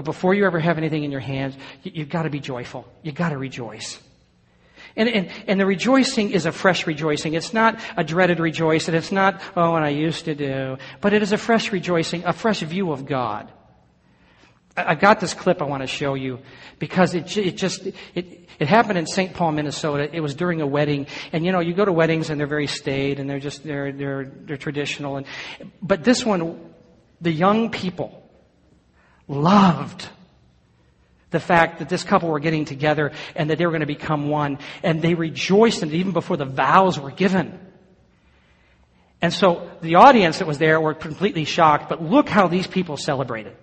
But 0.00 0.06
before 0.06 0.32
you 0.32 0.46
ever 0.46 0.58
have 0.58 0.78
anything 0.78 1.04
in 1.04 1.10
your 1.10 1.20
hands, 1.20 1.54
you, 1.82 2.04
have 2.04 2.08
got 2.08 2.22
to 2.22 2.30
be 2.30 2.40
joyful. 2.40 2.90
You've 3.02 3.16
got 3.16 3.28
to 3.28 3.36
rejoice. 3.36 4.00
And, 4.96 5.10
and, 5.10 5.28
and 5.46 5.60
the 5.60 5.66
rejoicing 5.66 6.30
is 6.30 6.46
a 6.46 6.52
fresh 6.52 6.86
rejoicing. 6.86 7.34
It's 7.34 7.52
not 7.52 7.78
a 7.98 8.02
dreaded 8.02 8.40
rejoicing. 8.40 8.94
It's 8.94 9.12
not, 9.12 9.42
oh, 9.54 9.72
what 9.72 9.82
I 9.82 9.90
used 9.90 10.24
to 10.24 10.34
do. 10.34 10.78
But 11.02 11.12
it 11.12 11.20
is 11.20 11.32
a 11.32 11.36
fresh 11.36 11.70
rejoicing, 11.70 12.24
a 12.24 12.32
fresh 12.32 12.60
view 12.60 12.92
of 12.92 13.04
God. 13.04 13.52
I, 14.74 14.92
have 14.94 15.00
got 15.00 15.20
this 15.20 15.34
clip 15.34 15.60
I 15.60 15.66
want 15.66 15.82
to 15.82 15.86
show 15.86 16.14
you 16.14 16.38
because 16.78 17.12
it, 17.14 17.36
it 17.36 17.58
just, 17.58 17.86
it, 18.14 18.48
it 18.58 18.68
happened 18.68 18.96
in 18.96 19.06
St. 19.06 19.34
Paul, 19.34 19.52
Minnesota. 19.52 20.08
It 20.10 20.20
was 20.20 20.34
during 20.34 20.62
a 20.62 20.66
wedding. 20.66 21.08
And 21.30 21.44
you 21.44 21.52
know, 21.52 21.60
you 21.60 21.74
go 21.74 21.84
to 21.84 21.92
weddings 21.92 22.30
and 22.30 22.40
they're 22.40 22.46
very 22.46 22.68
staid 22.68 23.20
and 23.20 23.28
they're 23.28 23.38
just, 23.38 23.64
they're, 23.64 23.92
they're, 23.92 24.24
they're 24.24 24.56
traditional. 24.56 25.18
And, 25.18 25.26
but 25.82 26.04
this 26.04 26.24
one, 26.24 26.72
the 27.20 27.32
young 27.32 27.70
people, 27.70 28.19
loved 29.30 30.08
the 31.30 31.40
fact 31.40 31.78
that 31.78 31.88
this 31.88 32.02
couple 32.02 32.28
were 32.28 32.40
getting 32.40 32.64
together 32.64 33.12
and 33.34 33.50
that 33.50 33.58
they 33.58 33.64
were 33.64 33.70
going 33.70 33.80
to 33.80 33.86
become 33.86 34.28
one. 34.28 34.58
And 34.82 35.00
they 35.00 35.14
rejoiced 35.14 35.82
in 35.82 35.90
it 35.90 35.94
even 35.94 36.12
before 36.12 36.36
the 36.36 36.44
vows 36.44 36.98
were 36.98 37.12
given. 37.12 37.58
And 39.22 39.32
so 39.32 39.70
the 39.80 39.96
audience 39.96 40.38
that 40.38 40.48
was 40.48 40.58
there 40.58 40.80
were 40.80 40.94
completely 40.94 41.44
shocked, 41.44 41.88
but 41.88 42.02
look 42.02 42.28
how 42.28 42.48
these 42.48 42.66
people 42.66 42.96
celebrated. 42.96 43.56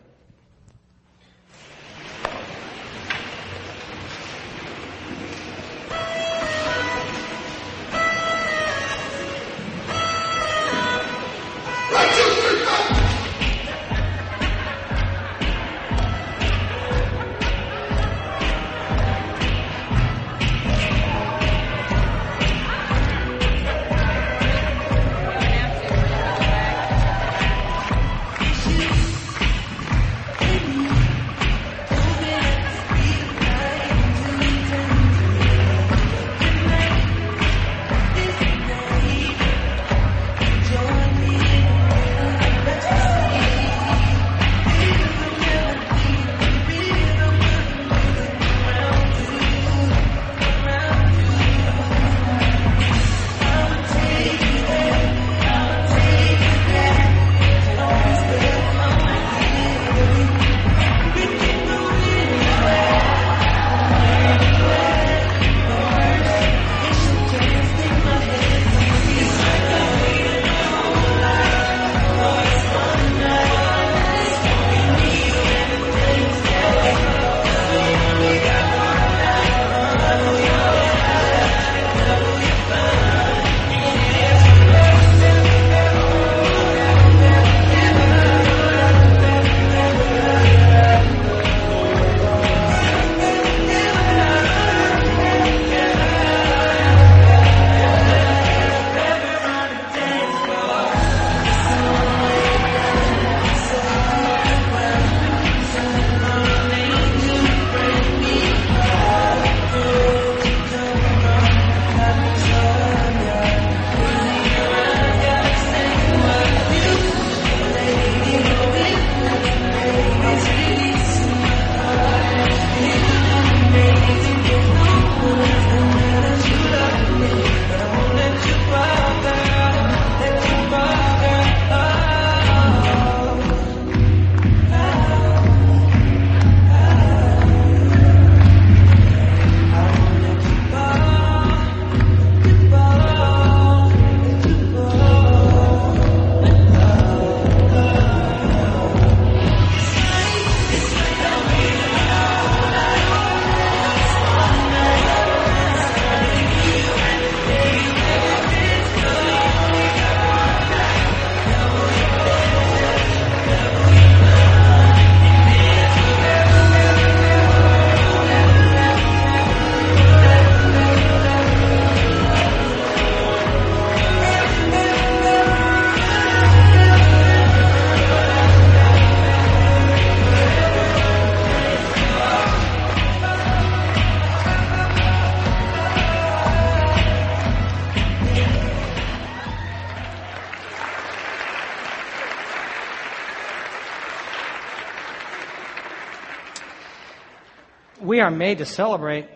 Made 198.47 198.59
to 198.59 198.65
celebrate. 198.65 199.27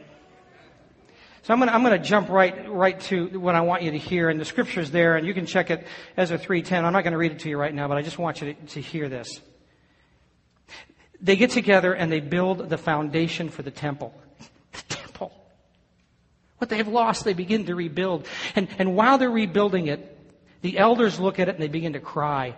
So 1.42 1.54
I'm 1.54 1.60
going 1.60 1.68
to, 1.68 1.76
I'm 1.76 1.84
going 1.84 2.02
to 2.02 2.08
jump 2.08 2.30
right, 2.30 2.72
right 2.72 2.98
to 3.02 3.38
what 3.38 3.56
I 3.56 3.62
want 3.62 3.84
you 3.84 3.92
to 3.92 3.98
hear, 3.98 4.30
and 4.30 4.40
the 4.40 4.46
scripture's 4.46 4.90
there, 4.90 5.18
and 5.18 5.28
you 5.28 5.34
can 5.34 5.46
check 5.46 5.70
it, 5.70 5.86
Ezra 6.16 6.40
3.10. 6.40 6.86
I'm 6.86 6.94
not 6.94 7.04
going 7.04 7.12
to 7.12 7.18
read 7.18 7.34
it 7.34 7.40
to 7.40 7.50
you 7.50 7.58
right 7.58 7.74
now, 7.74 7.90
but 7.90 7.98
I 7.98 8.04
just 8.04 8.18
want 8.18 8.40
you 8.40 8.54
to, 8.54 8.66
to 8.68 8.80
hear 8.80 9.10
this. 9.10 9.42
They 11.20 11.36
get 11.36 11.50
together 11.50 11.94
and 11.94 12.10
they 12.10 12.22
build 12.22 12.70
the 12.70 12.78
foundation 12.78 13.50
for 13.50 13.64
the 13.64 13.72
temple. 13.72 14.14
The 14.72 14.96
temple. 14.96 15.34
What 16.60 16.70
they 16.70 16.78
have 16.78 16.88
lost, 16.88 17.26
they 17.26 17.34
begin 17.34 17.66
to 17.66 17.76
rebuild. 17.76 18.26
And, 18.56 18.70
and 18.80 18.96
while 18.96 19.18
they're 19.18 19.30
rebuilding 19.30 19.88
it, 19.88 20.00
the 20.62 20.78
elders 20.78 21.20
look 21.20 21.38
at 21.38 21.50
it 21.50 21.56
and 21.56 21.62
they 21.62 21.68
begin 21.68 21.94
to 21.94 22.00
cry 22.00 22.56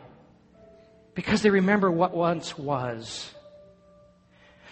because 1.15 1.41
they 1.41 1.49
remember 1.49 1.89
what 1.89 2.13
once 2.13 2.55
was. 2.55 3.33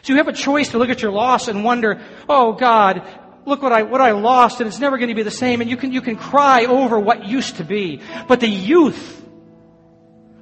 So 0.03 0.13
you 0.13 0.17
have 0.17 0.27
a 0.27 0.33
choice 0.33 0.69
to 0.69 0.77
look 0.77 0.89
at 0.89 1.01
your 1.01 1.11
loss 1.11 1.47
and 1.47 1.63
wonder, 1.63 2.01
oh 2.27 2.53
God, 2.53 3.03
look 3.45 3.61
what 3.61 3.71
I, 3.71 3.83
what 3.83 4.01
I 4.01 4.11
lost 4.11 4.59
and 4.59 4.67
it's 4.67 4.79
never 4.79 4.97
going 4.97 5.09
to 5.09 5.15
be 5.15 5.23
the 5.23 5.31
same. 5.31 5.61
And 5.61 5.69
you 5.69 5.77
can, 5.77 5.91
you 5.91 6.01
can 6.01 6.15
cry 6.15 6.65
over 6.65 6.99
what 6.99 7.25
used 7.25 7.57
to 7.57 7.63
be. 7.63 8.01
But 8.27 8.39
the 8.39 8.47
youth 8.47 9.23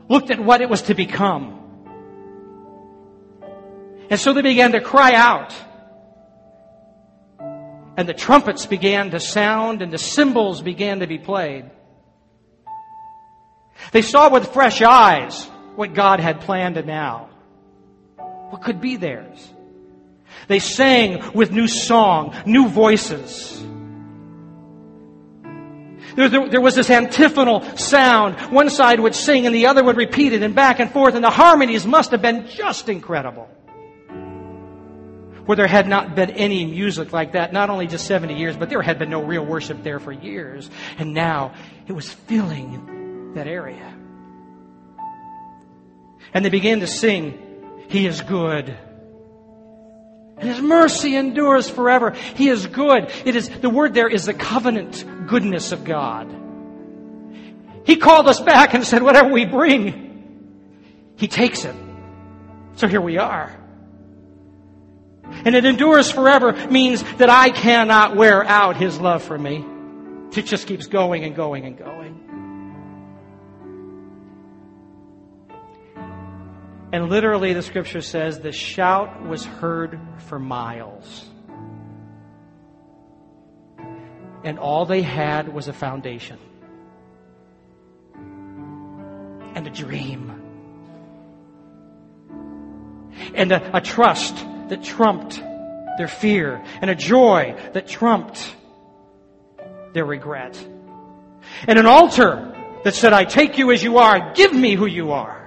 looked 0.08 0.32
at 0.32 0.40
what 0.40 0.62
it 0.62 0.70
was 0.70 0.84
to 0.84 0.96
become. 0.96 1.56
And 4.10 4.20
so 4.20 4.34
they 4.34 4.42
began 4.42 4.72
to 4.72 4.82
cry 4.82 5.14
out. 5.14 5.54
And 7.98 8.08
the 8.08 8.14
trumpets 8.14 8.66
began 8.66 9.12
to 9.12 9.20
sound 9.20 9.82
and 9.82 9.92
the 9.92 9.98
cymbals 9.98 10.62
began 10.62 11.02
to 11.02 11.08
be 11.08 11.18
played. 11.18 11.70
They 13.92 14.02
saw 14.02 14.30
with 14.30 14.54
fresh 14.54 14.82
eyes 14.82 15.46
what 15.76 15.94
God 15.94 16.20
had 16.20 16.42
planned 16.42 16.84
now. 16.86 17.30
What 18.50 18.64
could 18.64 18.82
be 18.82 18.96
theirs? 18.96 19.54
They 20.48 20.60
sang 20.60 21.34
with 21.34 21.52
new 21.52 21.68
song, 21.68 22.36
new 22.46 22.68
voices. 22.68 23.56
There, 26.16 26.28
there, 26.28 26.50
there, 26.50 26.62
was 26.62 26.76
this 26.76 26.90
antiphonal 26.90 27.62
sound. 27.78 28.52
One 28.52 28.70
side 28.70 29.00
would 29.00 29.16
sing 29.16 29.46
and 29.46 29.54
the 29.54 29.68
other 29.68 29.84
would 29.84 29.96
repeat 29.96 30.34
it 30.34 30.42
and 30.42 30.56
back 30.56 30.80
and 30.80 30.92
forth 30.92 31.16
and 31.16 31.24
the 31.24 31.30
harmonies 31.30 31.86
must 31.86 32.12
have 32.12 32.22
been 32.22 32.48
just 32.48 32.90
incredible. 32.90 33.48
Where 35.46 35.56
there 35.56 35.68
had 35.68 35.88
not 35.88 36.16
been 36.16 36.32
any 36.32 36.66
music 36.66 37.14
like 37.14 37.34
that, 37.34 37.54
not 37.54 37.70
only 37.70 37.88
just 37.88 38.06
70 38.06 38.36
years, 38.36 38.58
but 38.58 38.70
there 38.70 38.82
had 38.82 39.00
been 39.00 39.10
no 39.10 39.24
real 39.24 39.46
worship 39.46 39.82
there 39.84 40.00
for 40.00 40.12
years. 40.12 40.70
And 40.98 41.14
now 41.14 41.54
it 41.88 41.94
was 41.94 42.12
filling 42.12 43.34
that 43.36 43.48
area. 43.48 43.96
And 46.34 46.46
they 46.46 46.50
began 46.50 46.82
to 46.82 46.88
sing, 46.88 47.49
He 47.90 48.06
is 48.06 48.22
good. 48.22 48.78
And 50.38 50.48
His 50.48 50.62
mercy 50.62 51.16
endures 51.16 51.68
forever. 51.70 52.12
He 52.12 52.48
is 52.48 52.68
good. 52.68 53.12
It 53.26 53.36
is, 53.36 53.50
the 53.50 53.70
word 53.70 53.94
there 53.94 54.08
is 54.08 54.26
the 54.26 54.34
covenant 54.34 55.04
goodness 55.28 55.72
of 55.72 55.84
God. 55.84 56.34
He 57.86 57.98
called 57.98 58.28
us 58.28 58.40
back 58.40 58.76
and 58.76 58.86
said, 58.86 59.02
whatever 59.02 59.30
we 59.30 59.46
bring, 59.46 61.16
He 61.18 61.28
takes 61.28 61.66
it. 61.66 61.76
So 62.76 62.88
here 62.88 63.02
we 63.02 63.18
are. 63.18 63.54
And 65.24 65.56
it 65.56 65.66
endures 65.66 66.12
forever 66.12 66.54
means 66.70 67.04
that 67.18 67.30
I 67.30 67.50
cannot 67.50 68.16
wear 68.16 68.44
out 68.44 68.78
His 68.78 69.00
love 69.00 69.24
for 69.24 69.38
me. 69.38 69.66
It 70.38 70.46
just 70.46 70.68
keeps 70.68 70.86
going 70.86 71.24
and 71.24 71.36
going 71.36 71.66
and 71.66 71.78
going. 71.78 72.29
And 76.92 77.10
literally, 77.10 77.54
the 77.54 77.62
scripture 77.62 78.02
says 78.02 78.40
the 78.40 78.52
shout 78.52 79.24
was 79.24 79.46
heard 79.46 80.00
for 80.28 80.40
miles. 80.40 81.26
And 84.44 84.58
all 84.58 84.86
they 84.86 85.02
had 85.02 85.54
was 85.54 85.68
a 85.68 85.74
foundation 85.74 86.40
and 89.56 89.68
a 89.68 89.70
dream 89.70 90.36
and 93.36 93.52
a, 93.52 93.78
a 93.78 93.82
trust 93.82 94.36
that 94.70 94.84
trumped 94.84 95.42
their 95.98 96.08
fear 96.08 96.64
and 96.82 96.90
a 96.90 96.96
joy 96.96 97.56
that 97.74 97.88
trumped 97.88 98.56
their 99.94 100.06
regret 100.06 100.56
and 101.68 101.78
an 101.78 101.86
altar 101.86 102.56
that 102.84 102.94
said, 102.94 103.14
I 103.14 103.26
take 103.26 103.58
you 103.58 103.72
as 103.72 103.84
you 103.84 103.98
are, 103.98 104.34
give 104.34 104.54
me 104.54 104.76
who 104.76 104.86
you 104.86 105.12
are. 105.12 105.39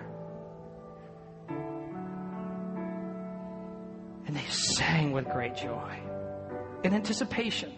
Sang 4.48 5.12
with 5.12 5.28
great 5.28 5.56
joy 5.56 5.98
in 6.84 6.94
anticipation. 6.94 7.72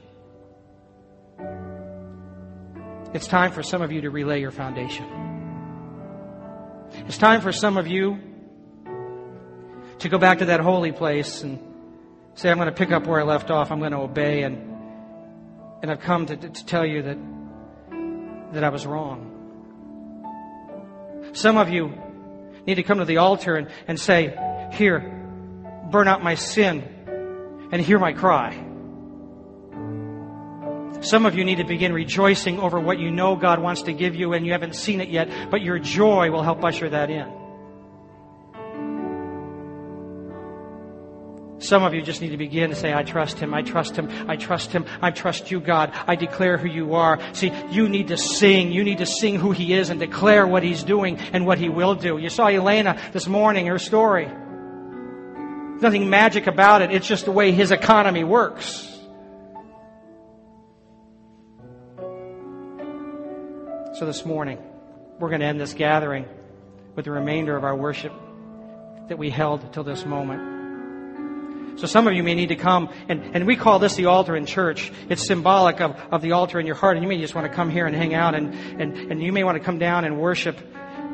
It's 3.12 3.26
time 3.28 3.52
for 3.52 3.62
some 3.62 3.82
of 3.82 3.92
you 3.92 4.00
to 4.02 4.10
relay 4.10 4.40
your 4.40 4.50
foundation. 4.50 5.06
It's 7.06 7.18
time 7.18 7.40
for 7.40 7.52
some 7.52 7.76
of 7.76 7.86
you 7.86 8.18
to 9.98 10.08
go 10.08 10.18
back 10.18 10.38
to 10.38 10.46
that 10.46 10.60
holy 10.60 10.90
place 10.92 11.42
and 11.42 11.60
say, 12.34 12.50
I'm 12.50 12.56
going 12.56 12.66
to 12.66 12.74
pick 12.74 12.90
up 12.90 13.06
where 13.06 13.20
I 13.20 13.22
left 13.22 13.50
off. 13.50 13.70
I'm 13.70 13.78
going 13.78 13.92
to 13.92 13.98
obey. 13.98 14.42
And, 14.42 14.58
and 15.82 15.90
I've 15.90 16.00
come 16.00 16.26
to, 16.26 16.36
to 16.36 16.66
tell 16.66 16.84
you 16.84 17.02
that, 17.02 17.18
that 18.52 18.64
I 18.64 18.68
was 18.70 18.84
wrong. 18.86 19.30
Some 21.34 21.56
of 21.56 21.68
you 21.68 21.92
need 22.66 22.76
to 22.76 22.82
come 22.82 22.98
to 22.98 23.04
the 23.04 23.18
altar 23.18 23.54
and, 23.56 23.68
and 23.86 23.98
say, 23.98 24.36
Here, 24.72 25.13
burn 25.90 26.08
out 26.08 26.22
my 26.22 26.34
sin 26.34 26.82
and 27.72 27.80
hear 27.80 27.98
my 27.98 28.12
cry. 28.12 28.64
Some 31.00 31.26
of 31.26 31.34
you 31.34 31.44
need 31.44 31.56
to 31.56 31.64
begin 31.64 31.92
rejoicing 31.92 32.58
over 32.58 32.80
what 32.80 32.98
you 32.98 33.10
know 33.10 33.36
God 33.36 33.60
wants 33.60 33.82
to 33.82 33.92
give 33.92 34.14
you 34.14 34.32
and 34.32 34.46
you 34.46 34.52
haven't 34.52 34.74
seen 34.74 35.00
it 35.00 35.10
yet, 35.10 35.50
but 35.50 35.60
your 35.60 35.78
joy 35.78 36.30
will 36.30 36.42
help 36.42 36.64
usher 36.64 36.88
that 36.88 37.10
in. 37.10 37.30
Some 41.58 41.82
of 41.82 41.94
you 41.94 42.02
just 42.02 42.20
need 42.20 42.30
to 42.30 42.36
begin 42.36 42.70
to 42.70 42.76
say, 42.76 42.92
I 42.92 43.02
trust 43.02 43.38
Him, 43.38 43.54
I 43.54 43.62
trust 43.62 43.96
Him, 43.96 44.10
I 44.28 44.36
trust 44.36 44.72
Him, 44.72 44.84
I 45.00 45.10
trust 45.10 45.50
you, 45.50 45.60
God. 45.60 45.92
I 46.06 46.14
declare 46.14 46.58
who 46.58 46.68
you 46.68 46.94
are. 46.94 47.18
See, 47.32 47.52
you 47.70 47.88
need 47.88 48.08
to 48.08 48.18
sing. 48.18 48.70
You 48.70 48.84
need 48.84 48.98
to 48.98 49.06
sing 49.06 49.36
who 49.36 49.50
He 49.52 49.72
is 49.72 49.88
and 49.88 49.98
declare 49.98 50.46
what 50.46 50.62
He's 50.62 50.82
doing 50.82 51.18
and 51.18 51.46
what 51.46 51.58
He 51.58 51.68
will 51.68 51.94
do. 51.94 52.18
You 52.18 52.28
saw 52.28 52.48
Elena 52.48 52.98
this 53.12 53.26
morning, 53.26 53.66
her 53.66 53.78
story 53.78 54.30
nothing 55.84 56.10
magic 56.10 56.48
about 56.48 56.82
it. 56.82 56.90
It's 56.90 57.06
just 57.06 57.26
the 57.26 57.30
way 57.30 57.52
his 57.52 57.70
economy 57.70 58.24
works. 58.24 58.90
So 63.94 64.06
this 64.06 64.24
morning, 64.24 64.58
we're 65.20 65.28
going 65.28 65.40
to 65.40 65.46
end 65.46 65.60
this 65.60 65.74
gathering 65.74 66.26
with 66.96 67.04
the 67.04 67.12
remainder 67.12 67.56
of 67.56 67.62
our 67.62 67.76
worship 67.76 68.12
that 69.08 69.18
we 69.18 69.30
held 69.30 69.72
till 69.72 69.84
this 69.84 70.04
moment. 70.04 71.78
So 71.78 71.86
some 71.86 72.08
of 72.08 72.14
you 72.14 72.22
may 72.22 72.34
need 72.34 72.48
to 72.48 72.56
come, 72.56 72.88
and, 73.08 73.36
and 73.36 73.46
we 73.46 73.56
call 73.56 73.78
this 73.78 73.94
the 73.94 74.06
altar 74.06 74.36
in 74.36 74.46
church. 74.46 74.90
It's 75.08 75.26
symbolic 75.26 75.80
of, 75.80 75.96
of 76.10 76.22
the 76.22 76.32
altar 76.32 76.58
in 76.58 76.66
your 76.66 76.76
heart, 76.76 76.96
and 76.96 77.04
you 77.04 77.08
may 77.08 77.20
just 77.20 77.34
want 77.34 77.46
to 77.48 77.52
come 77.52 77.68
here 77.68 77.86
and 77.86 77.94
hang 77.94 78.14
out, 78.14 78.34
and, 78.34 78.54
and, 78.80 79.12
and 79.12 79.22
you 79.22 79.32
may 79.32 79.44
want 79.44 79.58
to 79.58 79.64
come 79.64 79.78
down 79.78 80.04
and 80.04 80.18
worship. 80.18 80.58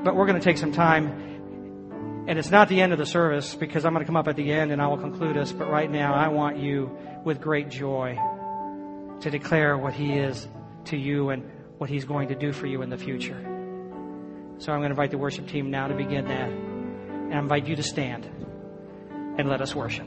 But 0.04 0.14
we're 0.16 0.26
going 0.26 0.38
to 0.38 0.44
take 0.44 0.58
some 0.58 0.72
time 0.72 1.29
and 2.26 2.38
it's 2.38 2.50
not 2.50 2.68
the 2.68 2.80
end 2.80 2.92
of 2.92 2.98
the 2.98 3.06
service 3.06 3.54
because 3.54 3.84
I'm 3.84 3.92
going 3.92 4.04
to 4.04 4.06
come 4.06 4.16
up 4.16 4.28
at 4.28 4.36
the 4.36 4.52
end 4.52 4.72
and 4.72 4.80
I 4.80 4.86
will 4.86 4.98
conclude 4.98 5.36
us. 5.36 5.52
But 5.52 5.70
right 5.70 5.90
now, 5.90 6.14
I 6.14 6.28
want 6.28 6.58
you 6.58 6.96
with 7.24 7.40
great 7.40 7.68
joy 7.68 8.18
to 9.20 9.30
declare 9.30 9.76
what 9.76 9.92
He 9.92 10.14
is 10.14 10.46
to 10.86 10.96
you 10.96 11.30
and 11.30 11.50
what 11.78 11.90
He's 11.90 12.04
going 12.04 12.28
to 12.28 12.34
do 12.34 12.52
for 12.52 12.66
you 12.66 12.82
in 12.82 12.90
the 12.90 12.98
future. 12.98 13.40
So 14.58 14.72
I'm 14.72 14.80
going 14.80 14.90
to 14.90 14.90
invite 14.90 15.10
the 15.10 15.18
worship 15.18 15.48
team 15.48 15.70
now 15.70 15.88
to 15.88 15.94
begin 15.94 16.26
that. 16.26 16.50
And 16.50 17.34
I 17.34 17.38
invite 17.38 17.66
you 17.66 17.76
to 17.76 17.82
stand 17.82 18.26
and 19.38 19.48
let 19.48 19.62
us 19.62 19.74
worship. 19.74 20.06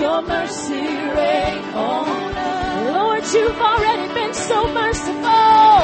your 0.00 0.22
mercy 0.22 0.86
reign 1.18 1.64
on 1.74 2.34
us. 2.36 2.94
Lord, 2.94 3.24
you've 3.34 3.60
already 3.60 4.14
been 4.14 4.34
so 4.34 4.72
merciful. 4.72 5.82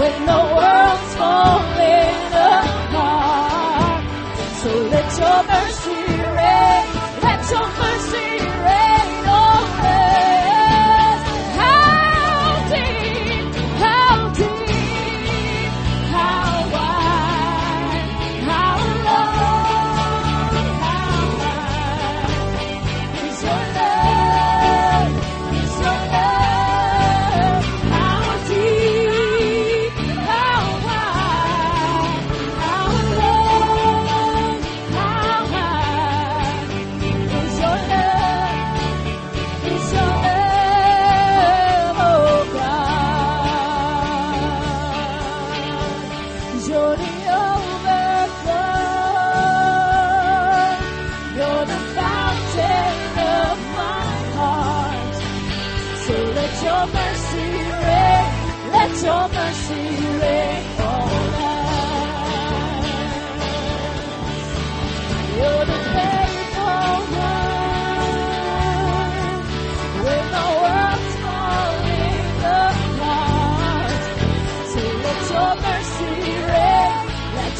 When 0.00 0.16
the 0.26 0.40
world's 0.56 1.14
falling 1.20 2.32
apart, 2.52 4.04
so 4.60 4.70
let 4.94 5.08
your 5.18 5.40
mercy 5.44 5.75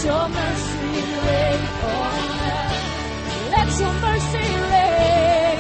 your 0.07 0.29
mercy 0.29 1.03
rain. 1.27 1.61
Let 3.55 3.71
your 3.81 3.95
mercy 4.07 4.47
rain. 4.73 5.59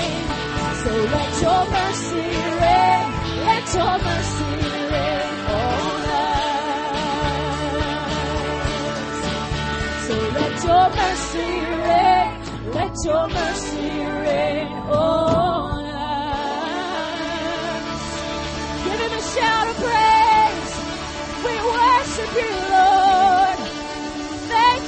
So 0.82 0.92
let 1.14 1.32
your 1.44 1.62
mercy 1.76 2.26
rain. 2.62 3.06
Let 3.48 3.64
your 3.78 3.94
mercy 4.06 4.52
rain 4.92 5.36
on 5.56 6.02
us. 6.22 6.46
So 10.06 10.14
let 10.38 10.54
your 10.68 10.86
mercy 11.00 11.50
rain. 11.88 12.28
Let 12.78 12.94
your 13.04 13.24
mercy 13.28 13.75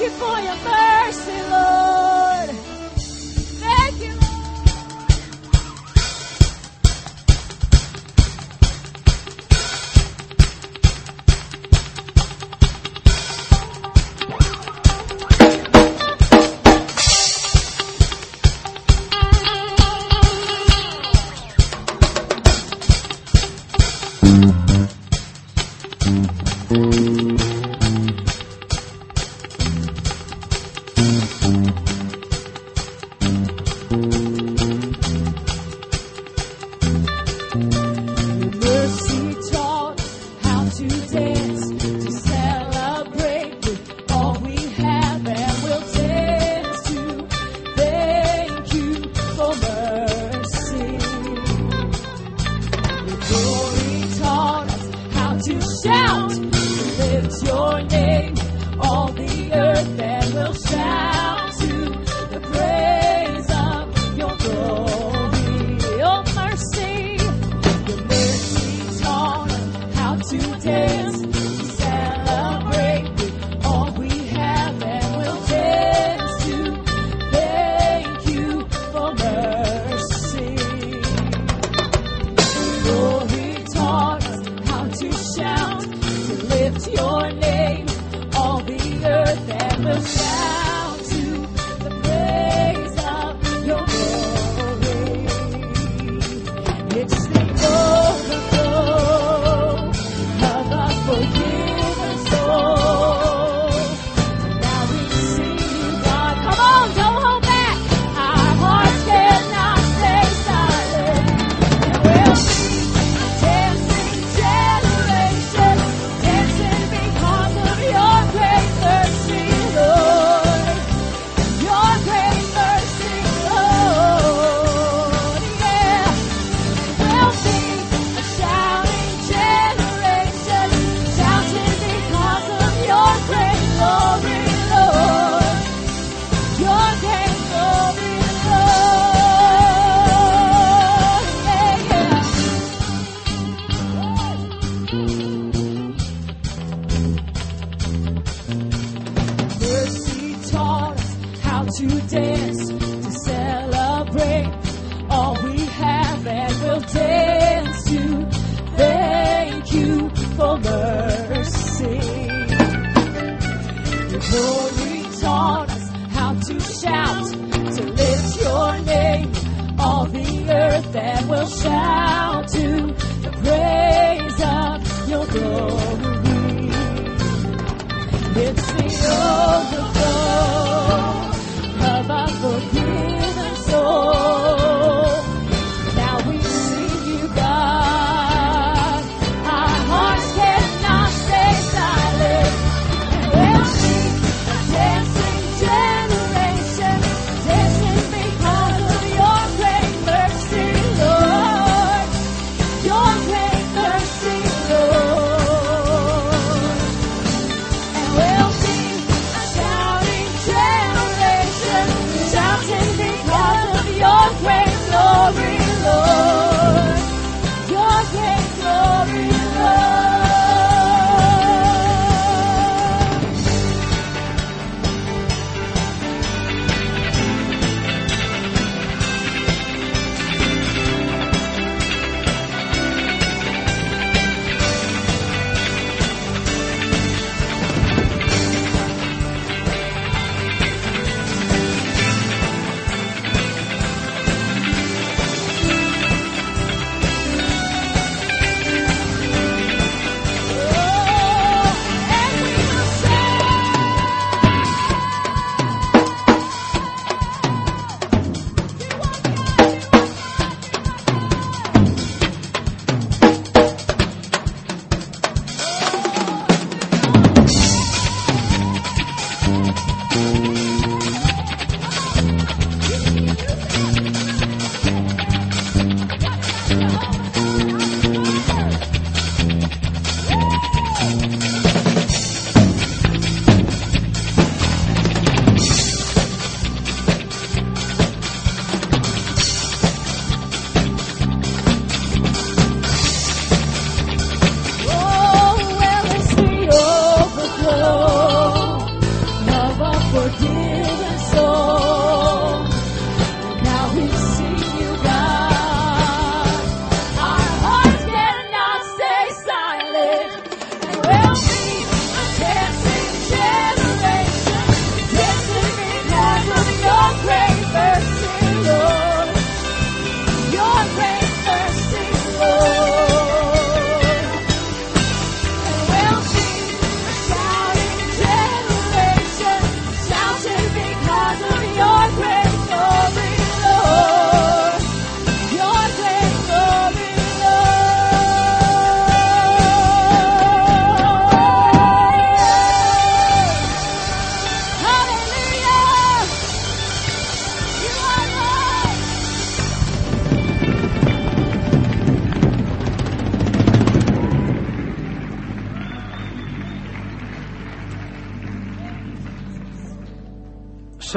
you 0.08 0.14
for 0.18 0.40
your 0.40 0.56
mercy, 0.56 1.47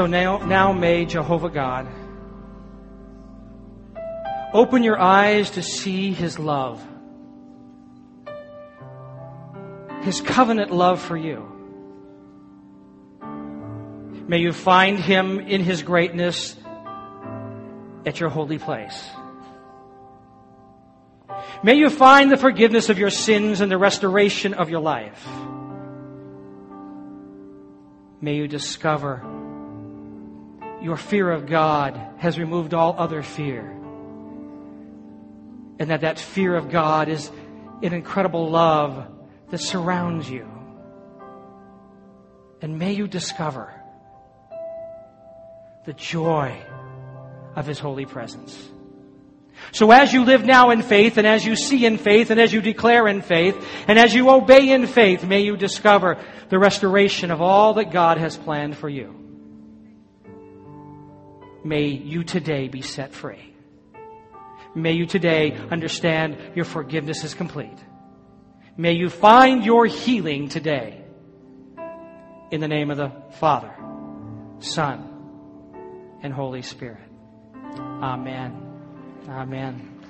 So 0.02 0.08
now, 0.08 0.40
now 0.40 0.74
may 0.74 1.06
Jehovah 1.06 1.52
God 1.52 1.88
open 4.52 4.82
your 4.82 5.00
eyes 5.00 5.52
to 5.52 5.62
see 5.62 6.12
His 6.12 6.40
love, 6.40 6.84
His 10.02 10.20
covenant 10.20 10.72
love 10.72 11.00
for 11.00 11.16
you. 11.16 11.46
May 14.28 14.40
you 14.40 14.54
find 14.54 14.98
Him 14.98 15.40
in 15.40 15.64
His 15.64 15.84
greatness 15.84 16.56
at 18.04 18.20
your 18.20 18.30
holy 18.30 18.58
place. 18.58 19.08
May 21.62 21.76
you 21.76 21.92
find 21.92 22.32
the 22.32 22.38
forgiveness 22.38 22.90
of 22.90 22.98
your 22.98 23.12
sins 23.12 23.62
and 23.62 23.72
the 23.72 23.78
restoration 23.78 24.56
of 24.56 24.72
your 24.72 24.82
life. 24.82 25.24
May 28.20 28.34
you 28.34 28.48
discover 28.48 29.31
your 30.82 30.98
fear 30.98 31.30
of 31.30 31.46
God 31.46 32.00
has 32.18 32.40
removed 32.40 32.74
all 32.74 32.96
other 32.98 33.22
fear. 33.22 33.62
And 35.80 35.90
that 35.90 36.02
that 36.02 36.20
fear 36.20 36.56
of 36.56 36.70
God 36.70 37.08
is 37.08 37.32
an 37.82 37.94
incredible 37.94 38.50
love 38.50 39.08
that 39.50 39.60
surrounds 39.60 40.30
you. 40.30 40.48
And 42.62 42.78
may 42.78 42.94
you 42.94 43.08
discover 43.08 43.74
the 45.86 45.94
joy 45.94 46.56
of 47.56 47.66
His 47.66 47.80
holy 47.80 48.06
presence. 48.06 48.70
So 49.72 49.92
as 49.92 50.12
you 50.12 50.24
live 50.26 50.44
now 50.44 50.72
in 50.72 50.82
faith, 50.82 51.18
and 51.18 51.28
as 51.28 51.46
you 51.46 51.56
see 51.56 51.86
in 51.86 51.98
faith, 51.98 52.32
and 52.32 52.40
as 52.40 52.52
you 52.52 52.62
declare 52.62 53.08
in 53.08 53.22
faith, 53.22 53.56
and 53.88 54.00
as 54.00 54.14
you 54.14 54.30
obey 54.30 54.72
in 54.72 54.88
faith, 54.88 55.24
may 55.24 55.42
you 55.42 55.58
discover 55.58 56.18
the 56.50 56.60
restoration 56.60 57.32
of 57.32 57.42
all 57.42 57.76
that 57.76 57.92
God 57.92 58.18
has 58.18 58.38
planned 58.38 58.78
for 58.78 58.90
you. 58.90 59.21
May 61.64 61.86
you 61.88 62.24
today 62.24 62.68
be 62.68 62.82
set 62.82 63.14
free. 63.14 63.54
May 64.74 64.94
you 64.94 65.06
today 65.06 65.54
understand 65.70 66.38
your 66.56 66.66
forgiveness 66.66 67.24
is 67.24 67.34
complete. 67.34 67.78
May 68.78 68.94
you 68.94 69.10
find 69.10 69.66
your 69.66 69.86
healing 69.86 70.48
today. 70.50 71.04
In 72.52 72.62
the 72.62 72.68
name 72.68 72.90
of 72.90 72.98
the 72.98 73.12
Father, 73.40 73.74
Son, 74.60 75.08
and 76.24 76.34
Holy 76.34 76.62
Spirit. 76.62 77.08
Amen. 77.78 78.58
Amen. 79.30 80.02